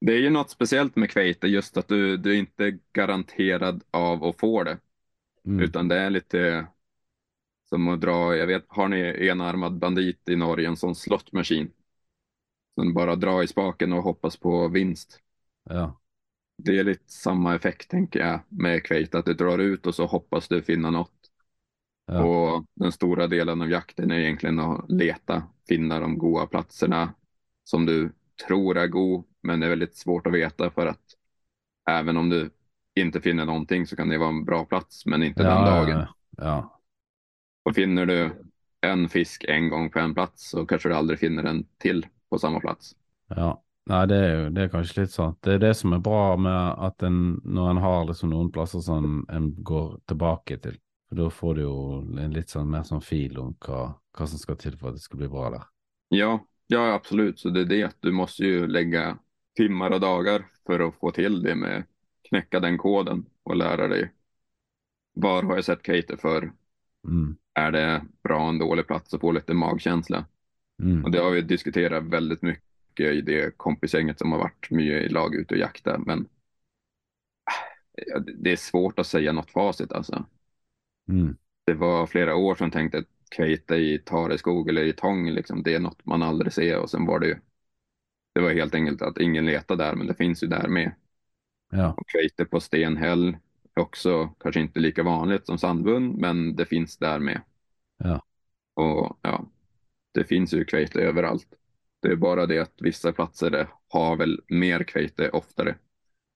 Det 0.00 0.12
är 0.12 0.18
ju 0.20 0.30
något 0.30 0.50
speciellt 0.50 0.96
med 0.96 1.10
kveite, 1.10 1.46
just 1.48 1.76
att 1.76 1.88
du, 1.88 2.16
du 2.16 2.32
är 2.34 2.38
inte 2.38 2.78
garanterad 2.92 3.82
av 3.90 4.24
att 4.24 4.36
få 4.40 4.62
det, 4.64 4.78
Mm. 5.46 5.60
utan 5.64 5.88
det 5.88 5.96
är 5.96 6.10
lite 6.10 6.66
som 7.68 7.88
att 7.88 8.00
dra, 8.00 8.36
jag 8.36 8.46
vet, 8.46 8.64
har 8.68 8.88
ni 8.88 9.28
enarmad 9.28 9.78
bandit 9.78 10.28
i 10.28 10.36
Norge, 10.36 10.68
en 10.68 10.76
sån 10.76 10.94
slottmaskin? 10.94 11.70
Som 12.74 12.94
bara 12.94 13.16
dra 13.16 13.42
i 13.42 13.46
spaken 13.46 13.92
och 13.92 14.02
hoppas 14.02 14.36
på 14.36 14.68
vinst. 14.68 15.20
Ja. 15.70 16.00
Det 16.58 16.78
är 16.78 16.84
lite 16.84 17.12
samma 17.12 17.54
effekt 17.54 17.90
tänker 17.90 18.20
jag 18.20 18.40
med 18.48 18.84
kveite, 18.84 19.18
att 19.18 19.24
du 19.24 19.34
drar 19.34 19.58
ut 19.58 19.86
och 19.86 19.94
så 19.94 20.06
hoppas 20.06 20.48
du 20.48 20.62
finna 20.62 20.90
något. 20.90 21.12
Ja. 22.06 22.24
Och 22.24 22.66
den 22.74 22.92
stora 22.92 23.26
delen 23.26 23.62
av 23.62 23.70
jakten 23.70 24.10
är 24.10 24.18
egentligen 24.18 24.60
att 24.60 24.90
leta, 24.90 25.42
finna 25.68 26.00
de 26.00 26.18
goda 26.18 26.46
platserna 26.46 27.14
som 27.64 27.86
du 27.86 28.12
tror 28.46 28.78
är 28.78 28.86
god, 28.86 29.24
men 29.42 29.60
det 29.60 29.66
är 29.66 29.70
väldigt 29.70 29.96
svårt 29.96 30.26
att 30.26 30.32
veta 30.32 30.70
för 30.70 30.86
att 30.86 31.02
även 31.90 32.16
om 32.16 32.28
du 32.28 32.50
inte 32.94 33.20
finner 33.20 33.44
någonting 33.44 33.86
så 33.86 33.96
kan 33.96 34.08
det 34.08 34.18
vara 34.18 34.28
en 34.28 34.44
bra 34.44 34.64
plats, 34.64 35.06
men 35.06 35.22
inte 35.22 35.42
den 35.42 35.64
dagen. 35.64 36.06
Ja. 36.30 36.75
Och 37.66 37.74
finner 37.74 38.06
du 38.06 38.30
en 38.80 39.08
fisk 39.08 39.44
en 39.48 39.68
gång 39.68 39.90
på 39.90 39.98
en 39.98 40.14
plats 40.14 40.50
så 40.50 40.66
kanske 40.66 40.88
du 40.88 40.94
aldrig 40.94 41.18
finner 41.18 41.44
en 41.44 41.64
till 41.78 42.06
på 42.30 42.38
samma 42.38 42.60
plats. 42.60 42.96
Ja. 43.28 43.62
Nei, 43.86 44.06
det 44.06 44.18
jo 44.18 44.46
det 44.50 44.62
er 44.64 44.70
kanskje 44.70 45.02
litt 45.04 45.12
sånn. 45.14 45.34
Det 45.42 45.56
er 45.56 45.60
det 45.62 45.72
som 45.78 45.94
er 45.94 46.02
bra 46.02 46.36
med 46.38 46.82
at 46.82 47.02
en, 47.06 47.18
når 47.42 47.70
en 47.70 47.80
har 47.82 48.06
liksom 48.06 48.30
noen 48.30 48.52
plasser 48.54 48.82
som 48.82 49.24
en 49.30 49.48
går 49.66 49.96
tilbake 50.10 50.58
til. 50.62 50.78
For 51.08 51.18
da 51.18 51.26
får 51.30 51.54
du 51.54 51.62
jo 51.62 51.76
en 52.22 52.34
litt 52.34 52.54
sånn 52.54 52.70
mer 52.70 52.86
sånn 52.86 53.02
fil 53.02 53.38
om 53.42 53.52
hva, 53.66 53.82
hva 54.18 54.26
som 54.26 54.42
skal 54.42 54.58
til 54.62 54.78
for 54.78 54.88
att 54.88 54.98
det 54.98 55.04
ska 55.04 55.18
bli 55.18 55.28
bra 55.28 55.50
där. 55.50 55.62
Ja, 56.08 56.46
ja 56.66 56.94
absolut. 56.94 57.38
Så 57.38 57.50
det 57.50 57.60
är 57.60 57.64
det 57.64 57.82
att 57.82 57.96
du 58.00 58.12
måste 58.12 58.42
ju 58.44 58.66
lägga 58.66 59.18
timmar 59.56 59.90
och 59.90 60.00
dagar 60.00 60.46
för 60.66 60.80
att 60.80 60.94
få 60.94 61.10
till 61.10 61.42
det 61.42 61.54
med 61.54 61.84
knäcka 62.28 62.60
den 62.60 62.78
koden 62.78 63.26
och 63.42 63.56
lära 63.56 63.88
dig. 63.88 64.12
Var 65.14 65.42
har 65.42 65.54
jag 65.54 65.64
sett 65.64 65.82
Cater 65.82 66.16
för? 66.16 66.52
Mm. 67.08 67.36
Är 67.56 67.72
det 67.72 68.04
bra 68.22 68.48
en 68.48 68.58
dålig 68.58 68.86
plats 68.86 69.14
och 69.14 69.20
få 69.20 69.32
lite 69.32 69.54
magkänsla? 69.54 70.24
Mm. 70.82 71.04
Och 71.04 71.10
det 71.10 71.18
har 71.18 71.30
vi 71.30 71.42
diskuterat 71.42 72.04
väldigt 72.04 72.42
mycket 72.42 73.14
i 73.14 73.20
det 73.20 73.56
kompisgänget 73.56 74.18
som 74.18 74.32
har 74.32 74.38
varit 74.38 74.70
mycket 74.70 75.02
i 75.02 75.08
lag 75.08 75.34
ute 75.34 75.54
och 75.54 75.60
jakta. 75.60 75.98
Men 75.98 76.28
ja, 78.06 78.18
det- 78.18 78.52
är 78.52 78.56
svårt 78.56 78.98
att 78.98 79.06
säga 79.06 79.32
något 79.32 79.50
facit 79.50 79.92
alltså. 79.92 80.26
Mm. 81.08 81.36
Det 81.66 81.74
var 81.74 82.06
flera 82.06 82.36
år 82.36 82.56
jag 82.60 82.72
tänkte 82.72 82.98
att 82.98 83.06
kveita 83.36 83.76
i 83.76 83.98
Tareskog 83.98 84.68
eller 84.68 84.84
i 84.84 84.92
Tång, 84.92 85.30
liksom, 85.30 85.62
det 85.62 85.74
är 85.74 85.80
något 85.80 86.06
man 86.06 86.22
aldrig 86.22 86.52
ser. 86.52 86.78
Och 86.78 86.90
sen 86.90 87.06
var 87.06 87.20
det 87.20 87.26
ju, 87.26 87.36
det 88.34 88.40
var 88.40 88.50
helt 88.52 88.74
enkelt 88.74 89.02
att 89.02 89.18
ingen 89.18 89.46
letar 89.46 89.76
där, 89.76 89.94
men 89.94 90.06
det 90.06 90.14
finns 90.14 90.42
ju 90.42 90.46
där 90.46 90.68
med. 90.68 90.92
Ja. 91.70 91.92
Och 91.92 92.08
kveite 92.08 92.44
på 92.44 92.60
stenhäll 92.60 93.36
också 93.80 94.28
kanske 94.40 94.60
inte 94.60 94.80
lika 94.80 95.02
vanligt 95.02 95.46
som 95.46 95.58
sandbund, 95.58 96.18
men 96.18 96.56
det 96.56 96.66
finns 96.66 96.96
där 96.96 97.18
med. 97.18 97.40
Ja. 97.98 98.22
Och 98.74 99.18
ja, 99.22 99.50
det 100.12 100.24
finns 100.24 100.54
ju 100.54 100.64
kveite 100.64 101.00
överallt. 101.00 101.48
Det 102.00 102.08
är 102.08 102.16
bara 102.16 102.46
det 102.46 102.58
att 102.58 102.74
vissa 102.78 103.12
platser 103.12 103.68
har 103.88 104.16
väl 104.16 104.40
mer 104.48 104.84
kveite 104.84 105.30
oftare. 105.30 105.76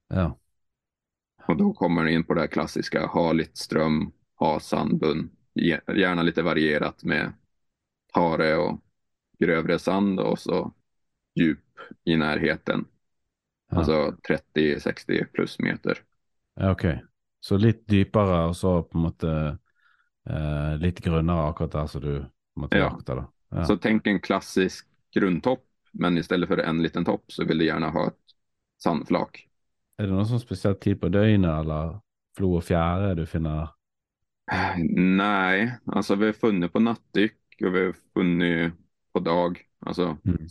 Ja. 0.09 0.39
Och 1.47 1.57
då 1.57 1.73
kommer 1.73 2.05
det 2.05 2.13
in 2.13 2.25
på 2.25 2.35
det 2.35 2.41
här 2.41 2.49
klassiska, 2.49 3.07
ha 3.07 3.33
lite 3.33 3.59
ström, 3.59 4.13
ha 4.35 4.61
sandbund, 4.61 5.31
gärna 5.95 6.23
lite 6.23 6.43
varierat 6.43 7.05
med 7.05 7.33
tare 8.13 8.57
och 8.57 8.81
grövre 9.39 9.79
sand 9.79 10.21
och 10.21 10.39
så 10.39 10.73
djup 11.35 11.65
i 12.05 12.17
närheten. 12.17 12.85
Ja. 13.71 13.77
Alltså 13.77 14.17
30-60 14.55 15.25
plus 15.33 15.59
meter. 15.59 16.03
ja, 16.55 16.73
ok. 16.73 16.85
Så 17.41 17.57
litt 17.57 17.87
dypere, 17.89 18.47
og 18.51 18.57
så 18.57 18.83
på 18.83 18.99
en 18.99 19.05
måte 19.09 19.59
eh, 20.29 20.77
litt 20.81 21.01
grunnere 21.01 21.49
akkurat 21.51 21.73
der 21.73 21.87
som 21.87 22.01
du 22.05 22.13
måte 22.61 22.79
Ja. 22.79 22.91
jakter, 22.91 23.17
da. 23.17 23.29
Ja. 23.51 23.65
Så 23.67 23.77
tänk 23.77 24.07
en 24.07 24.21
klassisk 24.21 24.87
grundtopp, 25.15 25.65
men 25.93 26.19
istället 26.19 26.49
för 26.49 26.59
en 26.59 26.83
liten 26.83 27.05
topp 27.05 27.25
så 27.33 27.45
vill 27.45 27.59
du 27.59 27.65
gärna 27.65 27.91
ha 27.91 28.07
ett 28.07 28.37
sandflak. 28.83 29.47
Er 29.99 30.07
det 30.07 30.13
noen 30.15 30.29
sånn 30.29 30.41
spesiell 30.41 30.77
tid 30.81 31.01
på 31.01 31.09
døgnet, 31.13 31.51
eller 31.51 31.99
flo 32.37 32.55
og 32.57 32.65
fjære 32.65 33.15
du 33.19 33.27
finner 33.27 33.69
Nej, 35.19 35.79
alltså 35.87 36.15
vi 36.15 36.27
har 36.27 36.33
funnit 36.33 36.73
på 36.73 36.81
nattdyck 36.81 37.37
och 37.63 37.75
vi 37.75 37.85
har 37.87 37.95
funnit 38.15 38.73
på 39.13 39.21
dag. 39.21 39.59
Alltså 39.87 40.17
Mm. 40.25 40.47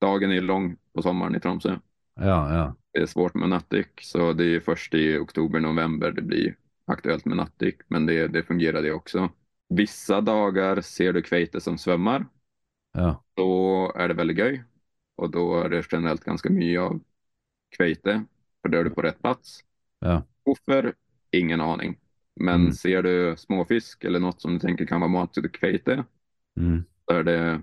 dagen 0.00 0.32
är 0.32 0.40
lång 0.40 0.76
på 0.92 1.02
sommaren 1.02 1.34
i 1.34 1.40
Tromsö. 1.40 1.78
Ja, 2.16 2.52
ja. 2.54 2.76
Är 2.92 3.06
svårt 3.06 3.34
med 3.34 3.48
nattdyck, 3.48 4.00
så 4.02 4.32
det 4.32 4.44
är 4.44 4.60
först 4.60 4.94
i 4.94 5.18
oktober, 5.18 5.60
november 5.60 6.12
det 6.12 6.22
blir 6.22 6.56
aktuellt 6.84 7.24
med 7.24 7.36
nattdyck, 7.36 7.80
men 7.88 8.06
det, 8.06 8.28
det 8.28 8.42
fungerar 8.42 8.82
det 8.82 8.92
också. 8.92 9.28
Vissa 9.68 10.20
dagar 10.20 10.80
ser 10.80 11.12
du 11.12 11.22
kveite 11.22 11.60
som 11.60 11.78
svämmar, 11.78 12.26
Ja. 12.92 13.24
då 13.34 13.92
är 13.96 14.08
det 14.08 14.14
väldigt 14.14 14.38
göj 14.38 14.62
och 15.16 15.30
då 15.30 15.60
är 15.60 15.68
det 15.68 15.84
generellt 15.92 16.24
ganska 16.24 16.50
mycket 16.50 16.80
av 16.80 17.00
kveite, 17.76 18.24
för 18.62 18.68
då 18.68 18.78
är 18.78 18.84
du 18.84 18.90
på 18.90 19.02
rätt 19.02 19.20
plats. 19.22 19.60
Ja. 19.98 20.22
Offer, 20.42 20.94
ingen 21.30 21.60
aning. 21.60 21.98
Men 22.36 22.60
Mm. 22.60 22.72
ser 22.72 23.02
du 23.02 23.34
småfisk 23.36 24.04
eller 24.04 24.20
något 24.20 24.40
som 24.40 24.52
du 24.52 24.58
tänker 24.58 24.86
kan 24.86 25.00
vara 25.00 25.10
mat 25.10 25.32
till 25.34 25.50
kveite, 25.50 26.04
Mm. 26.56 26.84
då 27.06 27.14
är 27.14 27.22
det, 27.24 27.60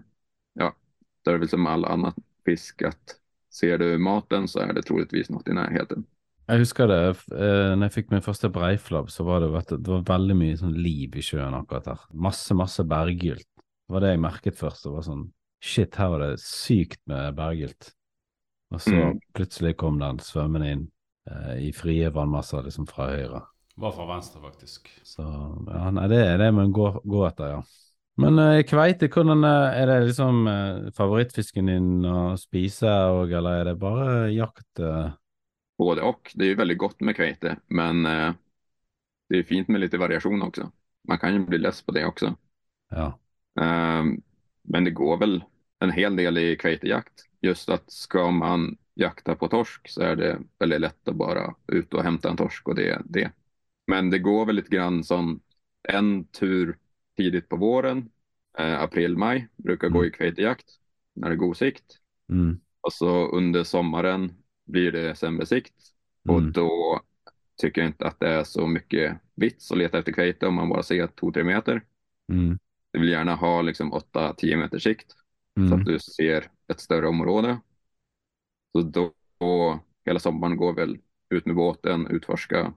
ja, 0.54 0.76
då 1.22 1.32
är 1.32 1.34
det 1.34 1.40
väl 1.40 1.50
som 1.50 1.68
all 1.68 1.86
annan 1.86 2.14
fisk 2.46 2.82
att 2.82 3.16
ser 3.58 3.82
du 3.82 3.88
maten 3.98 4.48
så 4.48 4.60
är 4.66 4.74
det 4.74 4.84
troligtvis 4.88 5.30
något 5.34 5.48
i 5.48 5.54
närheten. 5.58 6.06
Jeg 6.48 6.62
husker 6.64 6.88
det, 6.88 6.98
eh, 7.36 7.74
når 7.76 7.90
jeg 7.90 7.94
fikk 7.98 8.12
min 8.14 8.24
første 8.24 8.48
breiflabb, 8.56 9.10
så 9.12 9.26
var 9.28 9.42
det, 9.44 9.50
vet 9.52 9.72
du, 9.74 9.78
det 9.84 9.92
var 9.92 10.06
veldig 10.14 10.36
mye 10.40 10.60
sånn 10.60 10.78
liv 10.80 11.18
i 11.20 11.24
sjøen 11.26 11.58
akkurat 11.58 11.90
der. 11.90 12.06
Masse, 12.16 12.56
masse 12.56 12.86
berggylt. 12.88 13.44
Det 13.58 13.96
var 13.96 14.04
det 14.06 14.14
jeg 14.14 14.22
merket 14.24 14.60
først. 14.60 14.86
Det 14.88 14.94
var 14.94 15.04
sånn, 15.10 15.26
shit, 15.64 15.96
her 16.00 16.14
var 16.14 16.24
det 16.24 16.30
sykt 16.44 17.02
med 17.12 17.36
berggylt. 17.36 17.92
Og 18.72 18.80
så 18.84 18.96
Mm. 18.96 19.20
plutselig 19.36 19.76
kom 19.80 20.00
den 20.00 20.20
svømmende 20.20 20.72
inn 20.72 20.88
eh, 21.28 21.68
i 21.68 21.72
frie 21.76 22.10
vannmasser 22.16 22.64
liksom 22.64 22.88
fra 22.88 23.10
høyre. 23.12 23.42
Var 23.78 23.92
fra 23.92 24.06
venstre, 24.08 24.42
faktisk. 24.42 24.88
Så 25.04 25.24
ja, 25.68 25.90
nei, 25.92 26.08
det 26.08 26.22
er 26.26 26.38
det 26.38 26.54
man 26.56 26.72
går, 26.72 27.02
går 27.04 27.28
etter, 27.28 27.52
ja. 27.58 27.62
Men 28.18 28.40
eh, 28.40 28.64
kveite, 28.66 29.10
hvordan 29.14 29.46
eh, 29.46 29.78
er 29.82 29.90
det 29.92 29.98
liksom 30.08 30.48
eh, 30.50 30.90
favorittfisken 30.98 31.70
din 31.70 31.90
å 32.10 32.34
spise 32.40 32.90
òg, 32.90 33.32
eller 33.38 33.62
er 33.62 33.70
det 33.70 33.76
bare 33.82 34.08
jakt? 34.34 34.80
Eh? 34.80 35.12
Både 35.78 36.02
och. 36.02 36.32
Det 36.34 36.46
är 36.46 36.50
ju 36.50 36.56
väldigt 36.56 36.78
gott 36.78 37.00
med 37.02 37.16
kveite, 37.16 37.58
men 37.68 38.06
eh, 38.06 38.34
det 39.30 39.38
är 39.38 39.44
fint 39.44 39.68
med 39.68 39.82
lite 39.82 39.98
variation 39.98 40.42
också. 40.42 40.72
Man 41.08 41.18
kan 41.18 41.34
ju 41.34 41.46
bli 41.46 41.58
less 41.58 41.82
på 41.82 41.92
det 41.92 42.06
också. 42.06 42.36
Ja. 42.90 43.20
Ehm, 43.60 44.22
men 44.62 44.84
det 44.84 44.92
går 44.92 45.18
väl 45.18 45.44
en 45.80 45.92
hel 45.92 46.16
del 46.16 46.38
i 46.38 46.56
kveitejakt. 46.56 47.14
Just 47.42 47.70
att 47.70 47.92
ska 47.92 48.32
man 48.32 48.78
jakta 48.94 49.36
på 49.36 49.48
torsk 49.48 49.90
så 49.90 50.02
är 50.02 50.16
det 50.16 50.40
väldigt 50.60 50.82
lätt 50.82 51.08
att 51.08 51.16
bara 51.16 51.56
ut 51.68 51.94
och 51.94 52.04
hämta 52.04 52.30
en 52.30 52.38
torsk 52.38 52.68
och 52.68 52.76
det 52.76 52.90
är 52.90 53.02
det. 53.06 53.32
Men 53.88 54.10
det 54.10 54.20
går 54.20 54.46
väl 54.46 54.56
lite 54.56 54.76
grann 54.76 55.04
som 55.04 55.40
en 55.90 56.26
tur 56.26 56.78
tidigt 57.18 57.50
på 57.50 57.56
våren, 57.58 58.10
eh, 58.58 58.82
april, 58.82 59.18
maj, 59.18 59.48
brukar 59.56 59.90
gå 59.90 60.06
i 60.06 60.12
kveitejakt 60.12 60.66
när 61.14 61.30
det 61.30 61.36
är 61.36 61.38
god 61.38 61.58
sikt. 61.58 61.84
Mm. 62.30 62.60
Och 62.82 62.94
så 62.94 63.28
under 63.28 63.64
sommaren 63.64 64.34
blir 64.66 64.92
det 64.92 65.16
sämre 65.16 65.46
sikt 65.46 65.74
och 66.30 66.40
Mm. 66.40 66.52
då 66.52 67.02
tycker 67.62 67.82
jag 67.82 67.90
inte 67.90 68.06
att 68.08 68.20
det 68.20 68.28
är 68.30 68.44
så 68.44 68.68
mycket 68.68 69.18
vits 69.36 69.72
att 69.72 69.78
leta 69.78 69.98
efter 70.00 70.12
kveite 70.12 70.48
om 70.48 70.54
man 70.56 70.70
bara 70.70 70.84
ser 70.84 71.08
2-3 71.08 71.44
meter. 71.44 71.86
Mm. 72.32 72.60
Du 72.92 73.00
vill 73.00 73.10
gärna 73.10 73.36
ha 73.36 73.62
liksom 73.62 73.94
8-10 73.94 74.58
meters 74.58 74.84
sikt 74.84 75.12
så 75.12 75.62
Mm. 75.62 75.74
att 75.74 75.86
du 75.86 76.00
ser 76.00 76.52
ett 76.68 76.80
större 76.80 77.08
område. 77.08 77.60
Så 78.72 78.82
då, 78.82 79.14
då 79.40 79.80
hela 80.06 80.20
sommaren 80.20 80.58
går 80.58 80.74
väl 80.74 80.98
ut 81.30 81.46
med 81.46 81.56
båten, 81.56 82.08
utforska 82.08 82.74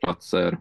platser, 0.00 0.58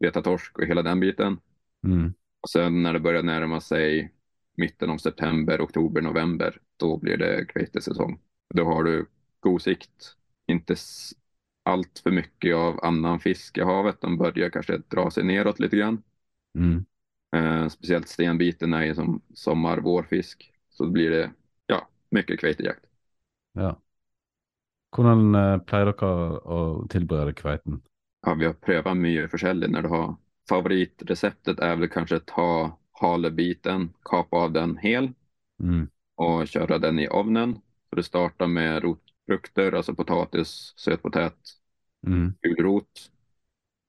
leta 0.00 0.22
torsk 0.22 0.58
och 0.58 0.64
hela 0.64 0.82
den 0.82 1.00
biten. 1.00 1.40
Mm. 1.86 2.14
Sen 2.50 2.82
när 2.82 2.92
det 2.92 3.00
börjar 3.00 3.22
närma 3.22 3.60
sig 3.60 4.12
mitten 4.56 4.90
av 4.90 4.98
september, 4.98 5.60
oktober, 5.60 6.00
november, 6.00 6.60
då 6.76 6.96
blir 6.96 7.16
det 7.16 7.44
kveitesäsong. 7.44 8.20
Då 8.54 8.64
har 8.64 8.84
du 8.84 9.06
god 9.40 9.62
sikt, 9.62 10.16
inte 10.46 10.76
allt 11.62 11.98
för 11.98 12.10
mycket 12.10 12.56
av 12.56 12.80
annan 12.84 13.20
fisk 13.20 13.58
i 13.58 13.60
havet. 13.60 14.00
De 14.00 14.18
börjar 14.18 14.50
kanske 14.50 14.78
dra 14.88 15.10
sig 15.10 15.24
neråt 15.24 15.60
lite 15.60 15.76
grann. 15.76 16.02
Mm. 16.58 16.84
Eh, 17.36 17.68
speciellt 17.68 18.08
stenbiten 18.08 18.72
är 18.74 18.82
ju 18.82 18.94
som 18.94 19.20
sommar, 19.34 19.78
vårfisk. 19.78 20.52
Så 20.70 20.84
då 20.84 20.90
blir 20.90 21.10
det 21.10 21.30
ja, 21.66 21.88
mycket 22.10 22.40
kveitejakt. 22.40 22.84
Ja. 23.52 23.80
Hvordan 24.96 25.34
eh, 25.34 25.58
pleier 25.58 25.86
dere 25.86 26.38
å 26.44 26.86
tilberede 26.88 27.32
kveiten? 27.32 27.80
Ja, 28.26 28.34
vi 28.34 28.46
har 28.46 28.52
prövat 28.52 28.96
mycket 28.96 29.30
försäljning 29.30 29.72
när 29.72 29.82
du 29.82 29.88
har 29.88 30.16
favoritreceptet 30.48 31.60
är 31.60 31.76
väl 31.76 31.88
kanske 31.88 32.20
ta 32.20 32.78
halebiten, 32.92 33.92
kapa 34.04 34.36
av 34.36 34.52
den 34.52 34.76
hel 34.76 35.12
Mm. 35.62 35.88
och 36.14 36.48
köra 36.48 36.78
den 36.78 36.98
i 36.98 37.08
ugnen. 37.08 37.54
Så 37.90 37.96
du 37.96 38.02
startar 38.02 38.46
med 38.46 38.82
rotfrukter, 38.82 39.72
alltså 39.72 39.94
potatis, 39.94 40.74
sötpotat, 40.76 41.38
Mm. 42.06 42.34
gulrot, 42.42 43.10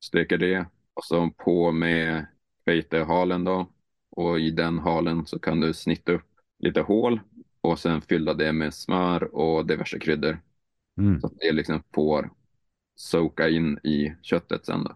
steker 0.04 0.38
det 0.38 0.66
och 0.93 1.06
så 1.06 1.30
på 1.30 1.72
med 1.72 2.26
kveitehalen 2.66 3.43
då 3.43 3.70
och 4.10 4.39
i 4.39 4.51
den 4.51 4.80
halen 4.80 5.26
så 5.26 5.39
kan 5.39 5.60
du 5.60 5.74
snitta 5.74 6.12
upp 6.12 6.30
lite 6.60 6.82
hål 6.82 7.20
och 7.62 7.80
sen 7.80 8.01
fylla 8.01 8.34
det 8.34 8.54
med 8.54 8.74
smör 8.74 9.36
och 9.36 9.66
diverse 9.66 9.99
kryddor 9.99 10.41
Mm. 10.97 11.22
så 11.22 11.28
att 11.28 11.39
det 11.39 11.51
liksom 11.51 11.84
får 11.93 12.30
soka 12.95 13.49
in 13.49 13.78
i 13.84 14.16
köttet 14.22 14.66
sen 14.66 14.84
då. 14.84 14.95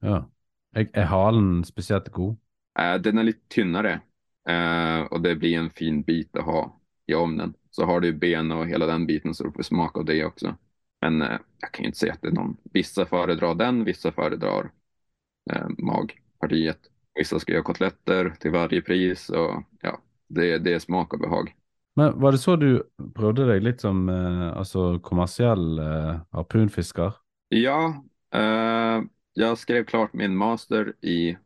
Ja. 0.00 0.30
Er, 0.76 0.88
er 0.92 1.08
halen 1.08 1.64
spesielt 1.64 2.12
god? 2.12 2.36
Eh, 2.78 2.94
den 2.94 3.18
är 3.18 3.22
lite 3.22 3.48
tynnare 3.48 4.00
eh, 4.48 5.00
och 5.00 5.20
det 5.20 5.36
blir 5.36 5.58
en 5.58 5.70
fin 5.70 6.02
bit 6.02 6.36
att 6.36 6.44
ha 6.44 6.80
i 7.06 7.14
ugnen. 7.14 7.54
Så 7.70 7.84
har 7.84 8.00
du 8.00 8.12
ben 8.12 8.52
och 8.52 8.66
hela 8.66 8.86
den 8.86 9.06
biten 9.06 9.34
så 9.34 9.44
du 9.44 9.52
får 9.52 9.62
smaka 9.62 10.00
av 10.00 10.04
det 10.04 10.24
också. 10.24 10.56
Men 11.00 11.22
eh, 11.22 11.38
jag 11.60 11.72
kan 11.72 11.82
ju 11.82 11.86
inte 11.86 11.98
säga 11.98 12.12
att 12.12 12.22
det 12.22 12.28
är 12.28 12.32
någon. 12.32 12.56
Vissa 12.72 13.06
föredrar 13.06 13.54
den, 13.54 13.84
vissa 13.84 14.12
föredrar 14.12 14.70
eh, 15.52 15.68
magpartiet. 15.78 16.78
Vissa 17.14 17.38
ska 17.38 17.52
göra 17.52 17.62
kotletter 17.62 18.34
till 18.40 18.50
varje 18.50 18.82
pris 18.82 19.28
och 19.28 19.62
ja, 19.80 19.98
det, 20.28 20.58
det 20.58 20.74
är 20.74 20.78
smak 20.78 21.12
och 21.12 21.20
behag. 21.20 21.54
Men 21.94 22.20
var 22.20 22.32
det 22.32 22.38
så 22.38 22.56
du 22.56 22.82
prøvde 23.14 23.46
deg 23.48 23.62
litt 23.64 23.80
som 23.80 24.08
eh, 24.08 24.52
altså 24.52 24.98
kommersiell 25.00 25.78
eh? 25.78 26.20
Ja, 27.48 28.04
eh, 28.34 29.00
jag 29.36 29.58
skrev 29.58 29.84
klart 29.84 30.12
min 30.12 30.36
master 30.36 30.94
i 31.00 31.36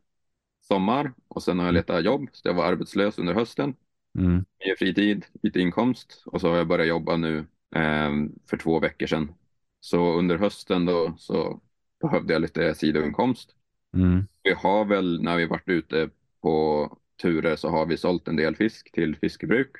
sommar 0.61 1.13
och 1.27 1.43
sen 1.43 1.59
har 1.59 1.65
jag 1.65 1.73
letat 1.73 2.05
jobb, 2.05 2.29
så 2.31 2.47
jag 2.47 2.53
var 2.53 2.65
arbetslös 2.65 3.19
under 3.19 3.33
hösten. 3.33 3.75
Mm. 4.19 4.45
Mer 4.65 4.75
fritid, 4.79 5.25
lite 5.43 5.59
inkomst 5.59 6.23
och 6.25 6.41
så 6.41 6.49
har 6.49 6.57
jag 6.57 6.67
börjat 6.67 6.87
jobba 6.87 7.17
nu 7.17 7.37
eh, 7.75 8.11
för 8.49 8.57
två 8.57 8.79
veckor 8.79 9.07
sedan. 9.07 9.33
Så 9.79 10.13
under 10.13 10.37
hösten 10.37 10.85
då 10.85 11.13
så 11.17 11.61
behövde 12.01 12.33
jag 12.33 12.41
lite 12.41 12.75
sidoinkomst. 12.75 13.55
Mm. 13.93 14.27
Vi 14.43 14.53
har 14.53 14.85
väl 14.85 15.23
när 15.23 15.37
vi 15.37 15.45
varit 15.45 15.69
ute 15.69 16.09
på 16.41 16.97
turer 17.21 17.55
så 17.55 17.69
har 17.69 17.85
vi 17.85 17.97
sålt 17.97 18.27
en 18.27 18.35
del 18.35 18.55
fisk 18.55 18.91
till 18.91 19.15
fiskebruk 19.15 19.71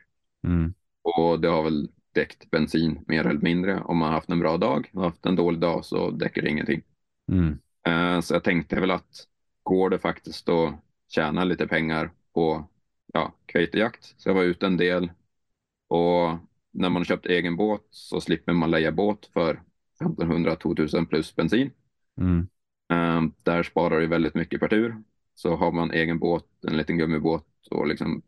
Mm. 0.43 0.73
och 1.01 1.39
det 1.39 1.47
har 1.47 1.63
väl 1.63 1.89
täckt 2.13 2.51
bensin 2.51 3.03
mer 3.07 3.25
eller 3.27 3.41
mindre 3.41 3.81
om 3.81 3.97
man 3.97 4.07
har 4.07 4.15
haft 4.15 4.29
en 4.29 4.39
bra 4.39 4.57
dag. 4.57 4.89
Har 4.93 5.03
haft 5.03 5.25
en 5.25 5.35
dålig 5.35 5.59
dag 5.61 5.85
så 5.85 6.17
täcker 6.17 6.41
det 6.41 6.49
ingenting. 6.49 6.81
Mm. 7.31 7.59
Eh, 7.87 8.19
Så 8.21 8.33
jag 8.33 8.43
tänkte 8.43 8.79
väl 8.79 8.91
att 8.91 9.27
går 9.63 9.89
det 9.89 9.99
faktiskt 9.99 10.49
att 10.49 10.75
tjäna 11.07 11.43
lite 11.43 11.67
pengar 11.67 12.11
på 12.33 12.67
ja, 13.13 13.33
kveitejakt. 13.45 14.13
Så 14.17 14.29
jag 14.29 14.33
var 14.33 14.43
ute 14.43 14.65
en 14.65 14.77
del 14.77 15.11
och 15.87 16.37
när 16.71 16.89
man 16.89 16.95
har 16.95 17.03
köpt 17.03 17.25
egen 17.25 17.55
båt 17.55 17.87
så 17.89 18.21
slipper 18.21 18.53
man 18.53 18.71
leja 18.71 18.91
båt 18.91 19.25
för 19.25 19.61
1500-2000 19.99 21.05
plus 21.05 21.35
bensin. 21.35 21.71
Mm. 22.17 22.47
Eh, 22.93 23.31
Där 23.43 23.63
sparar 23.63 23.99
du 23.99 24.07
väldigt 24.07 24.35
mycket 24.35 24.59
per 24.59 24.67
tur. 24.67 25.03
Så 25.35 25.55
har 25.55 25.71
man 25.71 25.91
egen 25.91 26.19
båt, 26.19 26.45
en 26.67 26.77
liten 26.77 26.97
gummibåt 26.97 27.47
och 27.71 27.87
liksom 27.87 28.21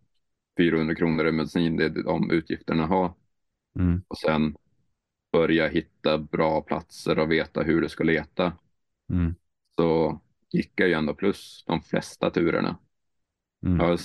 400 0.58 0.96
kronor 0.96 1.28
i 1.28 1.32
bensin, 1.32 1.78
det 1.78 1.86
är 1.86 1.90
de 1.90 2.32
utgifterna 2.32 2.86
har. 2.86 3.14
Mm. 3.80 4.02
Och 4.08 4.18
sen 4.18 4.56
börja 5.32 5.68
hitta 5.68 6.18
bra 6.18 6.62
platser 6.62 7.20
och 7.20 7.32
veta 7.32 7.62
hur 7.62 7.82
du 7.82 7.90
ska 7.90 8.04
leta. 8.04 8.54
Mm. 9.10 9.36
Så 9.78 10.20
gick 10.52 10.72
jag 10.76 10.88
ju 10.90 10.94
ändå 10.94 11.14
plus 11.14 11.64
de 11.68 11.82
flesta 11.82 12.30
turerna. 12.30 12.78
Mm. 13.66 13.80
Jag 13.80 14.00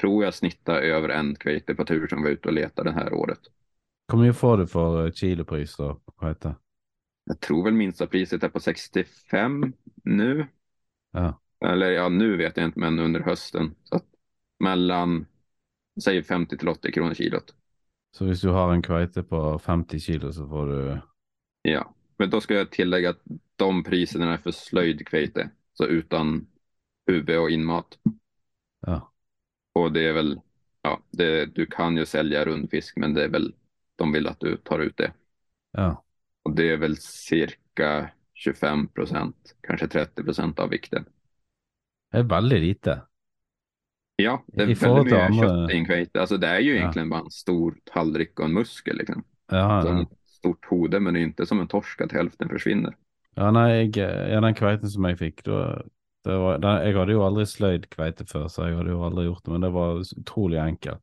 tror 0.00 0.24
jag 0.24 0.34
snittar 0.34 0.82
över 0.82 1.08
en 1.08 1.34
kveite 1.34 1.74
på 1.74 1.84
tur 1.84 2.06
som 2.08 2.22
var 2.22 2.30
ute 2.30 2.48
och 2.48 2.54
letade 2.54 2.90
det 2.90 2.94
här 2.94 3.12
året. 3.12 3.40
Hvor 4.12 4.18
mye 4.18 4.32
får 4.32 4.56
du 4.58 4.66
for 4.66 5.06
eh, 5.06 5.12
kilopris 5.12 5.76
på 5.76 6.12
kveite? 6.18 6.54
Jag 7.24 7.40
tror 7.40 7.64
väl 7.64 7.74
minsta 7.74 8.06
priset 8.06 8.42
är 8.42 8.48
på 8.48 8.60
65 8.60 9.72
nu. 10.04 10.46
Ja. 11.12 11.40
Eller 11.64 11.90
ja, 11.90 12.08
nu 12.08 12.36
vet 12.36 12.56
jag 12.56 12.66
inte, 12.66 12.80
men 12.80 12.98
under 12.98 13.20
hösten. 13.20 13.74
Så 13.84 14.00
mellan, 14.58 15.26
säg 16.04 16.22
50 16.22 16.58
till 16.58 16.68
80 16.68 16.92
kronor 16.92 17.14
kilot. 17.14 17.54
Så 18.16 18.24
hvis 18.24 18.40
du 18.40 18.48
har 18.48 18.72
en 18.72 18.82
kveite 18.82 19.22
på 19.22 19.58
50 19.58 20.00
kilo, 20.00 20.32
så 20.32 20.48
får 20.48 20.66
du 20.66 21.00
Ja, 21.62 21.94
men 22.20 22.30
då 22.30 22.40
ska 22.40 22.54
jag 22.54 22.70
tillägga 22.70 23.10
att 23.10 23.20
de 23.56 23.84
priserna 23.84 24.32
är 24.32 24.38
för 24.38 24.50
slöjdkveite. 24.50 25.50
Så 25.72 25.86
utan 25.86 26.46
huvud 27.06 27.38
och 27.38 27.50
inmat. 27.50 27.98
Ja. 28.80 29.12
Och 29.72 29.92
det 29.92 30.08
är 30.08 30.12
väl, 30.12 30.40
ja, 30.82 31.00
det, 31.10 31.46
du 31.46 31.66
kan 31.66 31.96
ju 31.96 32.06
sälja 32.06 32.44
rundfisk, 32.44 32.96
men 32.96 33.14
det 33.14 33.24
är 33.24 33.28
väl, 33.28 33.54
de 33.96 34.12
vill 34.12 34.26
att 34.26 34.40
du 34.40 34.56
tar 34.56 34.78
ut 34.78 34.96
det. 34.96 35.12
Ja. 35.70 36.04
Och 36.42 36.54
det 36.54 36.70
är 36.70 36.76
väl 36.76 36.96
cirka 36.96 38.10
25 38.34 38.88
procent, 38.88 39.56
kanske 39.60 39.88
30 39.88 40.24
procent 40.24 40.58
av 40.58 40.68
vikten. 40.68 41.04
Det 42.12 42.18
er 42.18 42.22
veldig 42.22 42.60
lite. 42.60 43.02
Ja, 44.16 44.44
det 44.46 44.62
är 44.62 44.68
I 44.68 44.74
väldigt 44.74 45.04
mycket 45.04 45.40
kött 45.40 45.70
i 45.70 45.74
en 45.74 45.86
kveite. 45.86 46.20
Alltså 46.20 46.36
det 46.36 46.46
är 46.48 46.60
ju 46.60 46.70
Ja. 46.70 46.76
egentligen 46.76 47.08
bara 47.08 47.20
en 47.20 47.30
stor 47.30 47.78
tallrik 47.84 48.38
och 48.40 48.44
en 48.44 48.52
muskel 48.52 48.96
liksom. 48.96 49.24
Ja, 49.50 49.82
Som 49.82 50.06
stort 50.40 50.66
hode, 50.72 51.00
men 51.00 51.14
det 51.14 51.20
är 51.20 51.24
inte 51.24 51.46
som 51.46 51.60
en 51.60 51.68
torsk 51.68 52.00
att 52.00 52.12
hälften 52.12 52.48
försvinner. 52.48 52.94
ja 53.36 53.50
nei, 53.54 53.68
jeg, 53.72 53.96
ja, 54.32 54.40
den 54.44 54.56
kveiten 54.58 54.90
som 54.92 55.06
jeg 55.08 55.18
fikk, 55.20 55.42
da 55.48 55.56
det 56.28 56.34
var, 56.36 56.58
den, 56.60 56.82
Jeg 56.84 56.96
hadde 56.98 57.14
jo 57.16 57.22
aldri 57.24 57.46
sløyd 57.48 57.86
kveite 57.94 58.26
før, 58.28 58.48
så 58.52 58.66
jeg 58.68 58.76
hadde 58.76 58.92
jo 58.92 59.04
aldri 59.06 59.24
gjort 59.24 59.44
det, 59.46 59.52
men 59.54 59.62
det 59.64 59.70
var 59.72 60.02
så 60.04 60.18
utrolig 60.20 60.58
enkelt. 60.60 61.00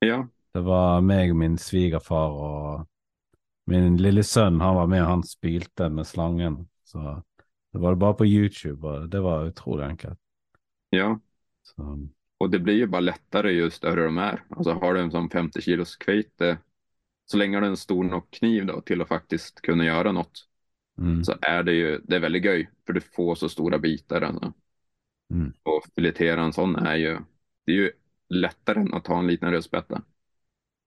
Ja, 0.00 0.28
Det 0.54 0.60
var 0.66 1.00
meg 1.04 1.30
og 1.32 1.38
min 1.40 1.56
svigerfar 1.60 2.34
og 2.48 2.86
min 3.72 3.96
lille 4.00 4.24
sønn, 4.24 4.60
han 4.60 4.76
var 4.76 4.86
med, 4.92 5.04
han 5.04 5.24
spilte 5.28 5.88
med 5.92 6.06
slangen. 6.08 6.60
Så 6.88 7.00
det 7.72 7.80
var 7.84 7.96
bare 8.00 8.14
på 8.20 8.26
YouTube, 8.26 8.88
og 8.88 9.10
det 9.12 9.20
var 9.24 9.48
utrolig 9.50 9.84
enkelt. 9.84 10.18
ja. 10.90 11.20
Så, 11.62 12.08
Och 12.38 12.50
det 12.50 12.58
blir 12.58 12.74
ju 12.74 12.86
bara 12.86 13.00
lättare 13.00 13.52
ju 13.52 13.70
större 13.70 14.04
de 14.04 14.18
är. 14.18 14.44
Alltså 14.48 14.72
har 14.72 14.94
du 14.94 15.00
en 15.00 15.10
sån 15.10 15.30
50 15.30 15.60
kilos 15.62 15.96
kveite, 15.96 16.58
så 17.30 17.36
länge 17.36 17.56
du 17.56 17.62
har 17.62 17.70
en 17.70 17.76
stor 17.76 18.04
nog 18.04 18.30
kniv 18.30 18.66
då 18.66 18.80
till 18.80 19.02
att 19.02 19.08
faktiskt 19.08 19.60
kunna 19.60 19.84
göra 19.84 20.12
något, 20.12 20.48
mm, 20.98 21.24
så 21.24 21.34
är 21.40 21.62
det 21.62 21.72
ju, 21.72 22.00
det 22.04 22.16
är 22.16 22.20
väldigt 22.20 22.44
göj, 22.44 22.70
för 22.86 22.92
du 22.92 23.00
får 23.00 23.34
så 23.34 23.48
stora 23.48 23.78
bitar. 23.78 24.22
Alltså. 24.22 24.52
Mm. 25.30 25.52
Och 25.62 25.82
filetera 25.94 26.42
en 26.42 26.52
sån 26.52 26.76
är 26.76 26.96
ju, 26.96 27.18
det 27.66 27.72
är 27.72 27.76
ju 27.76 27.92
lättare 28.28 28.80
än 28.80 28.94
att 28.94 29.04
ta 29.04 29.18
en 29.18 29.26
liten 29.26 29.50
rödspätta. 29.50 30.02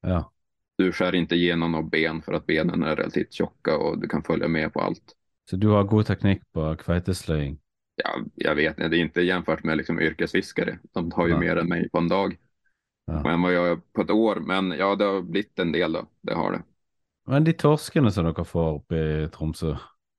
ja. 0.01 0.31
Du 0.77 0.91
skär 0.91 1.15
inte 1.15 1.35
igenom 1.35 1.71
några 1.71 1.85
ben 1.85 2.21
för 2.21 2.33
att 2.33 2.45
benen 2.45 2.83
är 2.83 2.95
relativt 2.95 3.33
tjocka 3.33 3.77
och 3.77 4.01
du 4.01 4.07
kan 4.07 4.23
följa 4.23 4.47
med 4.47 4.73
på 4.73 4.81
allt. 4.81 5.15
Så 5.49 5.55
du 5.55 5.67
har 5.67 5.83
god 5.83 6.05
teknikk 6.05 6.41
på 6.53 6.75
kveitesløying? 6.75 7.59
Ja, 7.95 8.25
jag 8.35 8.55
vet 8.55 8.77
inte, 8.77 8.87
det 8.87 8.97
är 8.97 9.01
inte 9.01 9.21
jämfört 9.21 9.63
med 9.63 9.77
liksom 9.77 9.99
yrkesfiskare. 9.99 10.79
De 10.91 11.11
tar 11.11 11.27
ju 11.27 11.33
Nej. 11.33 11.39
mer 11.39 11.55
än 11.55 11.67
mig 11.67 11.89
på 11.89 11.97
en 11.97 12.07
dag. 12.07 12.37
Ja. 13.05 13.21
Men 13.23 13.41
vad 13.41 13.53
jag 13.53 13.67
gör 13.67 13.75
på 13.93 14.01
ett 14.01 14.09
år, 14.11 14.35
men 14.35 14.71
ja, 14.71 14.95
det 14.95 15.05
har 15.05 15.21
blivit 15.21 15.59
en 15.59 15.71
del 15.71 15.91
då. 15.93 16.05
Det 16.21 16.33
har 16.33 16.51
det. 16.51 16.63
Men 17.27 17.43
de 17.43 17.53
torskene 17.53 18.11
som 18.11 18.25
dere 18.25 18.45
får 18.45 18.71
oppe 18.79 18.95
i 18.95 19.27
Tromsø, 19.33 19.75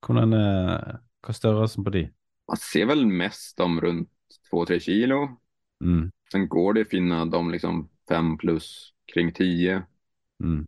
hvordan 0.07 0.35
er, 0.39 0.99
hva 1.23 1.35
er 1.35 1.39
størrelsen 1.39 1.85
på 1.87 1.91
de? 1.95 2.07
Man 2.49 2.57
ser 2.57 2.87
väl 2.87 3.07
mest 3.07 3.57
dem 3.57 3.81
runt 3.81 4.11
2-3 4.51 4.81
kilo. 4.81 5.37
Mm, 5.85 6.11
Sen 6.33 6.49
går 6.49 6.73
det 6.75 6.81
att 6.81 6.89
finna 6.89 7.25
dem 7.25 7.51
liksom 7.51 7.89
5 8.09 8.39
plus, 8.39 8.93
kring 9.15 9.33
10. 9.33 9.83
mm, 10.43 10.67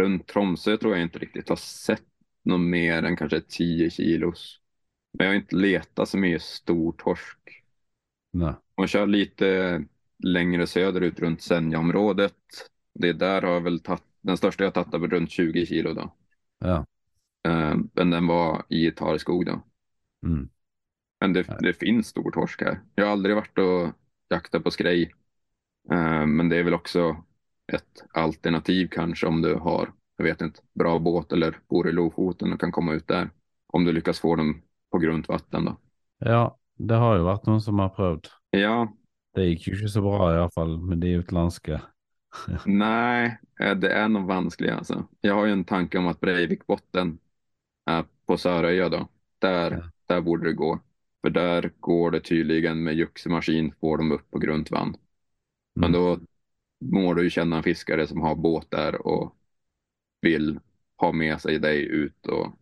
Runt 0.00 0.26
Tromsö 0.26 0.76
tror 0.76 0.92
jag 0.92 1.02
inte 1.02 1.18
riktigt 1.18 1.48
har 1.48 1.56
sett 1.56 2.04
något 2.42 2.60
mer 2.60 3.02
än 3.02 3.16
kanske 3.16 3.40
10 3.40 3.90
kilos. 3.90 4.60
Men 5.12 5.26
jag 5.26 5.32
har 5.34 5.40
inte 5.40 5.56
letat 5.56 6.08
så 6.08 6.18
mycket 6.18 6.42
stor 6.42 6.92
torsk. 6.92 7.38
nei. 8.32 8.54
Man 8.76 8.88
kör 8.88 9.06
lite 9.06 9.84
längre 10.24 10.66
söderut 10.66 11.20
runt 11.20 11.42
Senjaområdet. 11.42 12.34
Det 12.94 13.12
där 13.12 13.42
har 13.42 13.52
jag 13.52 13.60
väl 13.60 13.80
tagit, 13.80 14.02
den 14.20 14.36
största 14.36 14.64
jag 14.64 14.74
tagit 14.74 14.94
är 14.94 14.98
runt 14.98 15.30
20 15.30 15.66
kilo 15.66 15.94
då. 15.94 16.14
Ja. 16.58 16.86
Eh, 17.48 17.74
Men 17.94 18.10
den 18.10 18.26
var 18.26 18.64
i 18.68 18.90
Tareskog 18.90 19.46
då. 19.46 19.62
Mm, 20.26 20.48
Men 21.20 21.32
det, 21.32 21.46
det 21.60 21.72
finns 21.72 22.06
stor 22.06 22.30
torsk 22.30 22.62
här. 22.62 22.80
Jag 22.94 23.04
har 23.04 23.12
aldrig 23.12 23.36
varit 23.36 23.58
och 23.58 23.92
jaktat 24.28 24.64
på 24.64 24.70
skrej. 24.70 25.12
Eh, 25.92 26.26
Men 26.26 26.48
det 26.48 26.56
är 26.56 26.64
väl 26.64 26.74
också 26.74 27.24
ett 27.72 28.04
alternativ 28.14 28.88
kanske 28.90 29.26
om 29.26 29.42
du 29.42 29.54
har, 29.54 29.92
jag 30.16 30.24
vet 30.24 30.40
inte, 30.40 30.60
bra 30.74 30.98
båt 30.98 31.32
eller 31.32 31.58
bor 31.68 31.88
i 31.88 31.92
Lofoten 31.92 32.52
och 32.52 32.60
kan 32.60 32.72
komma 32.72 32.94
ut 32.94 33.08
där. 33.08 33.30
Om 33.66 33.84
du 33.84 33.92
lyckas 33.92 34.20
få 34.20 34.36
dem 34.36 34.62
på 34.90 34.98
grunt 34.98 35.28
vatten 35.28 35.64
då. 35.64 35.76
ja, 36.18 36.58
det 36.78 36.94
har 37.00 37.16
jo 37.18 37.24
vært 37.28 37.46
noen 37.48 37.60
som 37.64 37.80
har 37.82 37.92
prøvd. 37.96 38.28
Ja, 38.50 38.92
Det 39.36 39.44
gikk 39.50 39.66
jo 39.68 39.74
ikke 39.76 39.88
så 39.92 40.00
bra, 40.04 40.30
iallfall 40.34 40.78
med 40.80 40.98
de 41.04 41.14
utenlandske. 41.20 41.80
nej, 42.66 43.38
eh, 43.60 43.74
det 43.76 43.92
är 43.92 44.08
nog 44.08 44.26
vanskligt 44.26 44.72
alltså. 44.72 45.06
Jag 45.20 45.34
har 45.34 45.46
ju 45.46 45.52
en 45.52 45.64
tanke 45.64 45.98
om 45.98 46.06
att 46.06 46.20
Breivikbotten 46.20 47.18
är 47.86 48.04
på 48.26 48.36
Söröja 48.36 48.88
då. 48.88 49.08
Där, 49.38 49.70
Ja. 49.72 49.90
där 50.06 50.20
borde 50.20 50.48
det 50.48 50.52
gå. 50.52 50.80
För 51.22 51.30
där 51.30 51.70
går 51.80 52.10
det 52.10 52.20
tydligen 52.20 52.82
med 52.84 52.94
juxemaskin 52.94 53.72
får 53.80 53.98
de 53.98 54.12
upp 54.12 54.30
på 54.30 54.38
grunt 54.38 54.70
vatten. 54.70 54.96
Men 55.74 55.94
Mm. 55.94 56.00
då 56.02 56.18
må 56.80 57.14
du 57.14 57.22
ju 57.22 57.30
känna 57.30 57.56
en 57.56 57.62
fiskare 57.62 58.06
som 58.06 58.20
har 58.20 58.34
båt 58.34 58.70
där 58.70 59.06
och 59.06 59.36
vill 60.20 60.60
ha 60.96 61.12
med 61.12 61.40
sig 61.40 61.58
dig 61.58 61.82
ut 61.84 62.26
och 62.26 62.52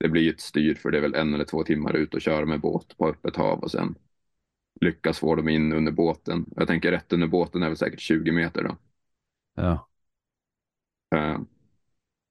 det 0.00 0.08
blir 0.08 0.22
ju 0.22 0.30
ett 0.30 0.40
styr 0.40 0.74
för 0.74 0.90
det 0.90 0.98
är 0.98 1.02
väl 1.02 1.14
en 1.14 1.34
eller 1.34 1.44
två 1.44 1.64
timmar 1.64 1.96
ut 1.96 2.14
och 2.14 2.20
köra 2.22 2.46
med 2.46 2.60
båt 2.60 2.96
på 2.98 3.08
öppet 3.08 3.36
hav 3.36 3.58
och 3.58 3.70
sen 3.70 3.94
lyckas 4.80 5.18
få 5.18 5.34
dem 5.34 5.48
in 5.48 5.72
under 5.72 5.92
båten. 5.92 6.46
Jag 6.56 6.66
tänker 6.68 6.90
rätt 6.90 7.12
under 7.12 7.26
båten 7.26 7.62
är 7.62 7.68
väl 7.68 7.76
säkert 7.76 8.00
20 8.00 8.32
meter 8.32 8.62
då. 8.64 8.76
Ja. 9.56 9.88
Eh, 11.14 11.38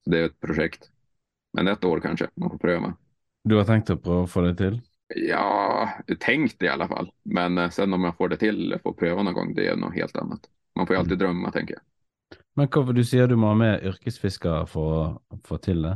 Så 0.04 0.10
det 0.12 0.20
är 0.20 0.26
ett 0.26 0.40
projekt. 0.40 0.92
Men 1.54 1.68
ett 1.68 1.84
år 1.84 2.00
kanske 2.00 2.30
man 2.36 2.50
får 2.52 2.58
pröva. 2.58 2.98
Du 3.52 3.56
har 3.60 3.68
tenkt 3.70 3.92
å 3.94 3.98
prøve 4.08 4.26
å 4.26 4.32
få 4.36 4.44
det 4.48 4.54
til? 4.64 4.82
Ja, 5.16 5.90
tänkt 6.20 6.64
i 6.64 6.68
alla 6.68 6.88
fall. 6.88 7.12
Men 7.24 7.58
eh, 7.58 7.70
sen 7.70 7.94
om 7.94 8.04
jag 8.04 8.18
får 8.18 8.30
det 8.30 8.38
till 8.38 8.66
eller 8.66 8.78
får 8.80 8.94
pröva 8.94 9.24
någon 9.24 9.34
gång, 9.34 9.54
det 9.56 9.68
är 9.68 9.76
något 9.76 9.94
helt 9.96 10.16
annat. 10.18 10.50
Man 10.76 10.88
får 10.88 10.96
ju 10.96 11.00
alltid 11.00 11.20
drömma, 11.20 11.52
tänker 11.52 11.74
jag. 11.74 11.82
Men 12.60 12.68
hvorfor 12.74 12.94
du 12.98 13.04
sier 13.04 13.28
du 13.28 13.36
må 13.38 13.52
ha 13.52 13.58
med 13.60 13.86
yrkesfiskere 13.92 14.66
for 14.74 14.96
å 15.34 15.40
få 15.50 15.58
til 15.68 15.86
det? 15.88 15.96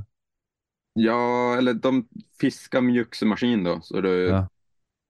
Ja, 0.94 1.56
eller 1.58 1.74
de 1.74 2.08
fiskar 2.42 2.82
med 2.82 2.96
juxemaskin 2.96 3.64
då, 3.64 3.82
så 3.82 4.02
du, 4.02 4.10
Ja. 4.26 4.48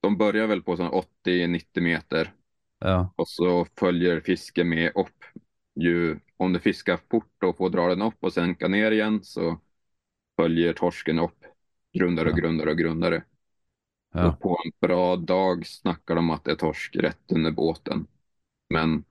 De 0.01 0.17
börjar 0.17 0.47
väl 0.47 0.63
på 0.63 0.77
sån 0.77 0.91
80-90 0.91 1.81
meter 1.81 2.33
Ja. 2.79 3.13
och 3.15 3.27
så 3.27 3.65
följer 3.79 4.21
fisken 4.21 4.69
med 4.69 4.91
upp. 4.95 5.23
Ju, 5.75 6.19
om 6.37 6.53
du 6.53 6.59
fiskar 6.59 6.99
fort 7.11 7.43
och 7.43 7.57
får 7.57 7.69
dra 7.69 7.87
den 7.87 8.01
upp 8.01 8.15
och 8.19 8.33
sänka 8.33 8.67
ner 8.67 8.91
igen 8.91 9.23
så 9.23 9.59
följer 10.41 10.73
torsken 10.73 11.19
upp 11.19 11.45
grundare 11.93 12.29
och 12.29 12.37
grundare 12.37 12.69
och 12.71 12.77
grundare. 12.77 13.23
Ja. 14.13 14.27
Och 14.27 14.39
på 14.41 14.59
en 14.65 14.71
bra 14.87 15.15
dag 15.15 15.67
snackar 15.67 16.15
de 16.15 16.29
att 16.29 16.43
det 16.43 16.51
är 16.51 16.55
torsk 16.55 16.95
rätt 16.95 17.31
under 17.31 17.51
båten. 17.51 18.07
Men 18.69 19.03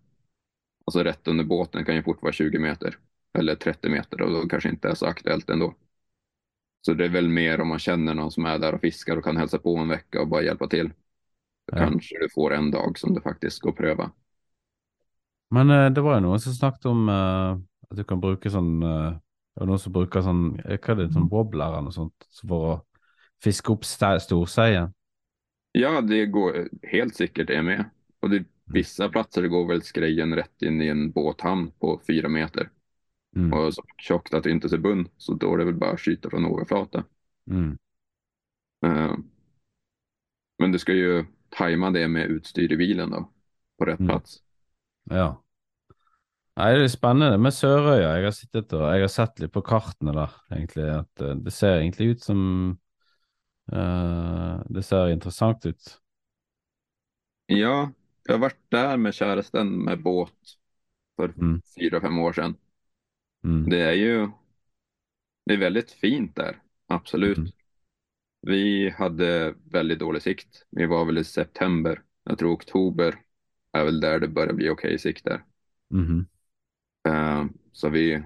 alltså 0.84 1.02
rätt 1.04 1.28
under 1.28 1.44
båten 1.44 1.84
kan 1.84 1.94
ju 1.94 2.02
fort 2.02 2.22
vara 2.22 2.32
20 2.32 2.58
meter 2.58 2.98
eller 3.38 3.54
30 3.54 3.88
meter 3.88 4.22
och 4.22 4.30
då 4.30 4.48
kanske 4.48 4.68
inte 4.68 4.88
är 4.88 4.94
så 4.94 5.06
aktuellt 5.06 5.50
ändå. 5.50 5.74
Så 6.86 6.94
det 6.94 7.04
är 7.04 7.08
väl 7.08 7.28
mer 7.28 7.60
om 7.60 7.68
man 7.68 7.78
känner 7.78 8.14
någon 8.14 8.30
som 8.30 8.44
är 8.46 8.58
där 8.58 8.74
och 8.74 8.80
fiskar 8.80 9.16
och 9.16 9.24
kan 9.24 9.36
hälsa 9.36 9.58
på 9.58 9.76
en 9.76 9.88
vecka 9.88 10.20
och 10.20 10.28
bara 10.28 10.42
hjälpa 10.42 10.68
till. 10.68 10.92
Ja. 11.72 11.78
kanske 11.78 12.18
du 12.20 12.28
får 12.34 12.54
en 12.54 12.70
dag 12.70 12.98
som 12.98 13.14
du 13.14 13.20
faktiskt 13.20 13.60
går 13.60 13.70
och 13.70 13.76
pröva. 13.76 14.10
Men 15.50 15.70
eh, 15.70 15.90
det 15.90 16.00
var 16.00 16.14
jo 16.14 16.20
noen 16.20 16.40
som 16.40 16.54
snakket 16.54 16.86
om 16.86 17.08
eh, 17.08 17.58
at 17.90 17.98
du 17.98 18.04
kan 18.04 18.22
bruke 18.22 18.50
sånn 18.50 18.82
eh, 18.82 19.18
Det 19.18 19.64
var 19.64 19.70
noen 19.72 19.82
som 19.82 19.96
bruker 19.96 20.22
sånn 20.22 20.44
Hva 20.62 20.76
er 20.78 21.00
det, 21.00 21.08
sånn 21.16 21.26
wobbler 21.32 21.66
eller 21.66 21.88
noe 21.88 21.96
sånt 21.96 22.28
så 22.30 22.46
for 22.46 22.68
å 22.68 22.78
fiske 23.42 23.74
opp 23.74 23.82
storseien? 23.82 24.94
Ja, 25.74 26.00
det 26.00 26.22
går 26.30 26.68
helt 26.86 27.16
säkert 27.18 27.50
det 27.50 27.62
med. 27.62 27.84
Och 28.22 28.30
det, 28.30 28.44
vissa 28.70 29.08
platser 29.08 29.50
går 29.50 29.66
väl 29.74 29.82
skrejen 29.82 30.34
rätt 30.38 30.62
in 30.62 30.82
i 30.82 30.88
en 30.88 31.10
båthamn 31.10 31.70
på 31.80 31.98
fyra 32.06 32.28
meter. 32.28 32.70
Mm. 33.36 33.52
Och 33.52 33.74
så 33.74 33.82
tjockt 33.98 34.34
att 34.34 34.44
det 34.44 34.50
inte 34.50 34.68
ser 34.68 34.78
bunn, 34.78 35.08
så 35.16 35.34
då 35.34 35.54
är 35.54 35.58
det 35.58 35.64
väl 35.64 35.74
bara 35.74 35.90
att 35.92 36.00
skjuta 36.00 36.30
från 36.30 36.46
overflata. 36.46 37.04
Mm. 37.50 37.78
Eh, 38.86 39.16
Men 40.58 40.72
du 40.72 40.78
ska 40.78 40.92
ju 40.92 41.24
tajma 41.50 41.90
det 41.90 42.08
med 42.08 42.26
utstyr 42.26 42.72
i 42.72 42.76
bilen 42.76 43.10
då, 43.10 43.30
på 43.78 43.84
rätt 43.84 44.00
Mm. 44.00 44.08
plats. 44.08 44.42
Ja. 45.04 45.42
Nei, 46.56 46.72
det 46.72 46.84
er 46.84 46.88
spennende 46.88 47.38
med 47.38 47.52
Sørøya. 47.52 48.14
Jeg 48.16 48.24
har 48.24 48.32
sittet 48.32 48.72
og 48.72 48.86
jeg 48.94 49.00
har 49.02 49.08
sett 49.12 49.40
litt 49.40 49.52
på 49.52 49.62
kartene 49.62 50.14
der, 50.16 50.32
egentlig. 50.50 50.86
At 50.88 51.20
eh, 51.20 51.34
det 51.34 51.52
ser 51.52 51.80
egentlig 51.82 52.06
ut 52.14 52.22
som 52.22 52.40
eh, 53.72 54.62
Det 54.70 54.82
ser 54.82 55.08
interessant 55.12 55.66
ut. 55.66 56.00
Ja, 57.46 57.92
jag 58.24 58.34
har 58.34 58.38
varit 58.38 58.70
där 58.70 58.96
med 58.96 59.14
käresten 59.14 59.84
med 59.84 60.02
båt 60.02 60.32
för 61.16 61.28
Mm. 61.28 61.62
fyra, 61.78 62.00
fem 62.00 62.18
år 62.18 62.32
sedan. 62.32 62.56
Mm. 63.46 63.68
Det 63.68 63.80
är 63.80 63.92
ju 63.92 64.28
det 65.44 65.54
är 65.54 65.58
väldigt 65.58 65.90
fint 65.90 66.36
där, 66.36 66.62
absolut. 66.86 67.38
Mm. 67.38 67.50
Vi 68.42 68.90
hade 68.90 69.54
väldigt 69.64 69.98
dålig 69.98 70.22
sikt. 70.22 70.66
Vi 70.70 70.86
var 70.86 71.04
väl 71.04 71.18
i 71.18 71.24
september. 71.24 72.02
Jag 72.24 72.38
tror 72.38 72.52
oktober 72.52 73.18
är 73.72 73.84
väl 73.84 74.00
där 74.00 74.20
det 74.20 74.28
börjar 74.28 74.52
bli 74.52 74.70
okej 74.70 74.98
sikt 74.98 75.24
där. 75.24 75.44
Mhm. 75.90 76.26
Eh, 77.08 77.44
så 77.72 77.88
vi, 77.88 78.22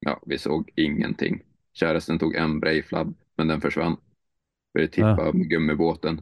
ja, 0.00 0.22
vi 0.26 0.38
såg 0.38 0.70
ingenting. 0.76 1.42
Käresten 1.72 2.18
tog 2.18 2.34
en 2.34 2.60
brejflabb, 2.60 3.14
men 3.36 3.48
den 3.48 3.60
försvann. 3.60 3.96
Började 4.74 4.92
tippa 4.92 5.32
med 5.32 5.50
gummibåten. 5.50 6.20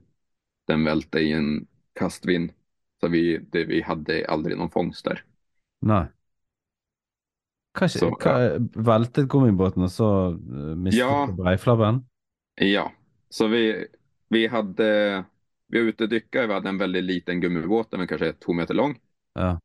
Den 0.66 0.84
välte 0.84 1.18
i 1.18 1.32
en 1.32 1.66
kastvind. 1.92 2.52
Så 3.00 3.08
vi, 3.08 3.38
det, 3.38 3.64
vi 3.64 3.82
hade 3.82 4.26
aldrig 4.28 4.58
någon 4.58 4.70
fångst 4.70 5.04
där. 5.04 5.24
Nei. 5.80 6.06
Hva, 7.76 7.88
Så, 7.88 8.10
hva 8.22 8.34
Veltet 8.74 9.28
gummibåten, 9.28 9.82
og 9.86 9.90
så 9.92 10.08
uh, 10.34 10.74
mistet 10.76 10.98
Ja. 11.00 11.26
breiflabben? 11.36 12.04
Ja, 12.54 12.92
så 13.28 13.46
vi, 13.48 13.86
vi 14.28 14.46
hade, 14.46 15.24
vi 15.68 15.78
var 15.80 15.86
ute 15.88 16.04
och 16.04 16.10
dyka. 16.10 16.46
Vi 16.46 16.52
hade 16.54 16.68
en 16.68 16.78
väldigt 16.78 17.04
liten 17.04 17.40
gummibåt, 17.40 17.90
den 17.90 18.00
var 18.00 18.06
kanske 18.06 18.32
två 18.32 18.52
meter 18.52 18.74
lång. 18.74 18.98
Ja. 19.34 19.60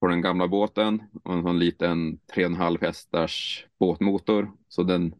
på 0.00 0.08
den 0.08 0.20
gamla 0.22 0.48
båten 0.48 1.02
och 1.24 1.34
en 1.34 1.42
sån 1.42 1.58
liten 1.58 2.18
3,5 2.34 2.78
hästars 2.80 3.66
båtmotor. 3.78 4.52
Så 4.68 4.82
den, 4.82 5.14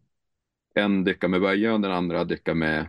en 0.75 1.03
dyckar 1.03 1.27
med 1.27 1.41
böja 1.41 1.73
och 1.73 1.81
den 1.81 1.91
andra 1.91 2.23
dyckar 2.23 2.53
med 2.53 2.87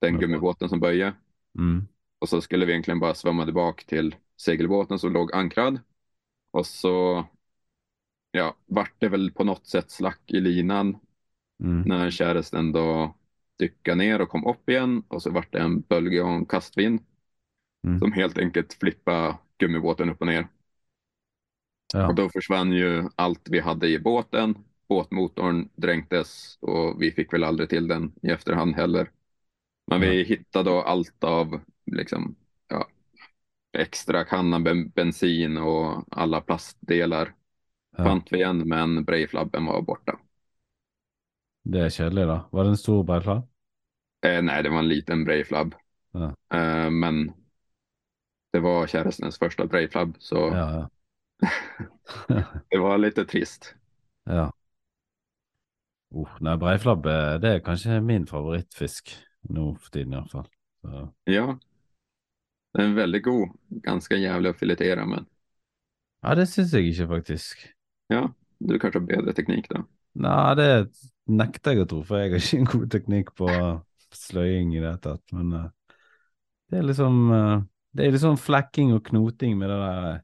den 0.00 0.18
gummibåten 0.18 0.68
som 0.68 0.80
böja. 0.80 1.14
Mm. 1.58 1.88
Och 2.18 2.28
så 2.28 2.40
skulle 2.40 2.66
vi 2.66 2.72
egentligen 2.72 3.00
bara 3.00 3.14
svömma 3.14 3.44
tillbaka 3.44 3.82
till 3.86 4.14
segelbåten 4.36 4.98
som 4.98 5.12
låg 5.12 5.32
ankrad. 5.34 5.80
Och 6.50 6.66
så 6.66 7.24
ja, 8.32 8.56
vart 8.66 8.94
det 8.98 9.08
väl 9.08 9.30
på 9.32 9.44
något 9.44 9.66
sätt 9.66 9.90
slack 9.90 10.20
i 10.26 10.40
linan 10.40 10.98
Mm. 11.62 11.82
när 11.82 12.10
käresten 12.10 12.72
då 12.72 13.16
dyckade 13.58 13.96
ner 13.96 14.20
och 14.20 14.28
kom 14.28 14.46
upp 14.46 14.68
igen. 14.68 15.02
Och 15.08 15.22
så 15.22 15.30
vart 15.30 15.52
det 15.52 15.58
en 15.58 15.80
bölge 15.80 16.22
och 16.22 16.30
en 16.30 16.46
kastvind 16.46 17.00
Mm. 17.86 17.98
som 18.00 18.12
helt 18.12 18.38
enkelt 18.38 18.72
flippade 18.72 19.36
gummibåten 19.58 20.10
upp 20.10 20.20
och 20.20 20.26
ner. 20.26 20.48
Ja. 21.94 22.08
Och 22.08 22.14
då 22.14 22.28
försvann 22.28 22.72
ju 22.72 23.08
allt 23.16 23.48
vi 23.50 23.60
hade 23.60 23.88
i 23.88 23.98
båten. 23.98 24.54
Båtmotorn 24.88 25.68
dränktes 25.76 26.58
och 26.60 27.02
vi 27.02 27.12
fick 27.12 27.32
väl 27.32 27.44
aldrig 27.44 27.68
till 27.68 27.88
den 27.88 28.12
i 28.22 28.28
efterhand 28.30 28.74
heller. 28.74 29.10
Men 29.86 30.00
vi 30.00 30.22
hittade 30.24 30.70
då 30.70 30.82
allt 30.82 31.24
av 31.24 31.60
liksom, 31.86 32.34
ja, 32.68 32.88
extra 33.72 34.24
kanna 34.24 34.60
ben- 34.60 34.92
bensin 34.94 35.56
och 35.58 36.04
alla 36.10 36.40
plastdelar. 36.40 37.34
Ja. 37.96 38.04
Fant 38.04 38.32
vi 38.32 38.36
igen, 38.36 38.68
men 38.68 39.04
brejflabben 39.04 39.66
var 39.66 39.82
borta. 39.82 40.18
Det 41.64 41.80
er 41.84 41.92
kjedelig, 41.94 42.26
da. 42.26 42.38
Var 42.50 42.64
det 42.64 42.70
en 42.74 42.80
stor 42.80 43.02
breiflabb? 43.06 43.44
Eh, 44.26 44.42
nej, 44.42 44.62
det 44.62 44.70
var 44.70 44.78
en 44.78 44.88
liten 44.88 45.24
brejflabb. 45.24 45.74
Ja. 46.12 46.34
Eh, 46.54 46.90
men 46.90 47.32
det 48.52 48.60
var 48.60 48.86
kärestens 48.86 49.38
första 49.38 49.66
brejflabb, 49.66 50.16
så 50.18 50.36
Ja, 50.36 50.72
ja. 50.72 50.88
det 52.70 52.78
var 52.78 52.98
lite 52.98 53.24
trist. 53.24 53.74
ja. 54.24 54.52
Uh, 56.14 56.28
nei, 56.40 56.56
breiflabb 56.60 57.06
eh, 57.08 57.38
det 57.40 57.48
er 57.48 57.62
kanskje 57.64 58.00
min 58.04 58.26
favorittfisk 58.28 59.14
nå 59.48 59.70
for 59.80 59.90
tiden, 59.94 60.12
iallfall. 60.12 60.48
Så 60.82 61.08
Ja, 61.24 61.58
den 62.72 62.90
är 62.90 62.94
väldigt 62.94 63.22
god. 63.22 63.48
Ganska 63.68 64.16
jävlig 64.16 64.50
att 64.50 64.58
filetera, 64.58 65.06
men 65.06 65.26
Ja, 66.22 66.34
det 66.34 66.46
syns 66.46 66.72
jeg 66.72 66.86
ikke, 66.86 67.08
faktisk. 67.08 67.64
Ja, 68.12 68.22
du 68.58 68.78
kanske 68.78 69.00
har 69.00 69.06
bättre 69.06 69.34
teknik 69.36 69.68
då. 69.70 69.82
Nei, 70.22 70.54
det 70.58 70.68
nekter 71.32 71.76
jeg 71.76 71.84
å 71.84 71.88
tro, 71.88 72.02
for 72.06 72.20
jeg 72.20 72.32
har 72.32 72.42
ikke 72.42 72.58
en 72.60 72.70
god 72.72 72.88
teknikk 72.92 73.30
på 73.38 73.48
sløying 74.12 74.74
i 74.74 74.80
det 74.80 74.88
hele 74.90 75.02
tatt. 75.02 75.24
Men 75.32 75.54
eh, 75.56 75.68
det 76.72 76.80
er 76.80 76.88
liksom 76.88 77.22
eh, 77.32 77.62
Det 77.92 78.06
er 78.06 78.14
liksom 78.14 78.38
flekking 78.40 78.94
og 78.96 79.02
knoting 79.04 79.58
med 79.60 79.68
det 79.68 79.80
der 79.80 80.06
eh, 80.10 80.20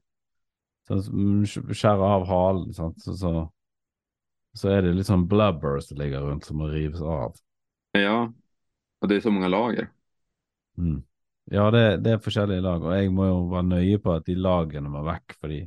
Sånn 0.89 1.03
som 1.05 1.67
skjærer 1.69 2.01
av 2.01 2.23
halen, 2.25 2.71
sant. 2.73 2.97
Så, 3.03 3.13
så, 3.13 3.43
så 4.57 4.71
er 4.73 4.81
det 4.81 4.95
litt 4.97 5.05
sånn 5.05 5.27
blubber 5.29 5.77
som 5.85 5.99
ligger 6.01 6.23
rundt, 6.25 6.47
som 6.49 6.57
må 6.57 6.69
rives 6.71 7.03
av. 7.05 7.35
Ja, 7.93 8.33
och 9.01 9.07
det 9.07 9.15
är 9.15 9.19
så 9.21 9.31
många 9.31 9.47
lager. 9.47 9.91
Mm. 10.77 11.03
Ja, 11.45 11.71
det, 11.71 11.97
det 11.97 12.15
er 12.15 12.23
forskjellige 12.23 12.61
lag, 12.61 12.81
og 12.81 12.95
jeg 12.97 13.13
må 13.13 13.27
jo 13.27 13.37
være 13.51 13.67
nøye 13.69 13.99
på 14.01 14.15
at 14.17 14.25
de 14.25 14.35
lagene 14.37 14.89
må 14.89 15.01
vekk, 15.05 15.37
fordi 15.37 15.59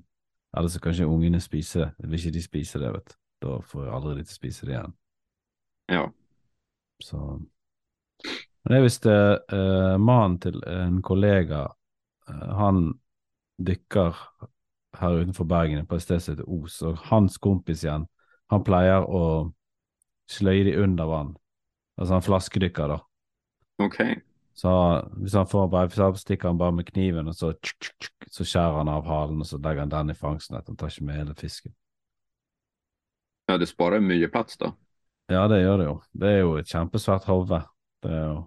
ellers 0.56 0.76
så 0.76 0.80
kan 0.80 0.94
ikke 0.94 1.08
ungene 1.08 1.40
spise 1.40 1.80
det. 1.80 1.90
Vil 1.98 2.18
ikke 2.18 2.34
de 2.36 2.42
spise 2.44 2.80
det, 2.82 2.92
vet 2.94 3.12
du. 3.12 3.18
Da 3.42 3.58
får 3.66 3.84
jeg 3.84 3.94
aldri 3.96 4.16
de 4.18 4.24
til 4.26 4.34
å 4.34 4.38
spise 4.38 4.66
det 4.66 4.74
igjen. 4.76 4.92
Ja, 5.90 6.04
Så 7.02 7.18
Men 8.62 8.70
det 8.70 8.76
er 8.78 8.84
visst 8.84 9.06
eh, 9.10 9.36
eh, 9.56 9.96
mannen 9.98 10.38
til 10.38 10.60
en 10.70 11.00
kollega, 11.02 11.64
eh, 12.30 12.50
han 12.54 12.92
dykker 13.58 14.20
her 15.00 15.16
utenfor 15.18 15.48
Bergen 15.50 15.86
på 15.86 15.98
et 15.98 16.04
sted 16.04 16.22
som 16.22 16.36
heter 16.36 16.46
Os, 16.46 16.76
og 16.86 17.00
hans 17.10 17.40
kompis 17.42 17.82
igjen, 17.82 18.06
han 18.54 18.62
pleier 18.62 19.02
å 19.02 19.50
sløye 20.30 20.68
de 20.68 20.76
under 20.78 21.10
vann. 21.10 21.32
Altså 21.98 22.14
han 22.14 22.22
flaskedykker, 22.22 22.94
da. 22.94 23.00
okej. 23.82 24.20
Så 24.54 24.70
hvis 25.16 25.34
han 25.34 25.46
får 25.48 25.68
bare, 25.72 25.90
så 25.90 26.10
stikker 26.14 26.48
han 26.48 26.58
bare 26.58 26.72
med 26.76 26.86
kniven, 26.90 27.28
og 27.28 27.36
så, 27.36 27.52
tsk, 27.52 27.78
tsk, 27.80 27.94
tsk, 28.00 28.28
så 28.32 28.44
skjærer 28.44 28.82
han 28.82 28.90
av 28.92 29.08
halen, 29.08 29.40
og 29.40 29.48
så 29.48 29.58
legger 29.58 29.86
han 29.86 29.94
den 29.94 30.12
i 30.12 30.18
fangstnett. 30.18 30.68
Han 30.68 30.76
tar 30.76 30.92
ikke 30.92 31.06
med 31.08 31.20
hele 31.22 31.36
fisken. 31.38 31.74
Ja, 33.48 33.58
det 33.58 33.66
sparar 33.66 34.00
mycket 34.00 34.32
plats 34.32 34.56
då. 34.56 34.74
Ja, 35.26 35.48
det 35.48 35.62
gjør 35.62 35.78
det 35.78 35.84
jo. 35.84 35.96
Det 36.12 36.28
er 36.28 36.40
jo 36.42 36.54
et 36.60 36.68
kjempesvært 36.68 37.26
hode. 37.30 37.62
Det 38.02 38.12
er 38.12 38.24
jo 38.26 38.38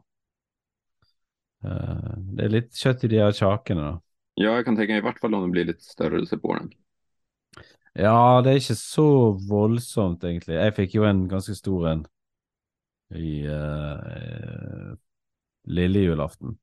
eh, 1.66 2.16
Det 2.38 2.46
er 2.46 2.54
litt 2.54 2.74
kjøtt 2.78 3.06
i 3.06 3.12
de 3.12 3.22
her 3.24 3.36
kjakene, 3.36 3.92
da. 3.92 4.00
Ja, 4.36 4.56
jag 4.56 4.66
kan 4.66 4.76
tänka 4.76 4.94
mig 4.94 5.00
i 5.00 5.06
vart 5.06 5.20
fall 5.20 5.34
om 5.34 5.44
det 5.44 5.52
blir 5.52 5.66
lite 5.66 5.84
störelse 5.84 6.38
på 6.38 6.56
den. 6.56 6.74
Ja, 7.96 8.42
det 8.44 8.52
er 8.52 8.60
ikke 8.60 8.76
så 8.76 9.08
voldsomt, 9.48 10.24
egentlig. 10.28 10.58
Jeg 10.58 10.76
fikk 10.76 10.96
jo 10.98 11.06
en 11.08 11.28
ganske 11.32 11.56
stor 11.56 11.88
en 11.88 12.02
i 13.16 13.46
uh, 13.48 14.98
lille 15.66 16.00
julaften. 16.06 16.58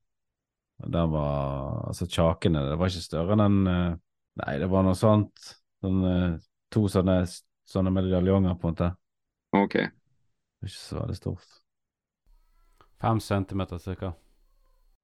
Den 0.83 1.11
var 1.11 1.87
Altså, 1.89 2.07
kjakene, 2.07 2.65
det 2.71 2.79
var 2.79 2.91
ikke 2.91 3.05
større 3.05 3.37
enn 3.37 3.43
den 3.45 3.67
eh, 3.75 3.99
Nei, 4.41 4.55
det 4.59 4.67
var 4.73 4.83
noe 4.87 4.97
sånt. 4.97 5.43
Sånn, 5.85 5.99
eh, 6.09 6.37
to 6.73 6.87
sånne, 6.89 7.19
sånne 7.69 7.91
medaljonger, 7.93 8.55
på 8.57 8.71
en 8.71 8.73
måte. 8.73 8.87
Okej. 9.53 9.91
Det 10.63 10.67
er 10.67 10.71
Ikke 10.71 10.79
så 10.79 11.01
veldig 11.03 11.17
stort. 11.19 11.59
Fem 13.03 13.21
centimeter 13.21 13.79
cirka. 13.83 14.13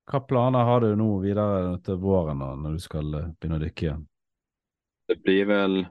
Hva 0.08 0.20
planer 0.24 0.64
har 0.64 0.80
du 0.80 0.94
nå 0.96 1.08
videre 1.20 1.76
til 1.84 1.98
våren 2.00 2.38
da, 2.40 2.54
när 2.56 2.72
du 2.72 2.80
ska 2.80 2.98
eh, 3.04 3.28
begynne 3.36 3.58
å 3.58 3.64
dykke 3.66 3.84
igjen? 3.86 4.06
Det 5.08 5.22
blir 5.22 5.44
väl 5.44 5.86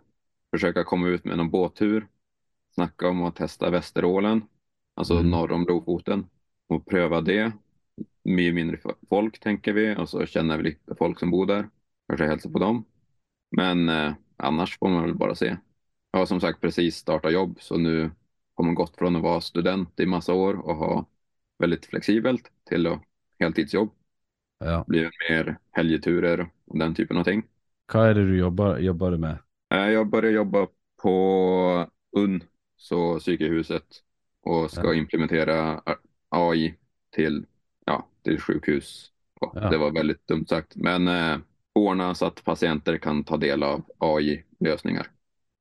försöka 0.51 0.83
komma 0.83 1.07
ut 1.07 1.25
med 1.25 1.37
någon 1.37 1.49
båttur. 1.49 2.07
Snacka 2.73 3.07
om 3.09 3.23
att 3.25 3.35
testa 3.35 3.69
Västerålen, 3.69 4.41
alltså 4.95 5.13
Mm. 5.19 5.31
norr 5.31 5.51
om 5.51 5.65
Lofoten 5.65 6.29
och 6.67 6.85
pröva 6.85 7.21
det. 7.21 7.51
Mycket 8.23 8.55
mindre 8.55 8.77
folk 9.09 9.39
tänker 9.39 9.73
vi 9.73 9.95
och 9.95 10.09
så 10.09 10.25
känner 10.25 10.57
vi 10.57 10.63
lite 10.63 10.95
folk 10.95 11.19
som 11.19 11.31
bor 11.31 11.45
där. 11.45 11.69
Kanske 12.07 12.25
hälsa 12.27 12.49
på 12.49 12.59
dem. 12.59 12.85
Men 13.51 13.89
eh, 13.89 14.13
annars 14.37 14.79
får 14.79 14.89
man 14.89 15.03
väl 15.03 15.15
bara 15.15 15.35
se. 15.35 15.57
Jag 16.11 16.19
har 16.19 16.25
som 16.25 16.41
sagt 16.41 16.61
precis 16.61 16.95
startat 16.97 17.33
jobb 17.33 17.57
så 17.61 17.77
nu 17.77 18.11
har 18.55 18.65
man 18.65 18.75
gått 18.75 18.97
från 18.97 19.15
att 19.15 19.21
vara 19.23 19.41
student 19.41 19.99
i 19.99 20.05
massa 20.05 20.33
år 20.33 20.53
och 20.55 20.75
ha 20.75 21.05
väldigt 21.59 21.85
flexibelt 21.85 22.51
till 22.69 22.87
att 22.87 23.01
heltidsjobb. 23.39 23.91
Ja. 24.59 24.87
Blir 24.87 25.11
mer 25.29 25.57
helgeturer 25.71 26.49
och 26.65 26.79
den 26.79 26.95
typen 26.95 27.17
av 27.17 27.23
ting. 27.23 27.43
Hva 27.93 28.03
er 28.11 28.13
det 28.19 28.23
du 28.29 28.37
jobber, 28.37 28.79
jobber 28.87 29.11
du 29.17 29.21
med? 29.27 29.43
Eh, 29.73 29.77
Jag 29.91 30.07
började 30.09 30.35
jobba 30.35 30.67
på 31.01 31.11
UNN, 32.11 32.43
så 32.77 33.19
psykehuset, 33.19 34.03
och 34.41 34.71
ska 34.71 34.87
Ja. 34.87 34.93
implementera 34.93 35.81
AI 36.29 36.75
till, 37.11 37.45
ja, 38.27 38.37
till 38.37 38.41
sjukhus. 38.41 39.11
Och 39.41 39.53
Ja. 39.55 39.69
Det 39.69 39.77
var 39.77 39.91
väldigt 39.91 40.27
dumt 40.27 40.45
sagt, 40.45 40.75
men 40.75 41.07
eh, 41.07 41.37
ordna 41.75 42.15
så 42.15 42.25
att 42.25 42.43
patienter 42.43 42.97
kan 42.97 43.23
ta 43.23 43.37
del 43.37 43.63
av 43.63 43.83
AI-lösningar. 43.97 45.07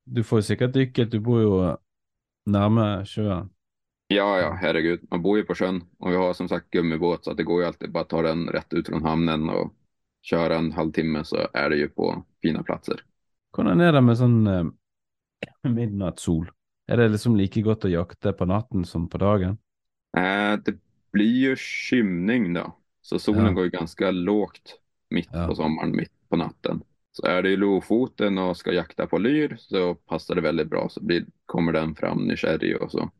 Du 0.05 0.23
får 0.23 0.39
jo 0.39 0.43
sikkert 0.43 0.73
dykket, 0.73 1.11
du 1.11 1.19
bor 1.19 1.41
jo 1.41 1.77
nærme 2.47 3.05
sjøen. 3.05 3.49
Ja, 4.07 4.39
ja, 4.39 4.53
herregud, 4.55 4.99
man 5.11 5.21
bor 5.21 5.37
ju 5.37 5.43
på 5.43 5.55
sjön 5.55 5.83
och 5.99 6.11
vi 6.11 6.15
har 6.15 6.33
som 6.33 6.47
sagt 6.47 6.71
gummibåt 6.71 7.25
så 7.25 7.31
att 7.31 7.37
det 7.37 7.43
går 7.43 7.61
ju 7.61 7.67
alltid 7.67 7.91
bara 7.91 8.01
att 8.01 8.09
ta 8.09 8.21
den 8.21 8.47
rätt 8.47 8.73
ut 8.73 8.87
från 8.87 9.03
hamnen 9.03 9.49
och 9.49 9.73
köra 10.21 10.55
en 10.55 10.71
halvtimme 10.71 11.23
så 11.23 11.47
är 11.53 11.69
det 11.69 11.75
ju 11.75 11.89
på 11.89 12.23
fina 12.41 12.63
platser. 12.63 13.03
Hvordan 13.57 13.81
er 13.81 13.91
det 13.91 14.01
med 14.01 14.17
sånn 14.19 14.47
eh, 14.47 14.65
midnattssol? 15.67 16.49
Er 16.87 16.97
det 16.97 17.09
liksom 17.09 17.35
like 17.35 17.61
godt 17.61 17.87
å 17.87 17.91
jakte 17.91 18.31
på 18.33 18.45
natten 18.45 18.85
som 18.85 19.09
på 19.09 19.17
dagen? 19.17 19.57
Eh, 20.17 20.55
det 20.63 20.77
blir 21.17 21.35
ju 21.49 21.55
skymning 21.55 22.53
då. 22.53 22.77
Så 23.01 23.19
solen 23.19 23.45
Ja. 23.45 23.51
går 23.51 23.63
ju 23.63 23.69
ganska 23.69 24.11
lågt 24.11 24.79
mitt 25.09 25.29
Ja. 25.33 25.47
på 25.47 25.55
sommaren, 25.55 25.95
mitt 25.95 26.11
på 26.29 26.35
natten. 26.35 26.81
Så 27.11 27.25
är 27.25 27.43
det 27.43 27.49
i 27.49 27.57
Lofoten 27.57 28.37
och 28.37 28.57
ska 28.57 28.71
jakta 28.73 29.07
på 29.07 29.17
lyr 29.17 29.55
så 29.59 29.95
passar 29.95 30.35
det 30.35 30.41
väldigt 30.41 30.67
bra. 30.69 30.89
Så 30.89 31.03
blir, 31.03 31.25
kommer 31.45 31.73
den 31.73 31.95
fram 31.95 32.27
nykärrig 32.27 32.81
och 32.81 32.91
så. 32.91 33.11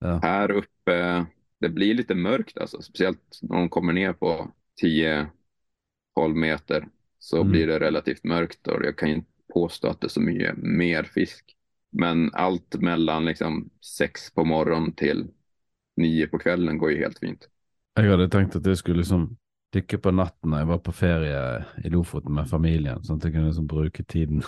Ja. 0.00 0.20
Här 0.22 0.50
uppe, 0.50 1.26
det 1.60 1.68
blir 1.68 1.94
lite 1.94 2.14
mörkt 2.14 2.58
alltså. 2.58 2.82
Speciellt 2.82 3.38
när 3.42 3.56
de 3.56 3.68
kommer 3.68 3.92
ner 3.92 4.12
på 4.12 4.50
10-12 4.82 5.30
meter 6.34 6.88
så 7.18 7.36
Mm. 7.36 7.50
blir 7.50 7.66
det 7.66 7.80
relativt 7.80 8.24
mörkt 8.24 8.66
och 8.68 8.84
jag 8.84 8.98
kan 8.98 9.08
inte 9.08 9.30
påstå 9.54 9.88
att 9.88 10.00
det 10.00 10.06
är 10.06 10.08
så 10.08 10.20
mycket 10.20 10.56
mer 10.56 11.02
fisk. 11.04 11.56
Men 11.90 12.30
allt 12.34 12.74
mellan 12.80 13.24
liksom 13.24 13.70
sex 13.98 14.30
på 14.34 14.44
morgonen 14.44 14.92
till 14.92 15.26
nio 16.02 16.26
på 16.28 16.38
kvällen 16.42 16.78
går 16.78 16.92
ju 16.92 16.98
helt 16.98 17.18
fint. 17.18 17.48
Jeg 17.96 18.10
hadde 18.10 18.28
tenkt 18.32 18.56
at 18.56 18.66
jeg 18.66 18.80
skulle 18.80 19.02
liksom 19.02 19.26
dykke 19.72 19.98
på 20.04 20.12
natten 20.16 20.52
når 20.52 20.62
jeg 20.62 20.68
var 20.70 20.80
på 20.84 20.94
ferie 20.96 21.42
i 21.84 21.92
Lofoten 21.92 22.34
med 22.36 22.48
familien, 22.48 23.02
sånn 23.04 23.20
at 23.20 23.26
jeg 23.28 23.34
kunne 23.36 23.50
liksom 23.50 23.68
bruke 23.68 24.04
tiden, 24.04 24.42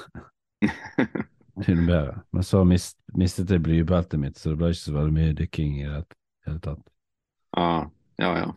tiden 1.64 1.86
bedre. 1.88 2.18
Men 2.32 2.44
så 2.44 2.64
mist, 2.68 2.98
mistet 3.16 3.52
jeg 3.52 3.64
blybeltet 3.64 4.20
mitt, 4.20 4.40
så 4.40 4.52
det 4.52 4.60
ble 4.60 4.72
ikke 4.72 4.82
så 4.82 4.96
veldig 4.98 5.16
mye 5.16 5.38
dykking 5.38 5.78
i 5.80 5.88
det 5.88 6.04
hele 6.48 6.60
tatt. 6.64 6.84
Ja, 7.56 7.70
ja, 8.20 8.30
ja. 8.42 8.52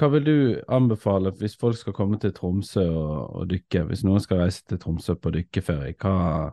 Hva 0.00 0.08
vil 0.14 0.24
du 0.24 0.36
anbefale 0.72 1.34
hvis 1.36 1.58
folk 1.60 1.76
skal 1.76 1.96
komme 1.96 2.16
til 2.20 2.32
Tromsø 2.32 2.84
og, 2.88 3.16
og 3.42 3.48
dykke? 3.50 3.84
Hvis 3.90 4.04
noen 4.08 4.24
skal 4.24 4.40
reise 4.46 4.64
til 4.64 4.80
Tromsø 4.80 5.18
på 5.20 5.32
dykkeferie, 5.34 5.92
hva, 6.00 6.52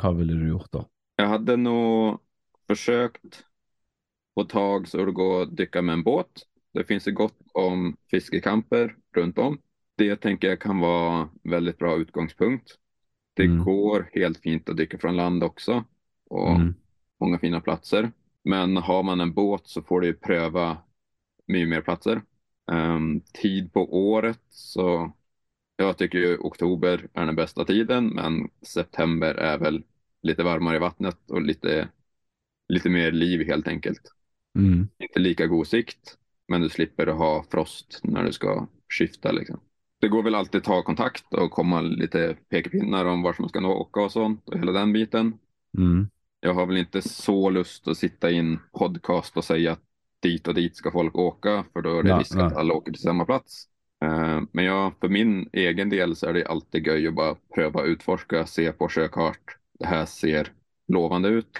hva 0.00 0.12
ville 0.16 0.36
du 0.36 0.46
gjort 0.48 0.72
da? 0.72 0.86
Jag 1.16 1.26
hade 1.26 1.56
nog 1.56 2.20
försökt 2.66 3.44
få 4.36 4.44
tag 4.44 4.88
så 4.88 5.04
det 5.06 5.12
går 5.12 5.42
att 5.42 5.56
dyka 5.56 5.82
med 5.82 5.92
en 5.92 6.02
båt. 6.04 6.42
Det 6.74 6.84
finns 6.84 7.08
ju 7.08 7.12
gott 7.12 7.38
om 7.54 7.96
fiskekamper 8.10 8.96
runt 9.16 9.38
om. 9.38 9.58
Det 9.96 10.16
tänker 10.16 10.48
jag 10.48 10.60
kan 10.60 10.80
vara 10.80 11.30
väldigt 11.44 11.78
bra 11.78 11.96
utgångspunkt. 11.96 12.76
Det 13.34 13.44
Mm. 13.44 13.64
går 13.64 14.10
helt 14.12 14.38
fint 14.38 14.68
att 14.68 14.76
dyka 14.76 14.98
från 14.98 15.16
land 15.16 15.44
också 15.44 15.84
och 16.30 16.50
Mm. 16.50 16.74
många 17.20 17.38
fina 17.38 17.60
platser. 17.60 18.12
Men 18.44 18.76
har 18.76 19.02
man 19.02 19.20
en 19.20 19.34
båt 19.34 19.68
så 19.68 19.82
får 19.82 20.00
du 20.00 20.06
ju 20.06 20.14
pröva 20.14 20.78
mycket 21.46 21.68
mer 21.68 21.80
platser. 21.82 22.22
Ehm, 22.72 23.20
tid 23.20 23.72
på 23.72 23.94
året 24.10 24.40
så 24.50 25.12
jag 25.76 25.98
tycker 25.98 26.18
ju 26.18 26.38
oktober 26.38 27.08
är 27.14 27.26
den 27.26 27.36
bästa 27.36 27.64
tiden, 27.64 28.06
men 28.08 28.48
september 28.62 29.34
är 29.34 29.58
väl 29.58 29.84
lite 30.22 30.42
varmare 30.42 30.76
i 30.76 30.80
vattnet 30.80 31.30
och 31.30 31.42
lite, 31.42 31.88
lite 32.68 32.90
mer 32.90 33.12
liv 33.12 33.46
helt 33.48 33.68
enkelt. 33.68 34.15
Mm. 34.56 34.88
Inte 34.98 35.18
lika 35.18 35.46
god 35.46 35.66
sikt, 35.66 36.16
men 36.48 36.60
du 36.60 36.68
slipper 36.68 37.06
att 37.06 37.18
ha 37.18 37.44
frost 37.50 38.00
när 38.02 38.24
du 38.24 38.32
ska 38.32 38.66
skifta 38.98 39.32
liksom. 39.32 39.60
Det 40.00 40.08
går 40.08 40.22
väl 40.22 40.34
alltid 40.34 40.58
att 40.58 40.64
ta 40.64 40.82
kontakt 40.82 41.34
och 41.34 41.50
komma 41.50 41.80
lite 41.80 42.36
pekpinnar 42.48 43.04
om 43.04 43.22
vart 43.22 43.38
man 43.38 43.48
ska 43.48 43.60
nå 43.60 43.72
åka 43.74 44.00
och 44.00 44.12
sånt 44.12 44.48
och 44.48 44.58
hela 44.58 44.72
den 44.72 44.92
biten. 44.92 45.38
Mm. 45.78 46.08
Jag 46.40 46.54
har 46.54 46.66
väl 46.66 46.76
inte 46.76 47.02
så 47.02 47.50
lust 47.50 47.88
att 47.88 47.96
sitta 47.98 48.30
i 48.30 48.38
en 48.38 48.58
podcast 48.72 49.36
och 49.36 49.44
säga 49.44 49.72
att 49.72 49.80
dit 50.22 50.48
och 50.48 50.54
dit 50.54 50.76
ska 50.76 50.90
folk 50.90 51.14
åka, 51.18 51.64
för 51.72 51.82
då 51.82 51.98
är 51.98 52.02
det 52.02 52.08
Nej, 52.08 52.18
risk 52.18 52.32
att 52.36 52.50
nej. 52.52 52.52
alla 52.56 52.74
åker 52.74 52.92
till 52.92 53.02
samma 53.02 53.24
plats. 53.24 53.64
Eh, 54.04 54.40
Men 54.52 54.64
jag, 54.64 54.92
för 55.00 55.08
min 55.08 55.48
egen 55.52 55.88
del 55.90 56.16
så 56.16 56.26
är 56.26 56.32
det 56.34 56.46
alltid 56.46 56.86
göj 56.86 57.06
att 57.08 57.14
bara 57.14 57.36
pröva 57.54 57.82
utforska, 57.84 58.46
se 58.46 58.72
på 58.72 58.88
sjökart. 58.88 59.56
Det 59.78 59.86
här 59.86 60.06
ser 60.06 60.52
lovande 60.88 61.28
ut 61.28 61.58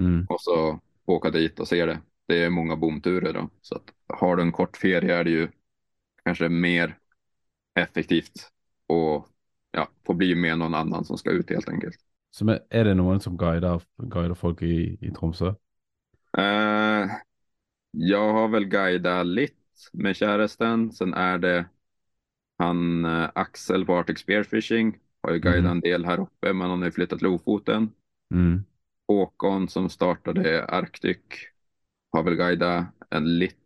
Mm. 0.00 0.26
och 0.28 0.40
så 0.40 0.80
åka 1.06 1.30
dit 1.30 1.60
och 1.60 1.68
se 1.68 1.86
det. 1.86 2.00
Det 2.28 2.44
är 2.44 2.50
många 2.50 2.76
bomturer 2.76 3.34
då, 3.34 3.50
så 3.62 3.76
att 3.76 3.84
har 4.20 4.36
du 4.36 4.42
en 4.42 4.52
kort 4.52 4.78
ferie 4.78 5.16
är 5.16 5.24
det 5.24 5.30
ju 5.30 5.48
kanske 6.24 6.50
mer 6.50 6.98
effektivt 7.74 8.52
och 8.88 9.28
ja, 9.72 9.88
får 10.06 10.14
bli 10.14 10.34
med 10.34 10.58
någon 10.58 10.74
annan 10.74 11.04
som 11.04 11.18
ska 11.18 11.30
ut 11.32 11.50
helt 11.50 11.70
enkelt. 11.70 11.98
Så 12.36 12.44
er 12.70 12.84
det 12.88 12.94
noen 13.00 13.20
som 13.24 13.36
guider, 13.42 13.84
guider 14.14 14.34
folk 14.44 14.62
i, 14.62 14.74
i 15.00 15.12
Tromsø? 15.20 15.54
Eh, 16.38 17.06
jag 17.92 18.32
har 18.32 18.48
väl 18.48 18.64
guidat 18.64 19.26
lite 19.26 19.54
med 19.92 20.16
käresten. 20.16 20.92
Sen 20.92 21.14
är 21.14 21.38
det 21.38 21.66
han 22.58 23.04
eh, 23.04 23.30
Axel 23.34 23.86
på 23.86 23.96
Arctic 23.96 24.18
Spearfishing. 24.20 24.98
Har 25.22 25.32
ju 25.32 25.40
guidat 25.40 25.70
Mhm. 25.70 25.72
en 25.72 25.80
del 25.80 26.04
här 26.06 26.20
uppe, 26.20 26.52
men 26.52 26.70
han 26.70 26.78
har 26.80 26.86
ju 26.86 26.92
flyttat 26.92 27.22
Lofoten. 27.22 27.90
Mm. 28.32 28.64
Håkon 29.08 29.68
som 29.68 29.88
startade 29.90 30.64
Arctic 30.66 31.18
har 32.10 32.22
väl 32.22 32.34
guidat 32.34 32.86
en 33.10 33.38
lite. 33.38 33.56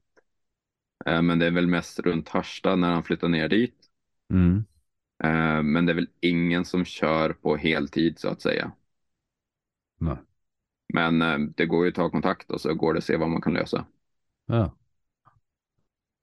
Eh, 1.07 1.23
men 1.23 1.39
det 1.39 1.47
är 1.47 1.51
väl 1.51 1.67
mest 1.67 1.99
runt 1.99 2.29
Harstad 2.29 2.77
när 2.77 2.93
han 2.93 3.05
flyttar 3.05 3.29
ner 3.29 3.49
dit. 3.49 3.75
Mm. 4.33 4.65
Eh, 5.25 5.63
men 5.63 5.87
det 5.87 5.93
är 5.93 5.95
väl 5.95 6.09
ingen 6.21 6.65
som 6.65 6.85
kör 6.85 7.33
på 7.33 7.57
heltid 7.57 8.19
så 8.19 8.29
att 8.29 8.43
säga. 8.43 8.73
Nei. 10.01 10.17
Men 10.95 11.23
eh, 11.23 11.39
det 11.57 11.67
går 11.67 11.85
ju 11.85 11.89
att 11.89 11.95
ta 11.95 12.11
kontakt 12.11 12.51
och 12.51 12.61
så 12.61 12.75
går 12.75 12.95
det 12.95 12.99
att 12.99 13.05
se 13.05 13.17
vad 13.17 13.31
man 13.31 13.43
kan 13.43 13.55
lösa. 13.55 13.87
Ja. 14.47 14.77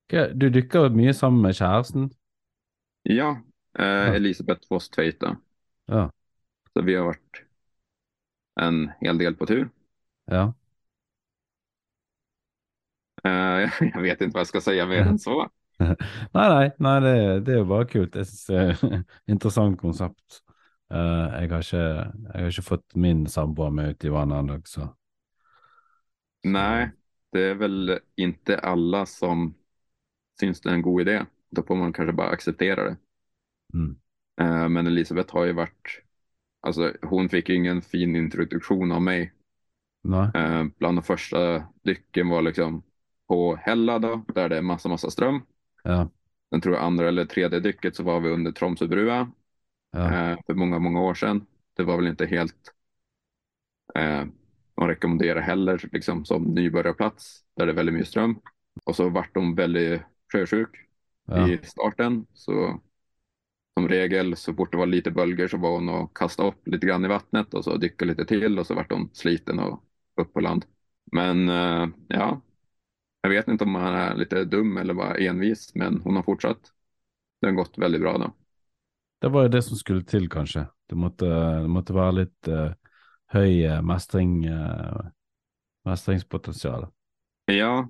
Ok, 0.10 0.32
Du 0.34 0.50
dykker 0.50 0.90
mye 0.90 1.14
sammen 1.14 1.42
med 1.42 1.56
kjæresten? 1.56 2.10
Ja, 3.04 3.42
eh, 3.80 4.10
Elisabeth 4.10 4.68
Foss. 4.68 4.92
Ja. 5.86 6.12
Så 6.74 6.82
vi 6.82 6.96
har 6.96 7.06
varit 7.06 7.44
en 8.56 8.92
hel 9.02 9.18
del 9.18 9.36
på 9.36 9.46
tur. 9.46 9.70
Ja. 10.26 10.54
Eh, 13.24 13.70
jag 13.94 14.02
vet 14.02 14.22
inte 14.22 14.34
vad 14.34 14.40
jag 14.40 14.48
ska 14.48 14.62
säga 14.62 14.86
mer 14.86 15.02
än 15.02 15.20
så. 15.20 15.50
Nei, 15.80 15.96
nei, 16.50 16.72
nei 16.78 17.00
det, 17.00 17.40
det. 17.46 17.58
Jeg 17.58 18.26
synes 18.28 18.46
det 18.46 18.58
er 18.60 19.04
interessant 19.28 19.80
konsept. 19.80 20.42
Eh, 20.92 20.98
jeg, 21.42 21.52
har 21.52 21.60
ikke, 21.64 21.84
jeg 22.34 22.42
har 22.42 22.48
ikke 22.52 22.68
fått 22.68 22.96
min 22.96 23.28
samboer 23.28 23.70
med 23.70 23.96
ut 23.96 24.04
i 24.04 24.12
vannet 24.14 24.40
ennå, 24.40 24.62
så 24.66 24.90
Nej, 26.44 26.92
det 27.32 27.42
är 27.44 27.56
väl 27.56 28.00
inte 28.16 28.60
alla 28.60 29.06
som 29.06 29.56
syns 30.40 30.62
det 30.62 30.70
är 30.70 30.74
en 30.74 30.82
god 30.82 31.02
idé. 31.02 31.26
Då 31.50 31.64
får 31.64 31.76
man 31.76 31.94
kanske 31.94 32.14
bara 32.14 32.30
acceptera 32.30 32.84
det. 32.84 32.98
mm. 33.74 33.96
Eh, 34.42 34.70
men 34.70 34.88
Elisabeth 34.88 35.34
har 35.34 35.46
ju 35.46 35.54
varit, 35.54 36.04
alltså 36.62 36.94
hon 37.02 37.30
fick 37.30 37.50
ju 37.50 37.56
ingen 37.56 37.82
fin 37.82 38.16
introduktion 38.16 38.92
av 38.92 39.02
mig. 39.02 39.34
Eh, 40.36 40.66
bland 40.78 40.98
de 40.98 41.04
första 41.04 41.68
dyken 41.84 42.30
var 42.30 42.42
liksom 42.42 42.84
på 43.30 43.58
Hälla 43.58 44.00
då, 44.00 44.26
där 44.36 44.50
det 44.50 44.58
är 44.58 44.64
massa, 44.64 44.90
massa 44.90 45.12
ström. 45.12 45.42
Ja. 45.84 46.12
Sen 46.52 46.62
tror 46.62 46.76
jag 46.76 46.84
andra 46.86 47.10
eller 47.10 47.26
tredje 47.26 47.62
dyket 47.62 47.96
så 47.98 48.04
var 48.04 48.22
vi 48.22 48.30
under 48.30 48.54
Tromsöbrua. 48.54 49.32
Ja. 49.92 50.22
eh, 50.32 50.38
för 50.48 50.56
många, 50.56 50.80
många 50.80 51.02
år 51.02 51.16
sedan. 51.16 51.48
Det 51.78 51.84
var 51.84 51.98
väl 51.98 52.08
inte 52.08 52.28
helt 52.28 52.74
eh, 53.96 54.22
att 54.76 54.90
rekommendera 54.90 55.42
heller 55.42 55.90
liksom 55.92 56.26
som 56.26 56.44
nybörjarplats 56.44 57.44
där 57.56 57.66
det 57.66 57.72
är 57.72 57.76
väldigt 57.76 57.94
mycket 57.94 58.10
ström. 58.10 58.40
Och 58.84 58.96
så 58.96 59.10
vart 59.10 59.36
de 59.36 59.56
väldigt 59.56 60.02
sjösjuk 60.34 60.70
Ja. 61.26 61.50
i 61.50 61.60
starten. 61.64 62.26
Så 62.34 62.82
som 63.74 63.90
regel 63.90 64.36
så 64.38 64.54
fort 64.54 64.72
det 64.74 64.78
var 64.78 64.86
lite 64.86 65.12
bölger 65.12 65.48
så 65.50 65.58
var 65.58 65.72
hon 65.72 65.90
och 65.90 66.18
kastade 66.18 66.50
upp 66.50 66.68
lite 66.68 66.88
grann 66.88 67.06
i 67.06 67.08
vattnet 67.08 67.54
och 67.54 67.64
så 67.64 67.78
dyka 67.78 68.06
lite 68.06 68.26
till 68.26 68.60
och 68.60 68.68
så 68.68 68.76
vart 68.76 68.92
hon 68.92 69.10
sliten 69.14 69.60
och 69.60 69.84
upp 70.22 70.34
på 70.34 70.40
land. 70.42 70.66
Men 71.12 71.50
eh, 71.50 71.88
ja, 72.08 72.42
jag 73.22 73.30
vet 73.30 73.48
inte 73.48 73.64
om 73.64 73.76
han 73.76 73.94
är 73.94 74.16
lite 74.16 74.46
dum 74.46 74.78
eller 74.78 74.94
bara 74.94 75.16
envis, 75.16 75.76
men 75.76 76.02
hon 76.02 76.16
har 76.16 76.24
fortsatt. 76.24 76.72
Det 77.42 77.48
har 77.48 77.54
gått 77.54 77.78
väldigt 77.78 78.02
bra 78.02 78.18
då. 78.18 78.34
Det 79.22 79.28
var 79.28 79.44
ju 79.44 79.50
det 79.50 79.62
som 79.62 79.78
skulle 79.78 80.04
till 80.04 80.30
kanske. 80.30 80.68
Det 80.88 80.96
måtte, 80.96 81.26
det 81.60 81.68
måtte 81.68 81.94
være 81.94 82.12
litt 82.12 82.48
eh, 82.48 82.72
høy 83.34 83.64
eh, 83.66 83.82
mestring, 83.82 84.46
eh, 84.46 85.02
mestringspotensial. 85.86 86.88
Ja, 87.46 87.88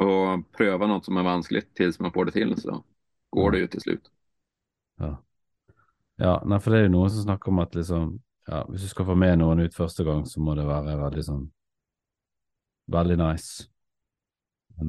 och 0.00 0.52
pröva 0.52 0.86
något 0.86 1.04
som 1.04 1.16
är 1.16 1.22
vanskligt 1.22 1.74
tills 1.74 2.00
man 2.00 2.12
får 2.12 2.24
det 2.24 2.32
till 2.32 2.60
så 2.60 2.84
går 3.30 3.50
det 3.50 3.58
ju 3.58 3.66
till 3.66 3.80
slut. 3.80 4.10
Ja. 4.98 5.22
ja, 6.16 6.42
nei, 6.44 6.60
for 6.60 6.72
det 6.72 6.78
er 6.80 6.86
jo 6.88 6.92
noen 6.94 7.10
som 7.12 7.26
snakker 7.26 7.52
om 7.52 7.60
at 7.60 7.74
liksom, 7.74 8.14
ja, 8.46 8.62
hvis 8.68 8.82
du 8.82 8.88
skal 8.88 9.08
få 9.08 9.14
med 9.14 9.38
noen 9.40 9.60
ut 9.60 9.76
første 9.76 10.04
gang, 10.04 10.24
så 10.26 10.40
må 10.40 10.54
det 10.56 10.64
være 10.68 10.96
veldig 11.00 11.24
sånn, 11.24 11.44
veldig 12.92 13.18
nice. 13.20 13.68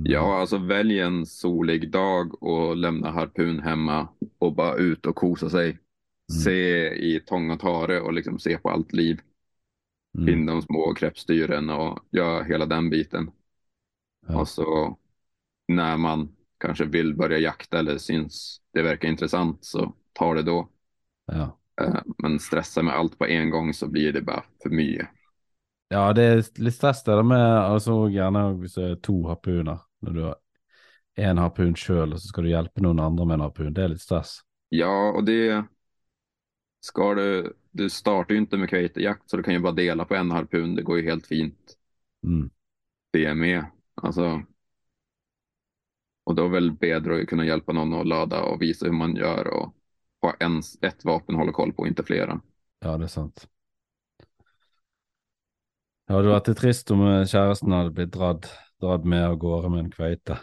Ja, 0.04 0.40
alltså 0.40 0.58
välj 0.58 1.00
en 1.00 1.26
solig 1.26 1.92
dag 1.92 2.44
och 2.44 2.76
lämna 2.78 3.12
harpun 3.12 3.60
hemma 3.60 4.08
och 4.40 4.56
bara 4.56 4.76
ut 4.76 5.06
och 5.06 5.16
kosa 5.16 5.50
sig. 5.50 5.80
Se 6.44 6.90
i 6.94 7.20
tång 7.20 7.52
och 7.52 7.60
tare 7.60 8.02
och 8.02 8.14
liksom 8.14 8.40
se 8.40 8.58
på 8.58 8.70
allt 8.70 8.94
liv. 8.94 9.22
mm, 10.18 10.26
Finn 10.26 10.46
de 10.46 10.62
små 10.62 10.94
kreppstyren 10.94 11.70
och 11.70 12.00
gör 12.12 12.44
hela 12.44 12.66
den 12.66 12.90
biten. 12.90 13.32
Ja. 14.28 14.42
Och 14.42 14.48
så 14.48 14.98
när 15.68 15.98
man 15.98 16.36
kanske 16.60 16.86
vill 16.86 17.16
börja 17.16 17.38
jakta 17.38 17.80
eller 17.80 17.98
syns 17.98 18.62
det 18.74 18.82
verkar 18.82 19.10
intressant 19.10 19.66
så 19.66 19.94
ta 20.14 20.34
det 20.34 20.44
då. 20.44 20.70
ja. 21.28 21.58
Eh, 21.82 22.02
Men 22.18 22.40
stressa 22.40 22.84
med 22.84 22.96
allt 22.96 23.18
på 23.18 23.26
en 23.26 23.50
gång 23.50 23.74
så 23.74 23.88
blir 23.88 24.14
det 24.14 24.22
bara 24.22 24.44
för 24.64 24.70
mycket. 24.70 25.08
Ja, 25.92 26.06
det 26.16 26.24
er 26.24 26.42
litt 26.64 26.76
stress 26.78 27.04
det 27.04 27.18
der 27.20 27.28
med, 27.28 27.44
altså 27.44 28.06
gjerne 28.12 28.46
hvis 28.62 28.78
det 28.80 28.88
er 28.88 29.02
to 29.04 29.18
harpuner, 29.28 29.84
når 30.02 30.16
du 30.16 30.22
har 30.26 30.40
en 31.22 31.42
harpun 31.42 31.76
selv, 31.76 32.16
og 32.16 32.22
så 32.22 32.32
skal 32.32 32.48
du 32.48 32.54
hjelpe 32.54 32.84
noen 32.84 33.02
andre 33.04 33.28
med 33.28 33.40
en 33.40 33.46
harpun, 33.46 33.74
det 33.76 33.84
er 33.84 33.94
litt 33.94 34.04
stress. 34.04 34.40
Ja, 34.74 35.12
och 35.12 35.24
det 35.24 35.66
ska 36.80 37.14
du. 37.14 37.54
Du 37.72 37.90
startar 37.90 38.34
ju 38.34 38.40
inte 38.40 38.58
med 38.58 38.70
kveitejakt 38.70 39.30
så 39.30 39.38
du 39.38 39.44
kan 39.44 39.54
ju 39.54 39.60
bara 39.60 39.72
dela 39.72 40.06
på 40.06 40.16
en 40.16 40.32
harpun. 40.32 40.76
Det 40.76 40.82
går 40.82 41.00
ju 41.00 41.10
helt 41.10 41.28
fint. 41.28 41.78
Mm. 42.24 42.50
Det 43.12 43.34
med. 43.34 43.66
Alltså. 43.96 44.44
Och 46.24 46.36
då 46.36 46.46
är 46.46 46.50
väl 46.50 46.72
bättre 46.72 47.22
att 47.22 47.28
kunna 47.28 47.46
hjälpa 47.46 47.74
någon 47.74 47.94
att 47.94 48.08
ladda 48.08 48.44
och 48.44 48.62
visa 48.62 48.86
hur 48.86 48.94
man 48.94 49.16
gör 49.16 49.48
och 49.48 49.76
ha 50.22 50.34
en, 50.40 50.62
ett 50.82 51.06
vapen 51.06 51.36
hålla 51.36 51.52
koll 51.52 51.74
på, 51.74 51.88
inte 51.88 52.04
flera. 52.04 52.42
Ja, 52.80 52.98
det 52.98 53.06
er 53.06 53.08
sant. 53.08 53.48
Det 56.12 56.18
hadde 56.18 56.32
vært 56.34 56.48
trist 56.60 56.90
om 56.92 57.02
eh, 57.08 57.22
kjæresten 57.24 57.72
hadde 57.72 57.94
blitt 57.96 58.10
dratt, 58.12 58.50
dratt 58.84 59.06
med 59.08 59.24
av 59.30 59.38
gårde 59.40 59.70
med 59.72 59.86
en 59.86 59.92
kveite. 59.94 60.36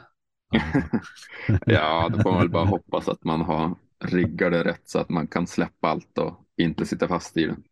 Ja, 1.67 2.09
då 2.09 2.23
får 2.23 2.31
man 2.31 2.41
väl 2.41 2.49
bara 2.51 2.65
hoppas 2.65 3.09
att 3.09 3.25
man 3.25 3.41
har 3.41 3.75
riggat 3.99 4.53
det 4.53 4.65
rätt 4.65 4.89
så 4.89 4.99
att 4.99 5.09
man 5.09 5.27
kan 5.27 5.47
släppa 5.47 5.89
allt 5.89 6.19
och 6.19 6.41
inte 6.57 6.87
sitta 6.87 7.09
fast 7.09 7.37
i 7.37 7.47
den. 7.47 7.63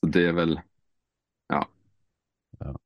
Så 0.00 0.06
det 0.06 0.26
är 0.28 0.32
väl, 0.32 0.60
ja. 1.48 1.68
Ja. 2.58 2.76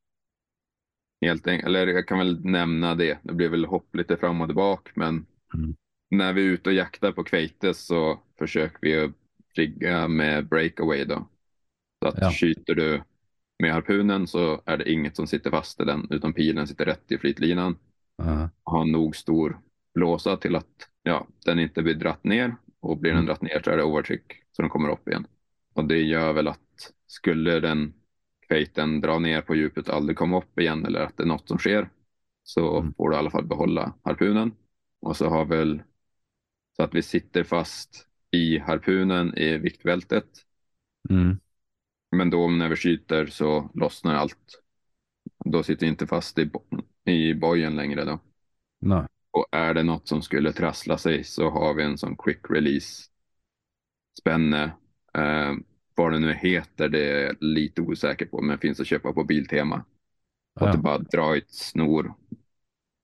Helt 1.21 1.47
enkelt, 1.47 1.67
eller 1.67 1.87
jag 1.87 2.07
kan 2.07 2.17
väl 2.17 2.45
nämna 2.45 2.95
det. 2.95 3.17
Det 3.23 3.33
blir 3.33 3.49
väl 3.49 3.65
hopp 3.65 3.95
lite 3.95 4.17
fram 4.17 4.41
och 4.41 4.47
tillbaka, 4.47 4.91
men 4.95 5.25
Mm. 5.53 5.75
när 6.09 6.33
vi 6.33 6.41
är 6.41 6.49
ute 6.51 6.69
och 6.69 6.75
jaktar 6.75 7.11
på 7.11 7.23
kveite 7.23 7.73
så 7.73 8.19
försöker 8.39 8.77
vi 8.81 9.11
rigga 9.55 10.07
med 10.07 10.47
breakaway 10.47 11.05
då. 11.05 11.27
Så 12.03 12.09
att 12.09 12.15
Ja. 12.21 12.31
skjuter 12.31 12.75
du 12.75 13.03
med 13.59 13.73
harpunen 13.73 14.27
så 14.27 14.61
är 14.65 14.77
det 14.77 14.91
inget 14.91 15.15
som 15.15 15.27
sitter 15.27 15.51
fast 15.51 15.81
i 15.81 15.83
den, 15.85 16.07
utan 16.09 16.33
pilen 16.33 16.67
sitter 16.67 16.85
rätt 16.85 17.11
i 17.11 17.17
flytlinan. 17.17 17.75
Ja. 18.17 18.49
har 18.63 18.85
nog 18.85 19.15
stor 19.15 19.59
blåsa 19.93 20.37
till 20.37 20.55
att 20.55 20.89
ja, 21.03 21.27
den 21.45 21.59
inte 21.59 21.83
blir 21.83 21.93
dratt 21.93 22.23
ner 22.23 22.55
och 22.79 22.97
blir 22.97 23.11
den 23.11 23.17
Mm. 23.19 23.27
dratt 23.27 23.41
ner 23.41 23.61
så 23.63 23.71
är 23.71 23.77
det 23.77 23.83
overtryck 23.83 24.43
så 24.51 24.61
den 24.61 24.69
kommer 24.69 24.89
upp 24.89 25.07
igen. 25.07 25.27
Och 25.73 25.85
det 25.85 26.01
gör 26.01 26.33
väl 26.33 26.47
att 26.47 26.93
skulle 27.07 27.59
den 27.59 27.93
kveiten 28.47 29.01
dra 29.01 29.19
ner 29.19 29.41
på 29.41 29.55
djupet 29.55 29.89
och 29.89 29.95
aldrig 29.95 30.17
komma 30.17 30.37
upp 30.37 30.59
igen 30.59 30.85
eller 30.85 30.99
att 31.01 31.17
det 31.17 31.23
är 31.23 31.27
något 31.27 31.47
som 31.47 31.57
sker 31.57 31.89
så 32.43 32.79
Mm. 32.79 32.93
får 32.97 33.09
du 33.09 33.15
i 33.15 33.19
alla 33.19 33.31
fall 33.31 33.45
behålla 33.47 33.93
harpunen. 34.03 34.51
Och 35.01 35.17
så 35.17 35.29
har 35.29 35.45
väl 35.45 35.83
så 36.75 36.83
att 36.83 36.95
vi 36.95 37.01
sitter 37.01 37.43
fast 37.43 38.07
i 38.31 38.57
harpunen 38.59 39.37
i 39.37 39.57
viktbältet. 39.57 40.25
Mm. 41.09 41.39
Men 42.13 42.29
då 42.29 42.47
när 42.47 42.69
vi 42.69 42.75
skjuter 42.75 43.25
så 43.25 43.69
lossnar 43.73 44.15
allt. 44.15 44.61
Då 45.45 45.63
sitter 45.63 45.85
vi 45.85 45.89
inte 45.89 46.07
fast 46.07 46.39
i, 46.39 46.49
i 47.05 47.33
bojen 47.33 47.75
längre 47.75 48.05
då. 48.05 48.19
Nei. 48.81 49.05
Och 49.31 49.45
är 49.51 49.73
det 49.73 49.83
något 49.83 50.07
som 50.07 50.21
skulle 50.21 50.53
trassla 50.53 50.97
sig 50.97 51.23
så 51.23 51.49
har 51.49 51.73
vi 51.73 51.83
en 51.83 51.97
sån 51.97 52.15
quick 52.17 52.39
release 52.49 53.03
spänne. 54.19 54.63
Eh, 55.13 55.53
vad 55.95 56.11
det 56.11 56.19
nu 56.19 56.33
heter, 56.33 56.89
det 56.89 57.11
är 57.11 57.25
jag 57.25 57.35
lite 57.39 57.81
osäker 57.81 58.25
på, 58.25 58.41
men 58.41 58.57
finns 58.57 58.79
att 58.79 58.87
köpa 58.87 59.13
på 59.13 59.23
Biltema. 59.23 59.85
Att 60.55 60.71
du 60.71 60.77
Ja. 60.77 60.81
bara 60.81 60.97
drar 60.97 61.35
ett 61.35 61.53
snor. 61.53 62.13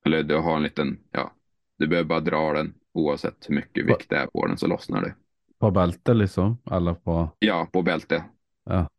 Eller 0.05 0.24
du 0.24 0.36
har 0.36 0.55
en 0.55 0.64
liten, 0.64 0.99
ja, 1.12 1.34
du 1.78 1.88
behöver 1.88 2.07
bara 2.07 2.20
dra 2.20 2.53
den 2.53 2.74
oavsett 2.93 3.49
hur 3.49 3.55
mycket 3.55 3.86
vikt 3.86 4.10
det 4.10 4.18
är 4.18 4.28
på 4.28 4.47
den 4.47 4.57
så 4.57 4.68
lossnar 4.68 5.01
det. 5.01 5.16
På 5.60 5.72
beltet, 5.72 6.16
liksom? 6.16 6.57
Eller 6.72 6.93
på 6.93 7.30
Ja, 7.39 7.68
på 7.74 7.82
bälte. 7.82 8.24
Ja. 8.66 8.89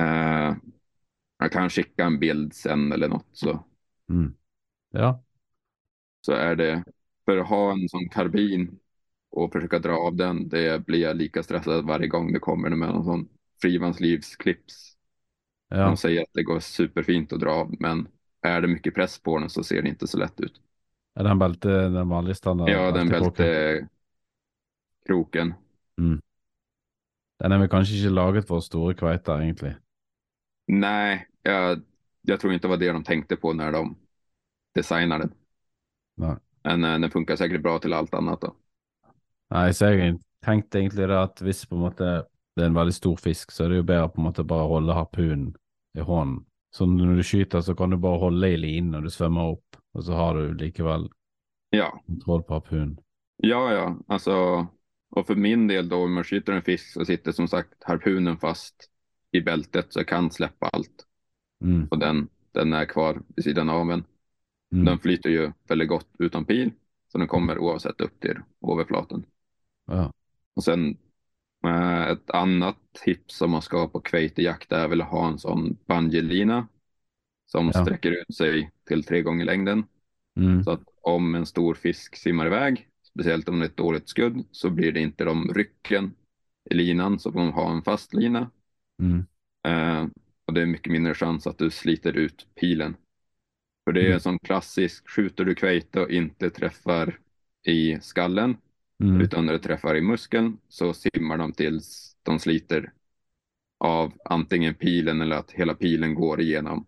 Eh, 0.00 0.54
jag 1.38 1.52
kan 1.52 1.70
skicka 1.70 2.04
en 2.04 2.18
bild 2.18 2.54
sen 2.54 2.92
eller 2.92 3.08
något 3.08 3.28
så, 3.32 3.64
Mm. 4.08 4.34
Ja. 4.90 5.24
så 6.20 6.32
är 6.32 6.56
det. 6.56 6.84
För 7.24 7.36
att 7.38 7.48
ha 7.48 7.72
en 7.72 7.88
sån 7.88 8.08
karbin 8.08 8.78
och 9.30 9.52
försöka 9.52 9.78
dra 9.78 9.92
av 9.96 10.16
den, 10.16 10.48
det 10.48 10.86
blir 10.86 11.00
jag 11.00 11.16
lika 11.16 11.42
stressad 11.42 11.86
varje 11.86 12.06
gång 12.06 12.32
det 12.32 12.38
kommer 12.38 12.70
med 12.70 12.88
någon 12.88 13.04
sån 13.04 13.28
frivanslivsklips. 13.62 14.96
Ja. 15.68 15.76
De 15.86 15.96
säger 15.96 16.22
att 16.22 16.32
det 16.32 16.42
går 16.42 16.60
superfint 16.60 17.32
att 17.32 17.40
dra 17.40 17.50
av, 17.50 17.74
men 17.78 18.08
är 18.42 18.60
det 18.60 18.68
mycket 18.68 18.94
press 18.94 19.18
på 19.18 19.38
den 19.38 19.50
så 19.50 19.64
ser 19.64 19.82
det 19.82 19.88
inte 19.88 20.06
så 20.06 20.18
lätt 20.18 20.40
ut. 20.40 20.60
Er 21.16 21.24
den 21.24 21.38
belte 21.38 21.68
den 21.68 22.08
vanlige 22.08 22.34
standard? 22.34 22.68
Ja, 22.68 22.90
den 22.90 23.08
beltekroken? 23.08 23.88
bältekroken. 25.06 25.54
Den 27.40 27.52
er 27.52 27.58
vel 27.58 27.68
kanskje 27.68 27.96
ikke 27.98 28.14
laget 28.14 28.46
for 28.48 28.60
store 28.60 28.94
kveiter, 28.94 29.40
egentlig. 29.42 29.74
Nej, 30.66 31.28
jag, 31.42 31.82
jag 32.22 32.40
tror 32.40 32.52
inte 32.52 32.64
det 32.66 32.70
var 32.70 32.76
det 32.76 32.92
de 32.92 33.04
tänkte 33.04 33.36
på 33.36 33.52
när 33.52 33.72
de 33.72 33.96
designade 34.74 35.24
den. 35.24 35.34
Men 36.62 36.84
eh, 36.84 36.98
den 36.98 37.10
funkar 37.10 37.36
säkert 37.36 37.62
bra 37.62 37.78
till 37.78 37.92
allt 37.92 38.14
annat 38.14 38.40
då. 38.40 38.56
Nei, 39.54 39.72
så 39.76 39.88
jeg 39.92 40.16
tenkte 40.44 40.80
egentlig 40.80 41.06
det 41.08 41.18
at 41.20 41.40
hvis 41.44 41.64
på 41.68 41.76
en 41.78 41.84
måte 41.86 42.08
det 42.54 42.62
er 42.64 42.68
en 42.70 42.76
veldig 42.76 42.94
stor 42.94 43.16
fisk, 43.18 43.50
så 43.50 43.64
er 43.64 43.72
det 43.72 43.78
jo 43.80 43.86
bedre 43.88 44.10
på 44.14 44.20
en 44.22 44.26
måte 44.28 44.44
bare 44.46 44.66
å 44.66 44.74
holde 44.76 44.94
harpunen 44.94 45.48
i 45.98 46.04
hånden. 46.06 46.44
Så 46.74 46.86
når 46.90 47.16
du 47.18 47.22
skyter, 47.26 47.62
så 47.66 47.74
kan 47.78 47.90
du 47.90 47.96
bare 48.02 48.20
holde 48.22 48.50
i 48.54 48.58
linen 48.58 48.92
når 48.94 49.06
du 49.08 49.10
svømmer 49.14 49.54
opp, 49.56 49.78
og 49.94 50.04
så 50.06 50.14
har 50.18 50.38
du 50.38 50.54
likevel 50.62 51.08
Ja, 51.70 52.04
kontroll 52.06 52.44
på 52.48 52.54
harpunen. 52.58 52.96
ja, 53.36 53.72
ja, 53.72 53.98
alltså. 54.08 54.66
Och 55.10 55.26
för 55.26 55.34
min 55.34 55.66
del 55.68 55.88
då, 55.88 55.96
om 56.04 56.14
man 56.14 56.24
skjuter 56.24 56.52
en 56.52 56.62
fisk 56.62 56.92
så 56.92 57.04
sitter 57.04 57.32
som 57.32 57.48
sagt 57.48 57.84
harpunen 57.84 58.38
fast 58.38 58.90
i 59.34 59.40
bältet 59.40 59.92
så 59.92 59.98
jag 59.98 60.08
kan 60.08 60.30
släppa 60.30 60.68
allt. 60.68 61.06
Mm. 61.64 61.88
Och 61.90 61.98
den, 61.98 62.28
den 62.52 62.72
är 62.72 62.84
kvar 62.84 63.22
vid 63.36 63.44
sidan 63.44 63.70
av 63.70 63.90
en. 63.90 64.04
Mm. 64.72 64.84
Den 64.84 64.98
flyter 64.98 65.30
ju 65.30 65.52
väldigt 65.68 65.88
gott 65.88 66.08
utan 66.18 66.44
pil. 66.44 66.72
Så 67.12 67.18
den 67.18 67.28
kommer 67.28 67.58
oavsett 67.58 68.00
upp 68.00 68.20
till 68.20 68.38
överflaten. 68.72 69.26
Ja. 69.86 70.12
Och 70.54 70.64
sen 70.64 70.96
eh, 71.66 72.02
ett 72.02 72.30
annat 72.30 72.76
tips 73.04 73.40
om 73.40 73.50
man 73.50 73.62
ska 73.62 73.88
på 73.88 74.00
kveitejakt 74.00 74.72
är 74.72 74.88
väl 74.88 75.02
att 75.02 75.08
ha 75.08 75.28
en 75.28 75.38
sån 75.38 75.76
bungeelina 75.86 76.68
som 77.46 77.70
Ja. 77.74 77.84
sträcker 77.84 78.10
ut 78.10 78.36
sig 78.36 78.70
till 78.88 79.04
tre 79.04 79.22
gånger 79.22 79.44
längden. 79.44 79.84
Mm. 80.36 80.64
Så 80.64 80.70
att 80.70 80.82
om 81.02 81.34
en 81.34 81.46
stor 81.46 81.74
fisk 81.74 82.16
simmar 82.16 82.46
iväg, 82.46 82.88
speciellt 83.02 83.48
om 83.48 83.58
det 83.58 83.66
är 83.66 83.68
ett 83.68 83.76
dåligt 83.76 84.08
skudd, 84.08 84.44
så 84.50 84.70
blir 84.70 84.92
det 84.92 85.00
inte 85.00 85.24
de 85.24 85.54
rycken 85.54 86.14
i 86.70 86.74
linan 86.74 87.18
så 87.18 87.32
får 87.32 87.38
man 87.38 87.52
ha 87.52 87.72
en 87.72 87.82
fast 87.82 88.14
lina. 88.14 88.50
Mm. 89.02 89.26
Eh, 89.66 90.06
och 90.46 90.54
det 90.54 90.62
är 90.62 90.66
mycket 90.66 90.92
mindre 90.92 91.14
chans 91.14 91.46
att 91.46 91.58
du 91.58 91.70
sliter 91.70 92.12
ut 92.16 92.46
pilen. 92.60 92.96
För 93.84 93.92
det 93.92 94.00
är 94.00 94.04
Mm. 94.04 94.14
en 94.14 94.20
sån 94.20 94.38
klassisk, 94.38 95.08
skjuter 95.10 95.44
du 95.44 95.54
kveite 95.54 96.00
och 96.00 96.10
inte 96.10 96.50
träffar 96.50 97.18
i 97.66 97.98
skallen, 98.00 98.56
Mm. 99.02 99.20
utan 99.20 99.46
det 99.46 99.58
träffar 99.58 99.96
i 99.96 100.00
muskeln 100.00 100.58
så 100.68 100.94
simmar 100.94 101.38
de 101.38 101.52
tills 101.52 102.16
de 102.22 102.38
sliter 102.38 102.92
av 103.78 104.12
antingen 104.24 104.74
pilen 104.74 105.20
eller 105.20 105.36
att 105.36 105.50
hela 105.50 105.74
pilen 105.74 106.14
går 106.14 106.40
igenom 106.40 106.86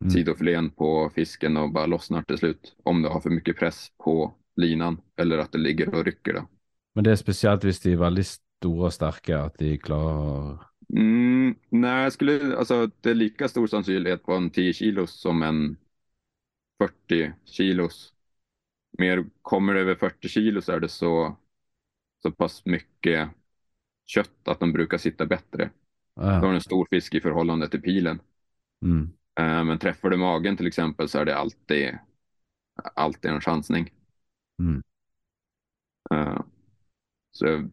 Mm. 0.00 0.10
sidofilén 0.10 0.70
på 0.70 1.10
fisken 1.14 1.56
och 1.56 1.72
bara 1.72 1.86
lossnar 1.86 2.22
till 2.22 2.38
slut. 2.38 2.76
Om 2.82 3.02
du 3.02 3.08
har 3.08 3.20
för 3.20 3.30
mycket 3.30 3.56
press 3.56 3.92
på 4.04 4.34
linan 4.56 5.00
eller 5.16 5.38
att 5.38 5.52
det 5.52 5.58
ligger 5.58 5.94
och 5.94 6.04
rycker. 6.04 6.32
Då. 6.32 6.48
Men 6.94 7.04
det 7.04 7.10
är 7.10 7.16
speciellt 7.16 7.64
hvis 7.64 7.80
de 7.80 7.92
är 7.92 7.96
väldigt 7.96 8.26
stora 8.26 8.86
och 8.86 8.92
starka, 8.94 9.38
att 9.42 9.58
de 9.58 9.78
klarar 9.78 10.58
Mm, 10.96 11.54
nej, 11.68 12.02
jag 12.02 12.12
skulle, 12.12 12.56
alltså, 12.56 12.90
det 13.00 13.10
är 13.10 13.14
lika 13.14 13.48
stor 13.48 13.66
sannolikhet 13.66 14.22
på 14.22 14.34
en 14.34 14.50
10 14.50 14.72
kilos 14.72 15.20
som 15.20 15.42
en 15.42 15.76
40 16.78 17.32
kilos. 17.44 18.14
Mer, 18.98 19.26
kommer 19.42 19.74
det 19.74 19.80
över 19.80 19.94
40 19.94 20.28
kilo 20.28 20.62
så 20.62 20.72
är 20.72 20.80
det 20.80 20.88
så, 20.88 21.36
så 22.22 22.32
pass 22.32 22.66
mycket 22.66 23.30
kött 24.06 24.48
att 24.48 24.60
de 24.60 24.72
brukar 24.72 24.98
sitta 24.98 25.26
bättre. 25.26 25.70
Då 26.40 26.46
har 26.46 26.54
en 26.54 26.60
stor 26.60 26.86
fisk 26.90 27.14
i 27.14 27.20
förhållande 27.20 27.68
till 27.68 27.82
pilen. 27.82 28.20
Mm. 28.82 29.12
Eh, 29.40 29.64
Men 29.64 29.78
träffar 29.78 30.10
du 30.10 30.16
magen 30.16 30.56
till 30.56 30.66
exempel 30.66 31.08
så 31.08 31.18
är 31.18 31.24
det 31.24 31.36
alltid, 31.36 31.98
alltid 32.94 33.30
en 33.30 33.40
chansning. 33.40 33.92
Mm. 34.60 34.80
Eh, 36.10 36.38
Så 37.30 37.70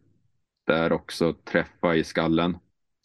där 0.66 0.92
också 0.92 1.34
träffa 1.34 1.96
i 1.96 2.04
skallen. 2.04 2.58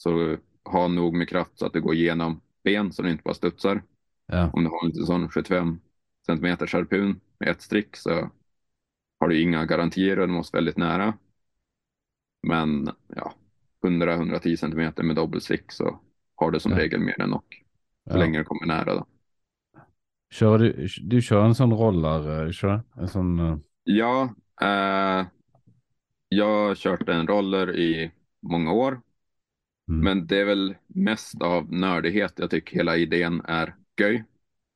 Så 0.04 0.38
ha 0.64 0.88
nog 0.88 1.14
med 1.14 1.30
kraft 1.30 1.52
så 1.60 1.66
att 1.66 1.74
du 1.74 1.82
går 1.82 1.94
igenom 1.96 2.42
ben 2.64 2.92
så 2.92 3.02
du 3.02 3.12
inte 3.12 3.24
bara 3.24 3.34
studsar. 3.34 3.84
Ja. 4.26 4.50
Om 4.54 4.64
du 4.64 4.70
har 4.70 4.84
en 4.84 4.88
liten 4.90 5.06
sån 5.06 5.30
75 5.30 5.80
centimeter 6.26 6.70
harpun 6.74 7.20
med 7.40 7.50
ett 7.50 7.62
strick 7.62 7.96
så 7.96 8.30
har 9.20 9.28
du 9.28 9.42
inga 9.42 9.66
garantier 9.66 10.20
och 10.20 10.28
du 10.28 10.34
måste 10.34 10.58
väldigt 10.58 10.78
nära. 10.78 11.14
Men 12.48 12.90
ja, 13.16 13.34
100-110 13.84 14.56
centimeter 14.56 15.04
med 15.04 15.16
dobbelstrick 15.16 15.72
så 15.72 16.00
har 16.36 16.52
du 16.52 16.60
som 16.60 16.72
Ja. 16.72 16.78
regel 16.78 17.00
mer 17.00 17.22
än 17.22 17.30
nog. 17.30 17.44
Så 18.12 18.18
Ja. 18.18 18.18
länge 18.18 18.38
du 18.38 18.44
kommer 18.44 18.66
nära 18.68 18.94
då. 18.96 19.06
Kör 20.32 20.58
du, 20.60 20.88
du 21.02 21.22
kör 21.22 21.46
en 21.46 21.56
sån 21.56 21.74
roller, 21.74 22.46
eh, 22.46 22.52
kör? 22.52 22.82
En 22.98 23.08
sån... 23.08 23.40
eh, 23.40 23.58
Ja, 23.84 24.36
eh, 24.62 25.26
jag 26.30 26.68
har 26.68 26.76
kört 26.76 27.10
en 27.10 27.28
roller 27.28 27.76
i 27.76 28.12
många 28.42 28.72
år. 28.74 29.02
Mm. 29.90 30.04
Men 30.04 30.28
det 30.28 30.38
är 30.38 30.46
väl 30.46 30.76
mest 30.88 31.42
av 31.42 31.74
nördighet. 31.74 32.34
Jag 32.36 32.50
tycker 32.50 32.76
hela 32.76 32.98
idén 32.98 33.42
är 33.46 33.76
göj. 34.00 34.24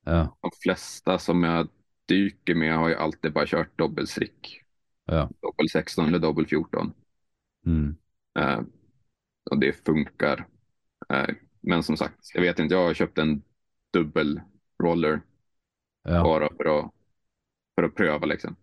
Ja. 0.06 0.38
De 0.42 0.52
flesta 0.64 1.20
som 1.20 1.44
jag 1.44 1.68
dyker 2.08 2.56
med 2.56 2.76
har 2.76 2.90
ju 2.90 2.96
alltid 2.96 3.34
bara 3.34 3.46
kört 3.48 3.78
dubbelstrick. 3.78 4.62
Ja. 5.06 5.30
Dobbel 5.42 5.70
16 5.70 6.06
eller 6.08 6.20
dobbel 6.20 6.48
14. 6.48 6.94
Mm. 7.66 7.96
Eh, 8.40 8.60
och 9.52 9.60
det 9.60 9.86
funkar. 9.86 10.48
Eh, 11.10 11.36
men 11.62 11.84
som 11.84 11.98
sagt, 11.98 12.20
jag 12.34 12.42
vet 12.42 12.60
inte, 12.60 12.76
jag 12.76 12.84
har 12.88 12.94
köpt 12.94 13.18
en 13.18 13.42
dubbel 13.94 14.42
roller 14.84 15.22
Ja. 16.04 16.24
bara 16.24 16.50
för 16.58 16.80
att, 16.80 16.92
för 17.76 17.84
att 17.84 17.96
pröva 17.96 18.26
liksom. 18.26 18.56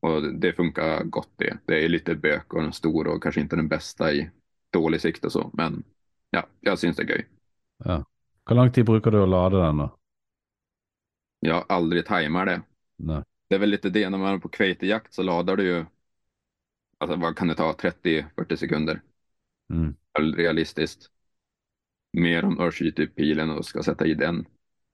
Och 0.00 0.34
det- 0.34 0.52
funkar 0.52 1.04
gott 1.04 1.30
det. 1.36 1.58
Det 1.66 1.84
är 1.84 1.88
lite 1.88 2.14
bök 2.14 2.54
och 2.54 2.62
den 2.62 2.72
stor 2.72 3.06
och 3.06 3.22
kanske 3.22 3.40
inte 3.40 3.56
den 3.56 3.68
bästa 3.68 4.12
i 4.12 4.30
dålig 4.70 5.00
sikt 5.00 5.24
och 5.24 5.32
så. 5.32 5.50
Men 5.52 5.84
ja, 6.30 6.46
jag 6.60 6.78
syns 6.78 6.96
det 6.96 7.02
är 7.02 7.06
göj. 7.08 7.26
ja. 7.84 8.04
Hur 8.46 8.56
lång 8.56 8.72
tid 8.72 8.86
brukar 8.86 9.10
du 9.10 9.26
ladda 9.26 9.58
den 9.58 9.76
då? 9.76 9.98
Jag 11.40 11.54
har 11.54 11.64
aldrig 11.68 12.06
tajmat 12.06 12.46
det. 12.46 12.62
Nej. 12.96 13.22
Det 13.48 13.54
är 13.54 13.58
väl 13.58 13.70
lite 13.70 13.90
det, 13.90 14.10
när 14.10 14.18
man 14.18 14.34
är 14.34 14.38
på 14.38 14.48
kveitejakt 14.48 15.14
så 15.14 15.22
laddar 15.22 15.56
du 15.56 15.64
ju, 15.64 15.86
alltså 16.98 17.16
vad 17.16 17.36
kan 17.36 17.48
det 17.48 17.54
ta, 17.54 17.72
30-40 17.72 18.56
sekunder? 18.56 19.02
Mm. 19.70 19.96
Realistiskt. 20.36 21.10
Mer 22.12 22.44
om 22.44 22.54
du 22.54 22.70
skjuter 22.72 23.06
pilen 23.06 23.50
och 23.50 23.64
ska 23.64 23.82
sätta 23.82 24.06
i 24.06 24.14
den. 24.14 24.46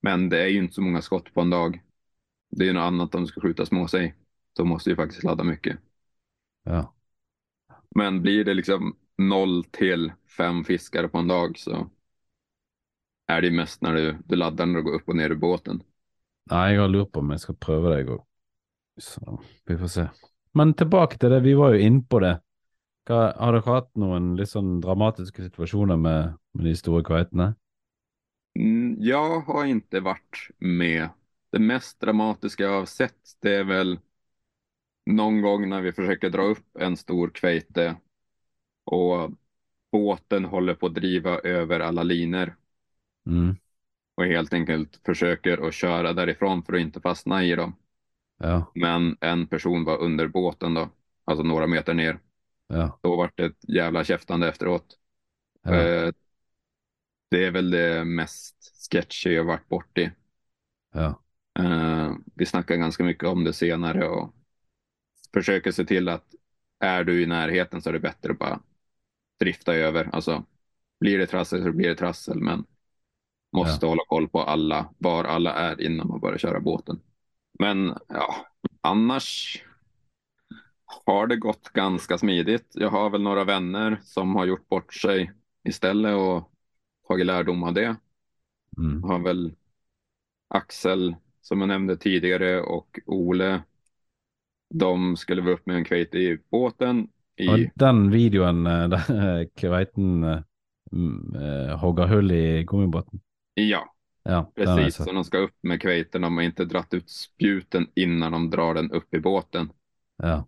Men 0.02 0.28
det 0.28 0.42
är 0.42 0.46
ju 0.46 0.58
inte 0.58 0.74
så 0.74 0.82
många 0.82 1.02
skott 1.02 1.34
på 1.34 1.40
en 1.40 1.50
dag. 1.50 1.82
Det 2.50 2.64
är 2.64 2.66
ju 2.66 2.72
något 2.72 2.82
annat 2.82 3.14
om 3.14 3.20
du 3.20 3.26
ska 3.26 3.40
skjuta 3.40 3.66
småsej. 3.66 4.14
Då 4.52 4.64
måste 4.64 4.90
du 4.90 4.96
faktiskt 4.96 5.22
ladda 5.22 5.44
mycket. 5.44 5.78
Ja. 6.64 6.94
Men 7.90 8.22
blir 8.22 8.44
det 8.44 8.54
liksom 8.54 8.96
0 9.18 9.64
till 9.64 10.12
5 10.36 10.64
fiskar 10.64 11.08
på 11.08 11.18
en 11.18 11.28
dag 11.28 11.58
så 11.58 11.90
är 13.26 13.42
det 13.42 13.50
mest 13.50 13.82
när 13.82 13.94
du, 13.94 14.18
du 14.24 14.36
laddar 14.36 14.66
när 14.66 14.74
du 14.74 14.82
går 14.82 14.94
upp 14.94 15.08
och 15.08 15.16
ner 15.16 15.30
i 15.30 15.34
båten. 15.34 15.82
Nej, 16.50 16.74
jag 16.74 16.90
lurer 16.90 17.04
på 17.04 17.20
om 17.20 17.30
jag 17.30 17.40
ska 17.40 17.52
pröva 17.52 17.88
det 17.88 18.02
gång. 18.04 18.24
Så 18.96 19.42
vi 19.64 19.78
får 19.78 19.86
se. 19.86 20.08
Men 20.52 20.74
tillbaka 20.74 21.18
till 21.18 21.30
det, 21.30 21.40
vi 21.40 21.54
var 21.54 21.72
ju 21.72 21.80
inne 21.80 22.02
på 22.02 22.20
det. 22.20 22.40
Har 23.08 23.52
dere 23.52 23.66
hatt 23.66 23.90
noen 24.00 24.32
litt 24.36 24.48
sånn 24.48 24.78
dramatiske 24.80 25.42
situasjoner 25.44 25.96
med, 25.96 26.36
med 26.56 26.64
de 26.64 26.76
store 26.76 27.04
kveitene? 27.04 27.54
Mm, 28.58 28.96
jag 28.98 29.40
har 29.40 29.64
inte 29.64 30.00
varit 30.00 30.48
med. 30.58 31.08
Det 31.52 31.58
mest 31.58 32.00
dramatiska 32.00 32.62
jag 32.62 32.78
har 32.78 32.86
sett 32.86 33.36
det 33.42 33.54
är 33.54 33.64
väl 33.64 33.98
någon 35.06 35.42
gång 35.42 35.68
när 35.68 35.80
vi 35.80 35.92
försöker 35.92 36.30
dra 36.30 36.42
upp 36.42 36.76
en 36.80 36.96
stor 36.96 37.28
kveite 37.28 37.96
och 38.84 39.30
båten 39.92 40.44
håller 40.44 40.74
på 40.74 40.86
att 40.86 40.94
driva 40.94 41.38
över 41.38 41.80
alla 41.80 42.02
linor 42.02 42.56
Mm. 43.26 43.56
och 44.14 44.24
helt 44.24 44.52
enkelt 44.52 45.00
försöker 45.06 45.68
att 45.68 45.74
köra 45.74 46.12
därifrån 46.12 46.62
för 46.62 46.72
att 46.74 46.80
inte 46.80 47.00
fastna 47.00 47.44
i 47.44 47.54
dem. 47.54 47.76
Ja, 48.38 48.72
Men 48.74 49.16
en 49.20 49.46
person 49.46 49.84
var 49.84 49.98
under 49.98 50.28
båten 50.28 50.74
då, 50.74 50.88
alltså 51.24 51.44
några 51.44 51.66
meter 51.66 51.94
ner. 51.94 52.18
ja, 52.66 52.98
Då 53.02 53.16
var 53.16 53.30
det 53.34 53.44
ett 53.44 53.68
jävla 53.68 54.04
käftande 54.04 54.48
efteråt. 54.48 54.98
ja. 55.62 55.74
Eh, 55.74 56.12
Det 57.30 57.44
är 57.44 57.50
väl 57.50 57.70
det 57.70 58.04
mest 58.04 58.56
sketchy 58.90 59.30
jag 59.30 59.44
varit 59.44 59.68
bort 59.68 59.98
i. 59.98 60.10
ja. 60.92 61.20
Eh, 61.58 62.12
vi 62.34 62.46
snackar 62.46 62.76
ganska 62.76 63.04
mycket 63.04 63.28
om 63.28 63.44
det 63.44 63.52
senare 63.52 64.08
och 64.08 64.34
försöker 65.34 65.72
se 65.72 65.84
till 65.84 66.08
att 66.08 66.24
är 66.78 67.04
du 67.04 67.22
i 67.22 67.26
närheten 67.26 67.82
så 67.82 67.88
är 67.88 67.92
det 67.92 68.00
bättre 68.00 68.32
att 68.32 68.38
bara 68.38 68.60
drifta 69.44 69.74
över. 69.74 70.10
Alltså, 70.12 70.44
blir 71.00 71.18
det 71.18 71.26
trassel 71.26 71.62
så 71.62 71.72
blir 71.72 71.88
det 71.88 71.94
trassel, 71.94 72.40
men 72.40 72.64
måste 73.52 73.86
hålla 73.86 74.02
koll 74.06 74.28
på 74.28 74.42
alla, 74.42 74.88
var 74.98 75.24
alla 75.24 75.52
är 75.52 75.80
innan 75.80 76.08
man 76.08 76.20
börjar 76.20 76.38
köra 76.38 76.60
båten. 76.60 77.00
Men 77.58 77.98
ja, 78.08 78.34
annars 78.80 79.62
har 81.06 81.26
det 81.26 81.36
gått 81.36 81.68
ganska 81.68 82.18
smidigt. 82.18 82.66
Jag 82.74 82.90
har 82.90 83.10
väl 83.10 83.22
några 83.22 83.44
vänner 83.44 84.00
som 84.02 84.36
har 84.36 84.46
gjort 84.46 84.68
bort 84.68 84.94
sig 84.94 85.32
istället 85.68 86.14
och 86.14 86.50
tagit 87.08 87.26
lärdom 87.26 87.62
av 87.62 87.74
det. 87.74 87.96
Mm. 88.78 89.02
har 89.02 89.18
väl 89.18 89.54
Axel, 90.48 91.16
som 91.40 91.60
jag 91.60 91.68
nämnde 91.68 91.96
tidigare, 91.96 92.60
och 92.60 93.00
Ole. 93.06 93.62
De 94.74 95.16
skulle 95.16 95.42
vara 95.42 95.54
upp 95.54 95.66
med 95.66 95.76
en 95.76 95.84
kveite 95.84 96.18
i 96.18 96.38
båten. 96.50 97.08
I, 97.36 97.48
Og 97.52 97.64
den 97.80 98.10
videoen 98.12 98.66
eh, 98.66 98.88
der 98.94 99.10
eh, 99.14 99.46
kveiten 99.56 100.24
eh, 100.24 100.42
mm, 100.92 101.76
hogger 101.82 102.06
hull 102.12 102.32
i 102.32 102.64
gummibåten. 102.64 103.20
ja, 103.54 103.94
Ja, 104.24 104.52
precis. 104.54 104.96
Så 104.96 105.12
de 105.12 105.24
ska 105.24 105.38
upp 105.38 105.56
med 105.62 105.82
kveiten. 105.82 106.22
De 106.22 106.36
har 106.36 106.44
inte 106.44 106.64
dratt 106.64 106.94
ut 106.94 107.10
spjuten 107.10 107.86
innan 107.96 108.32
de 108.32 108.50
drar 108.50 108.74
den 108.74 108.90
upp 108.92 109.14
i 109.14 109.20
båten. 109.20 109.72
Ja, 110.16 110.46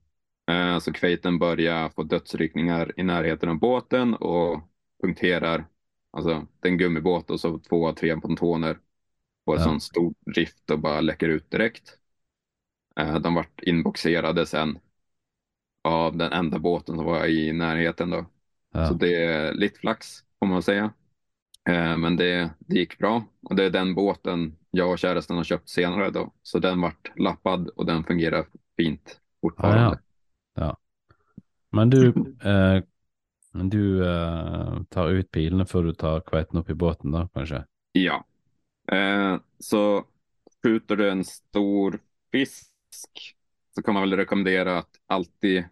Eh, 0.50 0.78
Så 0.78 0.92
kveiten 0.92 1.38
börjar 1.38 1.88
få 1.88 2.02
dödsryckningar 2.02 2.92
i 2.96 3.02
närheten 3.02 3.48
av 3.48 3.58
båten 3.58 4.14
och 4.14 4.60
punkterar 5.02 5.66
alltså 6.12 6.46
den 6.60 6.78
gummibåt 6.78 7.30
och 7.30 7.40
så 7.40 7.58
två 7.58 7.92
tre 7.92 8.20
pontoner 8.20 8.78
på 9.44 9.54
en 9.54 9.60
Ja. 9.60 9.64
sån 9.64 9.80
stor 9.80 10.14
drift 10.34 10.70
och 10.70 10.80
bara 10.80 11.00
läcker 11.00 11.28
ut 11.28 11.50
direkt. 11.50 11.98
De 13.22 13.34
vart 13.34 13.60
inboxerade 13.62 14.46
sen 14.46 14.78
av 15.86 16.16
den 16.16 16.32
enda 16.32 16.58
båten 16.58 16.96
som 16.96 17.04
var 17.04 17.26
i 17.26 17.52
närheten 17.52 18.10
då. 18.10 18.26
ja, 18.72 18.88
Så 18.88 18.94
det 18.94 19.24
är 19.24 19.54
lite 19.54 19.80
flax 19.80 20.24
får 20.38 20.46
man 20.46 20.62
säga. 20.62 20.92
Eh, 21.68 21.96
Men 21.96 22.16
det, 22.16 22.50
det 22.58 22.74
gick 22.78 22.98
bra 22.98 23.24
och 23.42 23.56
det 23.56 23.64
är 23.64 23.70
den 23.70 23.94
båten 23.94 24.56
jag 24.70 24.90
och 24.90 24.98
käresten 24.98 25.36
har 25.36 25.44
köpt 25.44 25.68
senare 25.68 26.10
då. 26.10 26.32
Så 26.42 26.58
den 26.58 26.80
vart 26.80 27.12
lappad 27.18 27.68
och 27.68 27.86
den 27.86 28.04
fungerar 28.04 28.46
fint 28.76 29.20
fortfarande. 29.40 29.98
Ah, 30.56 30.60
ja. 30.60 30.76
Men 31.70 31.90
du, 31.90 32.08
eh, 32.44 32.82
du 33.52 34.08
eh, 34.08 34.82
tar 34.90 35.08
ut 35.08 35.30
pilene 35.30 35.66
før 35.66 35.82
du 35.82 35.94
tar 35.94 36.20
kveiten 36.20 36.58
opp 36.58 36.70
i 36.70 36.74
båten, 36.74 37.12
da, 37.12 37.28
kanskje? 37.34 37.64
Ja. 37.92 38.24
Eh, 38.92 39.38
så 39.58 40.04
skjuter 40.62 40.96
du 40.96 41.10
en 41.10 41.24
stor 41.24 42.00
fisk 42.32 42.72
så 43.74 43.82
kan 43.82 43.94
man 43.94 44.02
väl 44.02 44.16
rekommendera 44.16 44.78
att 44.78 44.90
alltid 45.06 45.64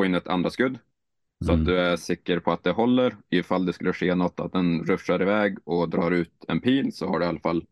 få 0.00 0.04
in 0.04 0.14
ett 0.14 0.28
andra 0.28 0.50
skudd. 0.50 0.78
Så 1.44 1.52
Mm. 1.52 1.60
att 1.60 1.66
du 1.66 1.78
är 1.78 1.96
säker 1.96 2.40
på 2.40 2.52
att 2.52 2.64
det 2.64 2.70
håller. 2.70 3.16
Ifall 3.30 3.66
det 3.66 3.72
skulle 3.72 3.92
ske 3.92 4.14
något 4.14 4.40
att 4.40 4.52
den 4.52 4.84
ruschar 4.84 5.22
iväg 5.22 5.58
och 5.64 5.88
drar 5.88 6.10
ut 6.10 6.44
en 6.48 6.60
pil 6.60 6.92
så 6.92 7.06
har 7.06 7.18
du 7.18 7.24
i 7.24 7.28
alla 7.28 7.40
fall 7.40 7.66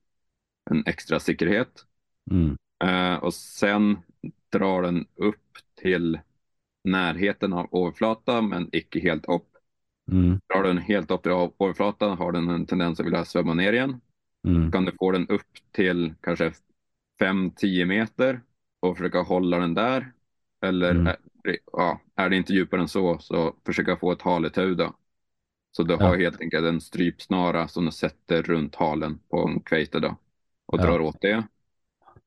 en 0.70 0.82
extra 0.86 1.20
säkerhet. 1.20 1.84
Mm. 2.30 2.56
Eh, 2.84 3.16
och 3.18 3.34
sen 3.34 3.98
drar 4.52 4.82
den 4.82 5.06
upp 5.14 5.58
till 5.80 6.18
närheten 6.84 7.52
av 7.52 7.68
överflatan 7.72 8.48
men 8.48 8.68
icke 8.72 9.00
helt 9.00 9.24
upp. 9.28 9.48
Mm. 10.12 10.40
Drar 10.54 10.62
den 10.62 10.78
helt 10.78 11.10
upp 11.10 11.22
till 11.22 11.32
överflatan 11.32 12.18
har 12.18 12.32
den 12.32 12.48
en 12.50 12.66
tendens 12.66 13.00
att 13.00 13.06
vilja 13.06 13.24
svämma 13.24 13.54
ner 13.54 13.72
igen. 13.72 14.00
Mm. 14.48 14.72
kan 14.72 14.84
du 14.84 14.92
få 14.98 15.10
den 15.12 15.28
upp 15.28 15.52
till 15.72 16.14
kanske 16.20 16.52
5-10 17.20 17.84
meter 17.84 18.40
och 18.80 18.96
försöka 18.96 19.22
hålla 19.22 19.58
den 19.58 19.74
där. 19.74 20.12
Eller 20.60 20.90
Mm. 20.90 21.06
är, 21.06 21.16
ja, 21.72 22.00
är 22.14 22.28
det 22.28 22.36
inte 22.36 22.52
djupare 22.52 22.80
än 22.80 22.88
så, 22.88 23.18
så 23.18 23.54
försöka 23.66 23.96
få 23.96 24.12
ett 24.12 24.22
haletau 24.22 24.74
då. 24.74 24.94
Så 25.72 25.82
du 25.82 25.94
Ja. 25.94 26.06
har 26.06 26.16
helt 26.16 26.40
enkelt 26.40 26.66
en 26.66 26.80
strypsnara 26.80 27.68
som 27.68 27.84
du 27.84 27.90
sätter 27.92 28.42
runt 28.42 28.74
halen 28.74 29.18
på 29.28 29.48
en 29.48 29.60
kveite 29.60 30.00
då 30.00 30.16
och 30.66 30.78
Ja. 30.78 30.82
drar 30.82 31.00
åt 31.00 31.20
det. 31.20 31.42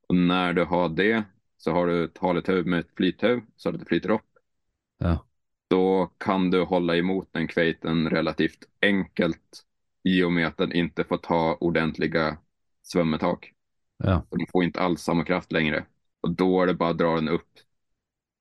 Och 0.08 0.16
när 0.16 0.54
du 0.54 0.64
har 0.64 0.90
det 0.90 1.24
så 1.58 1.72
har 1.72 1.88
du 1.88 2.04
ett 2.04 2.18
haletau 2.18 2.64
med 2.64 2.80
ett 2.80 2.96
flythög 2.96 3.44
så 3.56 3.70
att 3.70 3.80
det 3.80 3.86
flyter 3.86 4.10
upp. 4.12 4.26
Ja. 4.98 5.26
Då 5.68 6.12
kan 6.18 6.52
du 6.52 6.64
hålla 6.64 6.96
emot 6.98 7.28
den 7.32 7.48
kveiten 7.48 8.10
relativt 8.10 8.66
enkelt 8.82 9.64
i 10.04 10.24
och 10.24 10.32
med 10.32 10.48
att 10.48 10.58
den 10.58 10.72
inte 10.74 11.04
får 11.04 11.18
ta 11.18 11.58
ordentliga 11.60 12.38
svömmetak. 12.84 13.54
Ja. 13.98 14.26
De 14.30 14.46
får 14.52 14.64
inte 14.64 14.82
alls 14.82 15.02
samma 15.02 15.24
kraft 15.24 15.52
längre. 15.52 15.86
Och 16.22 16.32
då 16.36 16.62
är 16.62 16.68
det 16.68 16.74
bara 16.74 16.90
att 16.90 16.98
dra 16.98 17.16
den 17.16 17.30
upp, 17.30 17.50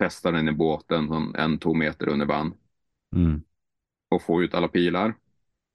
fästa 0.00 0.30
den 0.30 0.48
i 0.48 0.52
båten 0.52 1.08
som 1.08 1.34
en, 1.38 1.58
två 1.58 1.74
meter 1.74 2.08
under 2.08 2.26
vann 2.26 2.54
Mm. 3.16 3.42
och 4.10 4.22
få 4.22 4.42
ut 4.42 4.54
alla 4.54 4.68
pilar. 4.68 5.14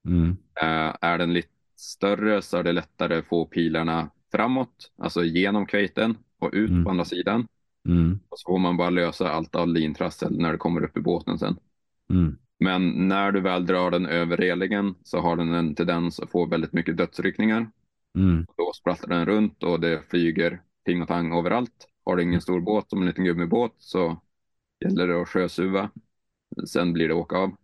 Mm. 0.07 0.37
Eh, 0.61 0.95
är 1.01 1.17
den 1.17 1.33
lite 1.33 1.49
större 1.75 2.41
så 2.41 2.57
är 2.57 2.63
det 2.63 2.71
lättare 2.71 3.17
att 3.17 3.25
få 3.25 3.45
pilarna 3.45 4.09
framåt, 4.31 4.91
alltså 4.97 5.23
genom 5.23 5.65
kveiten 5.65 6.17
och 6.39 6.49
ut 6.53 6.69
Mm. 6.69 6.83
på 6.83 6.89
andra 6.89 7.05
sidan. 7.05 7.47
Mm. 7.87 8.19
Och 8.29 8.39
så 8.39 8.51
får 8.51 8.59
man 8.59 8.77
bara 8.77 8.89
lösa 8.89 9.29
allt 9.29 9.55
av 9.55 9.67
lintrassel 9.67 10.37
när 10.39 10.51
det 10.51 10.57
kommer 10.57 10.83
upp 10.83 10.97
i 10.97 11.01
båten 11.01 11.39
sen. 11.39 11.57
Mm. 12.09 12.37
Men 12.59 13.07
när 13.07 13.31
du 13.31 13.41
väl 13.41 13.65
drar 13.65 13.91
den 13.91 14.05
över 14.05 14.37
relingen 14.37 14.95
så 15.03 15.19
har 15.19 15.35
den 15.35 15.53
en 15.53 15.75
tendens 15.75 16.19
att 16.19 16.31
få 16.31 16.45
väldigt 16.45 16.73
mycket 16.73 16.97
dödsryckningar. 16.97 17.71
Mm. 18.17 18.45
Då 18.57 18.71
sprattlar 18.73 19.17
den 19.17 19.25
runt 19.25 19.63
och 19.63 19.79
det 19.79 20.09
flyger 20.09 20.61
ting 20.85 21.01
och 21.01 21.07
tang 21.07 21.37
överallt. 21.37 21.87
Har 22.05 22.15
du 22.15 22.23
ingen 22.23 22.41
stor 22.41 22.59
båt 22.61 22.89
som 22.89 23.01
en 23.01 23.07
liten 23.07 23.25
gummibåt 23.25 23.75
så 23.77 24.21
gäller 24.85 25.07
det 25.07 25.21
att 25.21 25.29
sjösuva. 25.29 25.89
Sen 26.67 26.93
blir 26.93 27.07
det 27.07 27.13
åka 27.13 27.37
av. 27.37 27.55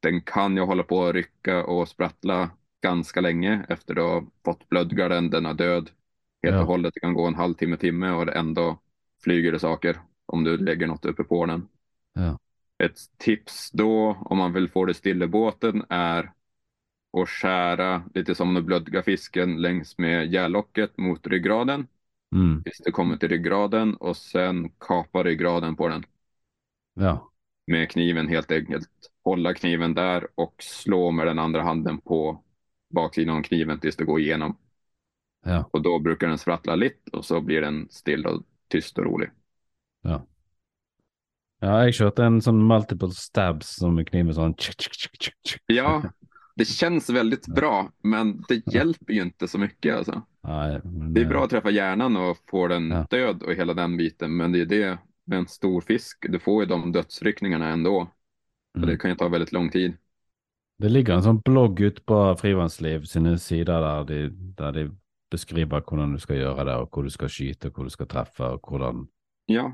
Den 0.00 0.20
kan 0.20 0.56
ju 0.56 0.62
hålla 0.62 0.82
på 0.82 1.04
att 1.04 1.14
rycka 1.14 1.64
och 1.64 1.88
sprattla 1.88 2.50
ganska 2.82 3.20
länge 3.20 3.66
efter 3.68 3.94
att 3.94 4.02
ha 4.22 4.30
fått 4.44 4.68
blödgarden, 4.68 5.30
den 5.30 5.46
är 5.46 5.54
död. 5.54 5.90
Helt 6.42 6.54
Ja. 6.54 6.60
och 6.60 6.66
hållet, 6.66 6.94
det 6.94 7.00
kan 7.00 7.14
gå 7.14 7.26
en 7.26 7.34
halvtimme, 7.34 7.76
timme 7.76 8.10
och 8.10 8.36
ändå 8.36 8.80
flyger 9.24 9.52
det 9.52 9.58
saker 9.58 10.00
om 10.26 10.44
du 10.44 10.56
lägger 10.56 10.86
något 10.86 11.04
uppe 11.04 11.24
på 11.24 11.46
den. 11.46 11.68
Ja. 12.12 12.38
Ett 12.78 12.98
tips 13.18 13.70
då, 13.70 14.16
om 14.20 14.38
man 14.38 14.52
vill 14.52 14.68
få 14.68 14.84
det 14.84 14.94
still 14.94 15.22
i 15.22 15.26
båten, 15.26 15.84
är 15.88 16.32
att 17.22 17.28
skära 17.28 18.02
lite 18.14 18.34
som 18.34 18.54
du 18.54 18.62
blödgar 18.62 19.02
fisken 19.02 19.62
längs 19.62 19.98
med 19.98 20.32
gärlocket 20.32 20.98
mot 20.98 21.26
ryggraden. 21.26 21.86
Mm. 22.32 22.62
Tills 22.64 22.78
du 22.84 22.92
kommer 22.92 23.16
till 23.16 23.28
ryggraden 23.28 23.94
och 23.96 24.16
sen 24.16 24.70
kapa 24.78 25.22
ryggraden 25.22 25.76
på 25.76 25.88
den 25.88 26.04
Ja. 26.94 27.30
med 27.66 27.90
kniven 27.90 28.28
helt 28.28 28.50
enkelt. 28.50 28.88
Hålla 29.24 29.54
kniven 29.54 29.94
där 29.94 30.28
och 30.34 30.54
slå 30.58 31.10
med 31.10 31.26
den 31.26 31.38
andra 31.38 31.62
handen 31.62 31.98
på 32.00 32.42
baksidan 32.94 33.36
av 33.36 33.42
kniven 33.42 33.80
tills 33.80 33.96
det 33.96 34.04
går 34.04 34.20
igenom. 34.20 34.56
Ja. 35.44 35.68
Och 35.72 35.82
då 35.82 35.98
brukar 35.98 36.28
den 36.28 36.38
sprattla 36.38 36.74
lite 36.74 37.10
och 37.12 37.24
så 37.24 37.40
blir 37.40 37.60
den 37.60 37.88
still 37.90 38.26
och 38.26 38.42
tyst 38.68 38.98
och 38.98 39.04
rolig. 39.04 39.30
Ja. 40.02 40.26
Ja, 41.62 41.84
jeg 41.84 41.94
kjørte 41.94 42.24
en 42.26 42.40
sånn 42.42 42.58
multiple 42.66 43.14
stabs 43.14 43.76
som 43.78 44.00
kniven 44.04 44.54
tsk. 44.58 45.30
Ja, 45.70 46.02
det 46.58 46.64
känns 46.64 47.10
väldigt 47.10 47.46
bra, 47.46 47.92
men 48.02 48.42
det 48.48 48.66
hjälper 48.66 49.12
ju 49.12 49.22
inte 49.22 49.48
så 49.48 49.58
mycket 49.58 49.96
alltså. 49.96 50.22
Nei, 50.42 50.80
men, 50.84 51.14
Det 51.14 51.20
är 51.20 51.26
bra 51.26 51.44
att 51.44 51.50
träffa 51.50 51.70
hjärnan 51.70 52.16
och 52.16 52.36
få 52.50 52.68
den 52.68 52.90
Ja. 52.90 53.06
död 53.10 53.42
och 53.42 53.52
hela 53.52 53.74
den 53.74 53.96
biten, 53.96 54.36
men 54.36 54.52
det 54.52 54.60
är 54.60 54.66
det 54.66 54.98
med 55.24 55.38
en 55.38 55.46
stor 55.46 55.80
fisk. 55.80 56.26
Du 56.28 56.38
får 56.38 56.62
ju 56.62 56.68
de 56.68 56.92
dödsryckningarna 56.92 57.68
ändå. 57.68 57.96
Och 58.00 58.76
Mm. 58.76 58.88
det 58.88 58.96
kan 58.96 59.10
ju 59.10 59.16
ta 59.16 59.28
väldigt 59.28 59.52
lång 59.52 59.70
tid. 59.70 59.96
Det 60.78 60.88
ligger 60.88 61.14
en 61.14 61.22
sånn 61.22 61.40
blogg 61.44 61.80
ute 61.80 62.02
på 62.02 62.36
Frivannsliv 62.40 63.04
sine 63.04 63.38
sider 63.38 63.80
der 63.80 64.04
de, 64.04 64.28
der 64.58 64.72
de 64.72 64.90
beskriver 65.30 65.80
hvordan 65.80 66.12
du 66.12 66.18
skal 66.18 66.36
gjøre 66.36 66.64
det, 66.64 66.74
og 66.74 66.88
hvor 66.90 67.02
du 67.02 67.10
skal 67.10 67.28
skyte, 67.28 67.68
og 67.68 67.72
hvor 67.74 67.84
du 67.84 67.90
skal 67.90 68.06
treffe, 68.06 68.44
og 68.44 68.60
hvordan 68.60 69.06
Ja, 69.48 69.70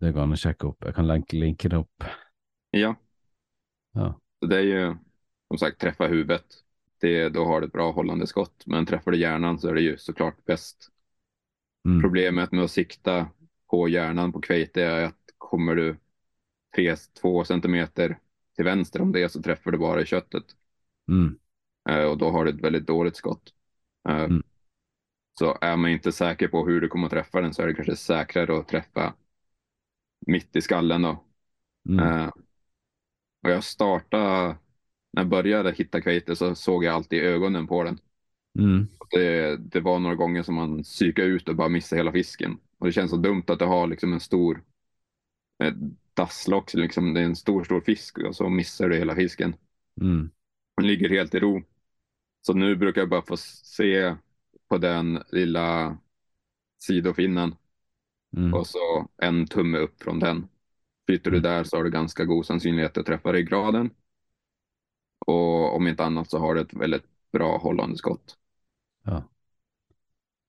det 0.00 0.14
går 0.14 0.26
å 0.32 0.36
sjekke 0.36 0.68
opp. 0.68 0.84
Jeg 0.84 0.94
kan 0.94 1.06
lenke, 1.06 1.36
linke 1.40 1.68
det 1.68 1.78
opp. 1.78 2.04
ja. 2.72 2.94
Ja. 3.94 4.14
Så 4.40 4.46
det 4.46 4.56
är 4.56 4.62
ju 4.62 4.96
som 5.48 5.58
sagt 5.58 5.80
träffa 5.80 6.06
huvudet. 6.06 6.63
Det, 6.98 7.28
då 7.28 7.44
har 7.44 7.60
du 7.60 7.66
ett 7.66 7.72
bra 7.72 7.92
hållande 7.92 8.26
skott. 8.26 8.62
Men 8.66 8.86
träffar 8.86 9.10
du 9.10 9.18
hjärnan 9.18 9.58
så 9.58 9.68
är 9.68 9.74
det 9.74 9.80
ju 9.80 9.98
såklart 9.98 10.44
bäst. 10.44 10.90
Mm. 11.88 12.02
Problemet 12.02 12.52
med 12.52 12.64
att 12.64 12.70
sikta 12.70 13.28
på 13.70 13.88
hjärnan 13.88 14.32
på 14.32 14.40
kveite 14.40 14.82
är 14.82 15.04
att 15.04 15.18
kommer 15.38 15.74
du 15.74 15.96
tre, 16.76 16.96
två 17.20 17.44
centimeter 17.44 18.18
till 18.56 18.64
vänster 18.64 19.00
om 19.00 19.12
det 19.12 19.28
så 19.28 19.42
träffar 19.42 19.70
du 19.70 19.78
bara 19.78 20.02
i 20.02 20.06
köttet. 20.06 20.44
Mm. 21.08 21.38
Eh, 21.88 22.04
och 22.04 22.18
då 22.18 22.30
har 22.30 22.44
du 22.44 22.50
ett 22.50 22.64
väldigt 22.64 22.86
dåligt 22.86 23.16
skott. 23.16 23.54
Eh, 24.08 24.24
Mm. 24.24 24.42
Så 25.38 25.58
är 25.60 25.76
man 25.76 25.90
inte 25.90 26.12
säker 26.12 26.48
på 26.48 26.66
hur 26.66 26.80
du 26.80 26.88
kommer 26.88 27.06
att 27.06 27.12
träffa 27.12 27.40
den 27.40 27.54
så 27.54 27.62
är 27.62 27.66
det 27.66 27.74
kanske 27.74 27.96
säkrare 27.96 28.58
att 28.58 28.68
träffa 28.68 29.14
mitt 30.26 30.56
i 30.56 30.60
skallen 30.60 31.02
då. 31.02 31.24
Mm. 31.88 32.06
Eh, 32.06 32.30
och 33.42 33.50
jag 33.50 33.64
startade, 33.64 34.56
när 35.14 35.22
jag 35.22 35.28
började 35.28 35.72
hitta 35.72 36.00
kveite 36.00 36.36
så 36.36 36.54
såg 36.54 36.84
jag 36.84 36.94
alltid 36.94 37.22
ögonen 37.22 37.66
på 37.66 37.84
den. 37.84 37.98
Mm. 38.58 38.88
Det, 39.10 39.56
det 39.56 39.80
var 39.80 39.98
några 39.98 40.14
gånger 40.14 40.42
som 40.42 40.54
man 40.54 40.82
psykade 40.82 41.28
ut 41.28 41.48
och 41.48 41.56
bara 41.56 41.68
missade 41.68 42.00
hela 42.00 42.12
fisken. 42.12 42.58
Och 42.78 42.86
det 42.86 42.92
känns 42.92 43.10
så 43.10 43.16
dumt 43.16 43.44
att 43.46 43.58
du 43.58 43.64
har 43.64 43.86
liksom 43.86 44.12
en 44.12 44.20
stor 44.20 44.64
eh, 45.64 45.72
dasslock, 46.14 46.74
liksom, 46.74 47.14
det 47.14 47.20
är 47.20 47.24
en 47.24 47.36
stor, 47.36 47.64
stor 47.64 47.80
fisk 47.80 48.18
och 48.18 48.36
så 48.36 48.48
missar 48.48 48.88
du 48.88 48.96
hela 48.96 49.14
fisken. 49.14 49.56
Mm. 50.00 50.30
Den 50.76 50.86
ligger 50.86 51.08
helt 51.10 51.34
i 51.34 51.40
ro. 51.40 51.62
Så 52.42 52.54
nu 52.54 52.76
brukar 52.76 53.00
jag 53.00 53.10
bara 53.10 53.22
få 53.22 53.36
se 53.36 54.16
på 54.68 54.78
den 54.78 55.22
lilla 55.32 55.98
sidofinnen 56.78 57.54
Mm. 58.36 58.54
och 58.54 58.66
så 58.66 59.08
en 59.16 59.46
tumme 59.46 59.78
upp 59.78 60.02
från 60.02 60.18
den. 60.20 60.48
Flyter 61.06 61.30
du 61.30 61.38
Mm. 61.38 61.42
där 61.42 61.64
så 61.64 61.76
har 61.76 61.84
du 61.84 61.90
ganska 61.90 62.24
god 62.24 62.46
sannsynlighet 62.46 62.98
att 62.98 63.06
träffa 63.06 63.32
ryggraden. 63.32 63.90
Och 65.26 65.76
om 65.76 65.88
inte 65.88 66.04
annat 66.04 66.30
så 66.30 66.38
har 66.38 66.54
du 66.54 66.60
ett 66.60 66.74
väldigt 66.74 67.04
bra 67.32 67.58
hållande 67.58 67.96
skott. 67.98 68.36
Ja. 69.04 69.22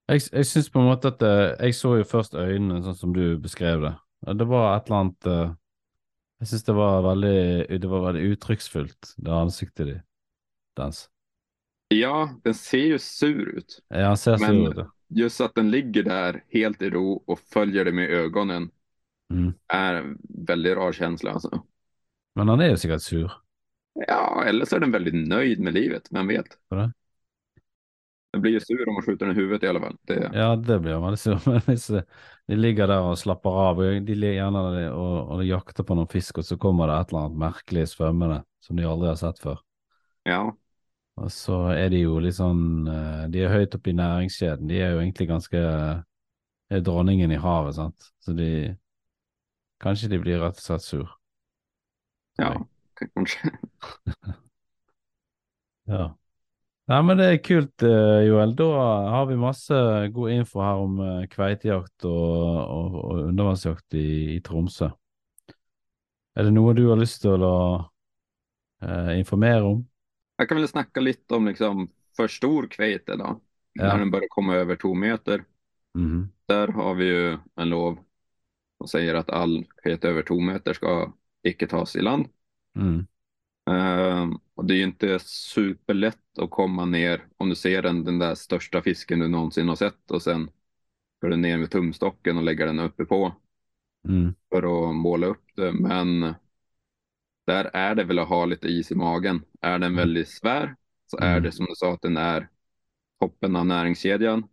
Jeg, 0.08 0.22
jeg 0.32 0.46
syns 0.46 0.70
på 0.70 0.80
en 0.80 0.86
måte 0.86 1.08
at 1.10 1.22
eh, 1.26 1.56
Jeg 1.66 1.76
så 1.76 1.96
jo 1.98 2.04
først 2.06 2.36
øynene, 2.38 2.84
sånn 2.86 2.96
som 3.00 3.14
du 3.16 3.38
beskrev 3.42 3.82
det. 3.82 3.94
Det 4.38 4.46
var 4.48 4.78
et 4.78 4.86
eller 4.88 5.00
annet 5.00 5.30
Jeg 6.40 6.48
syns 6.52 6.64
det 6.68 6.76
var 6.78 7.02
veldig 7.02 7.80
Det 7.82 7.90
var 7.90 8.04
veldig 8.06 8.22
uttrykksfullt, 8.36 9.14
det 9.18 9.32
ansiktet 9.34 9.88
di, 9.88 9.96
dens. 10.78 11.08
Ja, 11.94 12.30
den 12.44 12.54
ser 12.54 12.86
ju 12.96 13.00
sur 13.00 13.50
ut. 13.58 13.80
Ja, 13.90 14.08
han 14.08 14.18
ser 14.18 14.38
Men- 14.38 14.50
sur 14.66 14.70
ut. 14.72 14.78
ja. 14.78 14.92
Just 15.10 15.42
att 15.42 15.56
den 15.56 15.72
ligger 15.72 16.04
där 16.04 16.44
helt 16.50 16.82
i 16.82 16.90
ro 16.90 17.24
och 17.28 17.40
följer 17.40 17.86
det 17.86 17.92
med 17.92 18.10
ögonen 18.10 18.70
Mm. 19.34 19.54
är 19.68 19.94
en 19.94 20.18
väldigt 20.48 20.76
rar 20.78 20.92
känsla. 20.92 21.32
Alltså. 21.32 21.64
Men 22.36 22.48
han 22.50 22.62
er 22.62 22.70
jo 22.70 22.78
sikkert 22.78 23.02
sur. 23.02 23.32
Ja, 24.08 24.44
eller 24.44 24.66
så 24.66 24.76
är 24.76 24.80
den 24.80 24.92
väldigt 24.92 25.28
nöjd 25.28 25.60
med 25.60 25.74
livet, 25.74 26.08
vem 26.12 26.28
vet? 26.28 26.58
Det. 26.70 26.92
Den 28.32 28.42
blir 28.42 28.52
ju 28.52 28.60
sur 28.60 28.88
om 28.90 28.94
man 28.94 29.04
skjuter 29.04 29.26
den 29.26 29.36
i 29.36 29.40
huvudet 29.40 29.64
i 29.64 29.68
alla 29.68 29.80
fall. 29.80 29.98
Det, 30.02 30.32
Ja, 30.34 30.56
det 30.56 30.80
blir 30.80 30.94
eh, 30.94 32.02
de 32.48 32.56
ligger 32.56 32.88
der 32.88 33.00
og 33.00 33.18
slapper 33.18 33.50
av, 33.50 33.80
de 34.06 34.16
ligger 34.16 34.58
og, 34.92 35.30
og 35.30 35.40
de 35.40 35.48
jakter 35.48 35.84
på 35.88 35.96
noen 35.96 36.12
fisk, 36.12 36.42
og 36.42 36.46
så 36.46 36.58
kommer 36.58 36.88
det 36.92 36.98
et 37.00 37.14
eller 37.14 37.30
annet 37.30 37.40
merkelig 37.46 37.88
svømmende 37.94 38.42
som 38.60 38.76
de 38.76 38.84
aldri 38.84 39.08
har 39.08 39.16
sett 39.22 39.40
før. 39.40 39.62
ja, 40.26 40.58
Og 41.16 41.32
så 41.32 41.62
er 41.72 41.90
de 41.94 42.04
jo 42.04 42.20
litt 42.20 42.36
sånn 42.36 42.90
eh, 42.92 43.24
De 43.32 43.46
er 43.46 43.54
høyt 43.56 43.76
oppe 43.78 43.94
i 43.94 43.96
næringskjeden. 43.96 44.68
De 44.68 44.82
er 44.84 44.92
jo 44.92 45.00
egentlig 45.00 45.30
ganske 45.32 45.62
eh, 45.64 46.04
er 46.76 46.84
dronningen 46.84 47.32
i 47.32 47.40
havet, 47.40 47.78
sant. 47.80 48.12
Så 48.20 48.36
de 48.36 48.50
Kanskje 49.80 50.10
de 50.12 50.20
blir 50.20 50.44
og 50.44 50.56
slett 50.60 50.84
sur. 50.84 51.08
ja. 52.38 52.68
Kanske. 53.00 53.52
Ja. 55.86 56.16
Nei, 56.90 56.98
men 57.06 57.18
det 57.18 57.26
er 57.30 57.40
kult, 57.46 57.84
eh, 57.86 58.24
Joel. 58.26 58.56
Da 58.58 58.66
har 59.14 59.26
vi 59.30 59.36
masse 59.38 59.78
god 60.14 60.32
info 60.34 60.62
her 60.62 60.82
om 60.82 61.00
eh, 61.02 61.28
kveitejakt 61.30 62.06
og, 62.10 62.32
og, 62.62 62.96
og 63.02 63.20
undervannsjakt 63.28 63.98
i, 63.98 64.06
i 64.36 64.40
Tromsø. 64.46 64.90
Er 66.36 66.46
det 66.46 66.54
noe 66.54 66.74
du 66.74 66.84
har 66.90 66.98
lyst 66.98 67.22
til 67.24 67.46
å 67.46 67.58
eh, 68.82 69.14
informere 69.18 69.64
om? 69.64 69.84
Jag 70.38 70.50
kan 70.50 70.58
väl 70.58 70.68
snacka 70.68 71.00
lite 71.00 71.36
om 71.36 71.48
liksom 71.48 71.90
för 72.18 72.28
stor 72.28 72.68
kveite 72.68 73.16
då. 73.16 73.42
Ja. 73.74 73.88
När 73.88 74.00
den 74.00 74.12
börjar 74.12 74.28
komma 74.30 74.56
över 74.56 74.76
två 74.76 74.94
meter. 74.94 75.44
Mhm. 75.94 76.30
Där 76.46 76.68
har 76.68 76.96
vi 76.96 77.06
ju 77.06 77.38
en 77.56 77.70
lov 77.70 78.00
som 78.78 78.88
säger 78.88 79.16
att 79.16 79.30
all 79.30 79.66
kveite 79.84 80.10
över 80.10 80.24
två 80.24 80.40
meter 80.40 80.74
ska 80.74 81.14
icke 81.44 81.68
tas 81.68 81.96
i 81.96 82.02
land. 82.02 82.28
Mm. 82.76 83.08
Eh, 83.70 84.30
och 84.56 84.66
det 84.66 84.74
är 84.74 84.78
ju 84.78 84.84
inte 84.84 85.20
superlätt 85.20 86.40
att 86.40 86.50
komma 86.50 86.86
ner 86.86 87.28
om 87.38 87.50
du 87.50 87.56
ser 87.56 87.82
den, 87.82 88.04
den 88.04 88.20
där 88.20 88.36
största 88.36 88.82
fisken 88.82 89.20
du 89.20 89.28
någonsin 89.28 89.68
har 89.70 89.76
sett 89.76 90.12
och 90.12 90.22
sen 90.22 90.50
går 91.22 91.30
du 91.30 91.36
ner 91.38 91.58
med 91.58 91.72
tumstocken 91.72 92.38
och 92.38 92.44
lägger 92.44 92.66
den 92.66 92.80
uppe 92.80 93.06
på 93.06 93.36
Mm. 94.08 94.36
för 94.50 94.90
att 94.90 94.96
måla 94.96 95.28
upp 95.28 95.44
det. 95.56 95.72
Men 95.74 96.34
där 97.48 97.70
är 97.74 97.96
det 97.96 98.04
väl 98.04 98.20
att 98.20 98.28
ha 98.30 98.46
lite 98.46 98.68
is 98.68 98.92
i 98.92 98.96
magen. 98.96 99.42
Är 99.62 99.80
den 99.80 99.96
väldigt 99.96 100.30
svär 100.30 100.76
så 101.08 101.18
är 101.18 101.32
Mm. 101.32 101.44
det 101.44 101.52
som 101.52 101.66
du 101.66 101.76
sa 101.76 101.94
att 101.94 102.02
den 102.02 102.18
är 102.18 102.50
toppen 103.20 103.56
av 103.56 103.66
näringskedjan. 103.66 104.48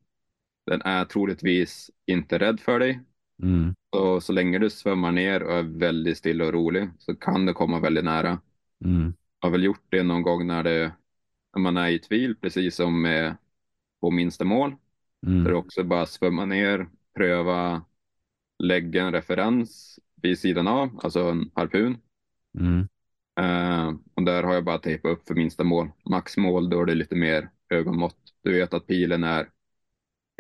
Den 0.67 0.83
är 0.83 1.05
troligtvis 1.05 1.91
inte 2.07 2.39
rädd 2.39 2.61
för 2.61 2.79
dig. 2.79 3.01
Mm. 3.43 3.75
Så, 3.93 4.21
så 4.21 4.33
länge 4.33 4.59
du 4.59 4.71
svämmar 4.71 5.13
ner 5.13 5.43
och 5.43 5.53
är 5.53 5.63
väldigt 5.63 6.19
still 6.19 6.43
och 6.43 6.53
rolig 6.53 6.91
så 6.99 7.15
kan 7.15 7.47
det 7.47 7.53
komma 7.53 7.81
väldigt 7.81 8.05
nära. 8.05 8.41
Mm. 8.85 9.15
Jag 9.41 9.49
har 9.49 9.53
väl 9.53 9.65
gjort 9.65 9.85
det 9.89 10.03
någon 10.03 10.23
gång 10.23 10.47
när, 10.47 10.63
det, 10.63 10.93
när 11.55 11.63
man 11.63 11.77
är 11.77 11.89
i 11.89 11.99
tvil, 11.99 12.37
precis 12.37 12.77
som 12.77 13.03
med 13.03 13.37
på 14.01 14.11
minsta 14.11 14.45
mål. 14.45 14.71
Där 15.21 15.33
du 15.33 15.41
Mm. 15.41 15.57
också 15.57 15.85
bara 15.85 16.07
svämma 16.07 16.45
ner, 16.45 16.89
pröva, 17.15 17.85
lägga 18.59 19.03
en 19.03 19.13
referens 19.13 20.01
vid 20.23 20.39
sidan 20.39 20.69
av, 20.69 21.01
alltså 21.03 21.21
en 21.31 21.51
harpun. 21.55 21.97
Mm. 22.59 22.89
Eh, 23.41 23.95
och 24.15 24.23
där 24.23 24.43
har 24.43 24.55
jag 24.55 24.65
bara 24.65 24.79
tejpat 24.79 25.13
upp 25.13 25.27
för 25.29 25.35
minsta 25.35 25.65
mål. 25.65 25.91
Maxmål, 26.05 26.71
då 26.71 26.81
är 26.83 26.87
det 26.87 26.95
lite 26.95 27.17
mer 27.17 27.51
ögonmått. 27.69 28.19
Du 28.43 28.53
vet 28.53 28.75
att 28.75 28.87
pilen 28.87 29.25
är 29.25 29.49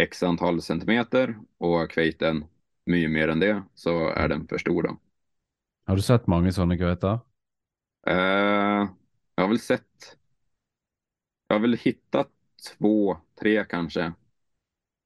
x 0.02 0.22
antal 0.22 0.62
centimeter 0.62 1.38
och 1.58 1.90
kveiten 1.90 2.44
mycket 2.86 3.10
mer 3.10 3.28
än 3.28 3.40
det, 3.40 3.62
så 3.74 4.08
är 4.08 4.28
den 4.28 4.48
för 4.48 4.58
stor 4.58 4.82
då. 4.82 4.98
Har 5.86 5.96
du 5.96 6.02
sett 6.02 6.26
mange 6.32 6.52
sånne 6.52 6.78
kveiter? 6.78 7.18
Eh, 8.06 8.88
jag 9.34 9.42
har 9.44 9.48
väl 9.48 9.58
sett, 9.60 10.16
jag 11.48 11.54
har 11.56 11.60
väl 11.60 11.76
hittat 11.76 12.30
två, 12.78 13.16
tre 13.40 13.64
kanske. 13.64 14.12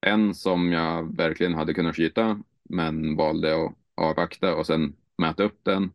En 0.01 0.35
som 0.35 0.73
jag 0.73 1.17
verkligen 1.17 1.55
hade 1.55 1.75
kunnat 1.75 1.97
skjuta, 1.97 2.43
men 2.63 3.17
valde 3.17 3.65
att 3.67 3.75
avvakta 3.95 4.57
och 4.57 4.67
sen 4.67 4.97
mäta 5.19 5.45
upp 5.45 5.61
den, 5.65 5.93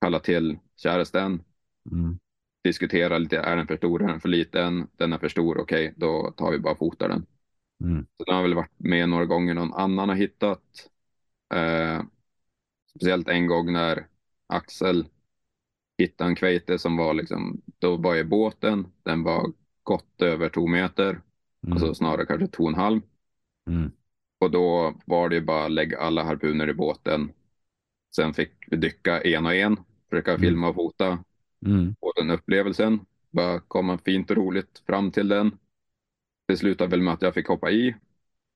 kalla 0.00 0.20
till 0.20 0.58
käresten, 0.76 1.44
Mm. 1.92 2.18
diskutera 2.64 3.18
lite, 3.18 3.38
är 3.38 3.56
den 3.56 3.66
för 3.66 3.76
stor, 3.76 4.02
är 4.02 4.06
den 4.08 4.20
för 4.20 4.28
liten, 4.28 4.88
den 4.96 5.12
är 5.12 5.18
för 5.18 5.28
stor, 5.28 5.58
okej, 5.58 5.94
då 5.96 6.30
tar 6.36 6.50
vi 6.52 6.58
bara 6.58 6.76
fotar 6.76 7.08
den. 7.08 7.26
Mm. 7.80 8.06
Så 8.18 8.24
den 8.24 8.34
har 8.36 8.42
väl 8.42 8.54
varit 8.54 8.72
med 8.78 9.08
några 9.08 9.26
gånger 9.26 9.54
någon 9.54 9.74
annan 9.74 10.08
har 10.08 10.16
hittat. 10.16 10.90
Eh, 11.54 12.02
speciellt 12.90 13.28
en 13.28 13.46
gång 13.46 13.72
när 13.72 14.06
Axel 14.46 15.06
hittade 15.98 16.30
en 16.30 16.36
kveite 16.36 16.78
som 16.78 16.96
var 16.96 17.14
liksom, 17.14 17.62
då 17.78 17.96
var 17.96 18.16
i 18.16 18.24
båten, 18.24 18.86
den 19.02 19.22
var 19.22 19.52
gott 19.82 20.22
över 20.22 20.48
två 20.48 20.66
meter, 20.66 21.20
Mm. 21.62 21.72
alltså 21.72 21.94
snarare 21.94 22.26
kanske 22.26 22.46
två 22.46 22.62
och 22.62 22.68
en 22.68 22.74
halv. 22.74 23.00
Mm. 23.66 23.90
Och 24.38 24.50
då 24.50 24.94
var 25.06 25.28
det 25.28 25.34
ju 25.34 25.40
bara 25.40 25.68
lägga 25.68 25.98
alla 26.00 26.24
harpuner 26.24 26.68
i 26.68 26.74
båten. 26.74 27.32
Sen 28.16 28.34
fick 28.34 28.52
vi 28.66 28.76
dyka 28.76 29.20
en 29.20 29.46
och 29.46 29.54
en, 29.54 29.76
försöka 30.10 30.30
Mm. 30.30 30.40
filma 30.40 30.68
och 30.68 30.74
fota 30.74 31.24
Mm. 31.66 31.94
på 32.00 32.12
den 32.16 32.30
upplevelsen. 32.30 33.00
Bara 33.30 33.60
komma 33.60 33.98
fint 33.98 34.30
och 34.30 34.36
roligt 34.36 34.82
fram 34.86 35.10
till 35.10 35.28
den. 35.28 35.58
Det 36.46 36.56
slutade 36.56 36.90
väl 36.90 37.02
med 37.02 37.14
att 37.14 37.22
jag 37.22 37.34
fick 37.34 37.46
hoppa 37.48 37.70
i. 37.70 37.94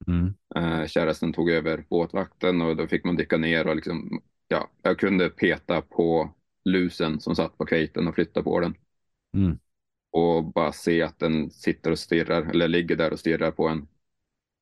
Mm. 0.07 0.35
Eh, 0.55 1.33
tog 1.33 1.51
över 1.51 1.85
båtvakten 1.91 2.63
och 2.63 2.77
då 2.77 2.87
fick 2.87 3.05
man 3.05 3.17
dyka 3.17 3.37
ner 3.37 3.67
och 3.67 3.77
liksom, 3.77 4.23
ja, 4.49 4.71
jag 4.83 4.99
kunde 4.99 5.31
peta 5.31 5.81
på 5.83 6.35
lusen 6.65 7.21
som 7.21 7.37
satt 7.37 7.59
på 7.59 7.67
kveiten 7.67 8.09
och 8.09 8.15
flytta 8.15 8.43
på 8.43 8.61
den. 8.61 8.75
Mm. 9.35 9.59
Och 10.11 10.45
bara 10.45 10.73
se 10.73 11.03
att 11.03 11.19
den 11.19 11.51
sitter 11.51 11.91
och 11.91 11.99
stirrar, 11.99 12.43
eller 12.43 12.69
ligger 12.69 12.97
där 12.97 13.13
och 13.13 13.19
stirrar 13.19 13.51
på 13.51 13.69
en 13.69 13.89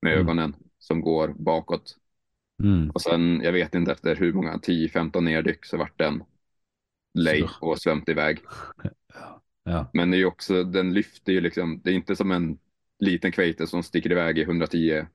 med 0.02 0.12
Mm. 0.12 0.26
ögonen 0.26 0.56
som 0.78 1.00
går 1.00 1.34
bakåt. 1.38 1.96
Mm. 2.62 2.90
Och 2.90 3.02
sen, 3.02 3.40
jag 3.44 3.52
vet 3.52 3.74
inte 3.74 3.92
efter 3.92 4.16
hur 4.16 4.32
många, 4.32 4.56
10-15 4.56 5.24
neddyk 5.24 5.64
så 5.64 5.76
vart 5.76 5.98
den 5.98 6.22
lej 7.14 7.48
och 7.60 7.78
svämt 7.78 8.08
iväg. 8.08 8.38
Ja. 9.64 9.90
Men 9.92 10.10
det 10.10 10.16
är 10.16 10.24
också, 10.24 10.64
den 10.64 10.94
lyfter 10.94 11.32
ju 11.32 11.40
liksom, 11.40 11.80
det 11.84 11.90
är 11.90 11.94
inte 11.94 12.16
som 12.16 12.30
en 12.32 12.58
liten 12.98 13.32
kveite 13.32 13.66
som 13.66 13.82
sticker 13.82 14.12
iväg 14.12 14.38
i 14.38 14.42
110 14.42 15.06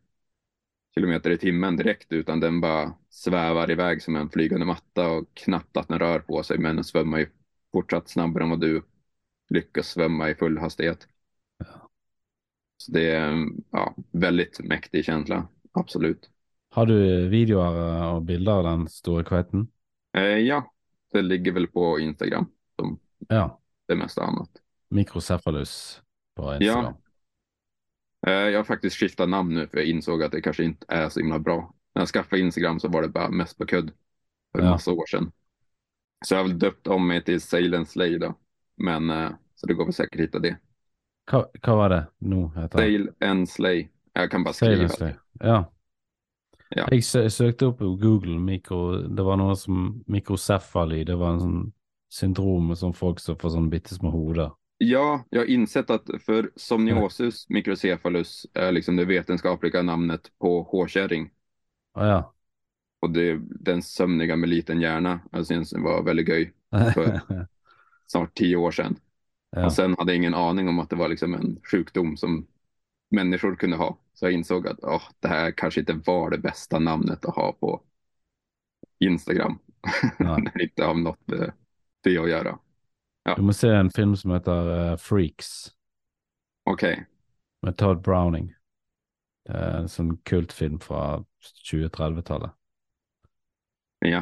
kilometer 0.95 1.31
i 1.31 1.37
timmen 1.37 1.77
direkt, 1.77 2.11
utan 2.11 2.39
den 2.39 2.61
bara 2.61 2.93
svävar 3.09 3.71
iväg 3.71 4.01
som 4.01 4.15
en 4.15 4.29
flygande 4.29 4.65
matta 4.65 5.09
och 5.09 5.25
knappt 5.33 5.77
att 5.77 5.87
den 5.87 5.99
rör 5.99 6.19
på 6.19 6.43
sig, 6.43 6.57
men 6.57 6.75
den 6.75 6.83
svämmar 6.83 7.17
ju 7.19 7.27
fortsatt 7.71 8.09
snabbare 8.09 8.43
än 8.43 8.49
vad 8.49 8.61
du 8.61 8.81
lyckas 9.49 9.87
svämma 9.87 10.29
i 10.29 10.35
full 10.35 10.57
hastighet. 10.57 11.07
Så 12.77 12.91
det 12.91 13.11
är 13.11 13.47
ja, 13.71 13.95
väldigt 14.11 14.59
mäktig 14.63 15.05
känsla, 15.05 15.47
absolut. 15.71 16.29
Har 16.69 16.85
du 16.85 17.27
videoer 17.29 18.03
og 18.15 18.23
bilder 18.25 18.51
av 18.51 18.63
den 18.63 18.87
store 18.89 19.23
kveiten? 19.23 19.67
Eh, 20.17 20.23
ja, 20.23 20.73
det 21.13 21.21
ligger 21.21 21.51
väl 21.51 21.67
på 21.67 21.99
Instagram 21.99 22.45
som 22.75 22.99
Ja. 23.29 23.61
det 23.87 23.95
mesta 23.95 24.23
annat. 24.23 24.49
Mikrocephalus 24.89 26.01
på 26.35 26.55
Instagram. 26.55 26.85
Eh, 26.85 26.93
jag 28.32 28.59
har 28.59 28.63
faktiskt 28.63 28.95
skiftat 28.95 29.30
namn 29.30 29.53
nu 29.53 29.67
för 29.67 29.78
jag 29.78 29.88
insåg 29.88 30.24
att 30.24 30.32
det 30.32 30.41
kanske 30.41 30.63
inte 30.63 30.86
är 30.89 31.09
så 31.09 31.19
himla 31.19 31.39
bra. 31.39 31.74
När 31.95 32.01
jag 32.01 32.09
skaffade 32.09 32.41
Instagram 32.41 32.80
så 32.80 32.88
var 32.88 33.01
det 33.01 33.09
bara 33.09 33.30
mest 33.30 33.57
på 33.57 33.65
kudd 33.65 33.91
för 34.51 34.59
en 34.59 34.65
Ja. 34.65 34.71
massa 34.71 34.91
år 34.91 35.05
sedan. 35.05 35.32
Så 36.26 36.34
jag 36.34 36.39
har 36.39 36.47
väl 36.47 36.59
döpt 36.59 36.88
om 36.88 37.07
mig 37.07 37.24
till 37.24 37.41
Sail 37.41 37.76
and 37.76 37.88
Slay 37.88 38.17
då. 38.17 38.36
Men 38.78 39.09
eh, 39.09 39.30
så 39.55 39.67
det 39.67 39.74
går 39.74 39.86
väl 39.86 39.93
säkert 39.93 40.15
att 40.19 40.24
hitta 40.24 40.39
det. 40.39 40.57
Hva 41.32 41.76
var 41.76 41.89
det 41.89 42.05
nå 42.19 42.47
heter? 42.55 42.78
Sail 42.78 43.09
and 43.19 43.49
Slay. 43.49 43.88
Jag 44.13 44.32
kan 44.32 44.43
bara 44.43 44.53
Sail 44.53 44.89
skriva. 44.89 45.13
Ja. 45.39 45.74
Ja. 46.76 46.88
Jeg 46.91 47.03
sø 47.03 47.30
søkte 47.30 47.65
opp 47.65 47.78
på 47.78 47.95
Google 47.95 48.39
mikro, 48.39 48.97
det 48.97 49.24
var 49.24 49.38
noe 49.38 49.55
som 49.55 50.03
mikrocefali, 50.07 51.03
det 51.05 51.15
var 51.15 51.34
en 51.36 51.39
sånn 51.39 51.71
syndrom 52.09 52.71
sånn 52.76 52.93
folk 52.97 53.19
som 53.19 53.38
får 53.38 53.49
sånn 53.49 53.69
bitte 53.69 53.93
små 53.95 54.09
hoder. 54.09 54.49
Ja, 54.78 55.26
jag 55.30 55.39
har 55.41 55.45
insett 55.45 55.89
att 55.89 56.09
för 56.26 56.51
Somniosus 56.55 57.49
microcephalus 57.49 58.45
är 58.53 58.71
liksom 58.71 58.95
det 58.95 59.05
vetenskapliga 59.05 59.82
namnet 59.82 60.32
på 60.39 60.63
hårkärring. 60.63 61.32
Å 61.95 62.05
ja. 62.05 62.34
Och 62.99 63.09
det 63.09 63.39
den 63.49 63.82
sömniga 63.82 64.36
med 64.36 64.49
liten 64.49 64.82
hjärna. 64.82 65.19
Jag 65.32 65.47
syns 65.47 65.69
det 65.69 65.80
var 65.80 66.03
väldigt 66.03 66.28
göj. 66.28 66.53
För 66.93 67.21
snart 68.07 68.34
tio 68.34 68.55
år 68.55 68.71
sedan. 68.71 68.95
ja. 69.49 69.65
Och 69.65 69.74
sen 69.74 69.95
hade 69.97 70.11
jag 70.11 70.17
ingen 70.17 70.34
aning 70.34 70.69
om 70.69 70.80
att 70.80 70.89
det 70.89 70.95
var 70.95 71.09
liksom 71.09 71.34
en 71.34 71.59
sjukdom 71.71 72.17
som 72.17 72.47
människor 73.12 73.55
kunde 73.55 73.78
ha. 73.78 73.97
Så 74.13 74.25
jag 74.25 74.33
insåg 74.33 74.67
att 74.67 74.79
åh, 74.83 75.04
det 75.20 75.28
här 75.28 75.51
kanske 75.51 75.79
inte 75.79 75.93
var 76.05 76.29
det 76.29 76.37
bästa 76.37 76.79
namnet 76.79 77.25
att 77.25 77.36
ha 77.36 77.51
på 77.51 77.82
Instagram. 79.00 79.59
När 80.20 80.58
det 80.58 80.63
inte 80.63 80.86
har 80.86 80.93
något 80.93 81.28
med 81.28 81.54
det 82.01 82.17
att 82.17 82.29
göra. 82.29 82.59
Du 83.37 83.41
må 83.41 83.54
se 83.55 83.70
en 83.71 83.91
film 83.91 84.16
som 84.20 84.32
heter 84.36 84.70
eh, 84.74 84.97
Freaks, 85.00 85.71
Okej, 86.67 87.05
med 87.63 87.78
Todd 87.79 88.01
Browning. 88.04 88.50
Det 89.47 89.55
er 89.59 89.78
en 89.82 89.89
sånn 89.91 90.17
kultfilm 90.28 90.79
fra 90.83 91.24
2030-tallet. 91.67 92.51
ja, 94.04 94.21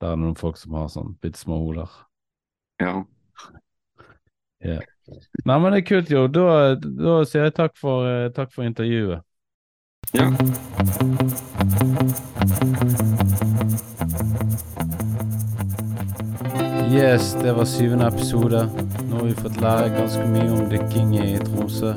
Der 0.00 0.12
er 0.12 0.16
det 0.16 0.22
noen 0.22 0.38
folk 0.38 0.58
som 0.58 0.74
har 0.78 0.90
sånn 0.90 1.16
bitte 1.22 1.38
små 1.38 1.58
hoder. 1.62 1.90
ja. 4.62 4.80
Nei, 5.44 5.58
men 5.58 5.72
det 5.72 5.78
er 5.78 5.86
kult, 5.88 6.10
jo. 6.10 6.26
Da, 6.28 6.74
da 6.76 7.24
sier 7.26 7.48
jeg 7.48 7.54
takk 7.56 7.78
for, 7.78 8.06
eh, 8.06 8.30
takk 8.34 8.52
for 8.54 8.66
intervjuet. 8.66 9.22
ja. 10.14 10.30
Yes, 16.98 17.36
det 17.42 17.52
var 17.52 17.64
syvende 17.64 18.06
episode. 18.06 18.68
Nå 19.10 19.16
har 19.16 19.24
vi 19.24 19.34
fått 19.34 19.60
lære 19.62 19.90
ganske 19.94 20.24
mye 20.32 20.48
om 20.50 20.64
dykking 20.70 21.12
i 21.14 21.36
Tromsø. 21.44 21.92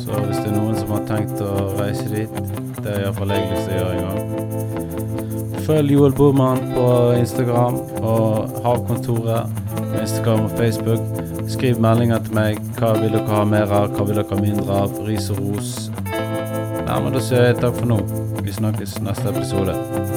Så 0.00 0.20
hvis 0.22 0.38
det 0.40 0.46
er 0.46 0.54
noen 0.54 0.78
som 0.78 0.94
har 0.94 1.02
tenkt 1.10 1.42
å 1.44 1.50
reise 1.76 2.06
dit, 2.08 2.38
det 2.80 2.94
er 2.94 3.02
iallfall 3.02 3.34
jeg 3.34 3.44
lyst 3.50 3.68
til 3.68 3.74
å 3.74 3.82
gjøre 3.82 3.92
en 3.92 4.06
gang. 4.06 5.60
Følg 5.68 5.92
Joel 5.98 6.16
Bormann 6.16 6.64
på 6.72 6.88
Instagram 7.18 7.76
og 8.00 8.56
Havkontoret 8.64 9.52
på 9.76 10.00
Instagram 10.00 10.48
og 10.48 10.58
Facebook. 10.62 11.22
Skriv 11.52 11.84
meldinger 11.84 12.24
til 12.24 12.40
meg. 12.40 12.66
Hva 12.80 12.96
vil 12.96 13.12
dere 13.18 13.28
ha 13.36 13.44
mer 13.52 13.68
av? 13.68 13.92
Hva 13.98 14.08
vil 14.08 14.22
dere 14.22 14.30
ha 14.32 14.44
mindre 14.46 14.84
av? 14.86 15.00
Ris 15.10 15.28
og 15.34 15.44
ros. 15.44 15.74
Nei, 16.06 17.02
men 17.04 17.12
da 17.12 17.20
sier 17.20 17.50
jeg 17.50 17.60
takk 17.60 17.82
for 17.82 17.92
nå. 17.92 18.00
Vi 18.40 18.62
snakkes 18.62 18.96
neste 19.04 19.34
episode. 19.34 20.15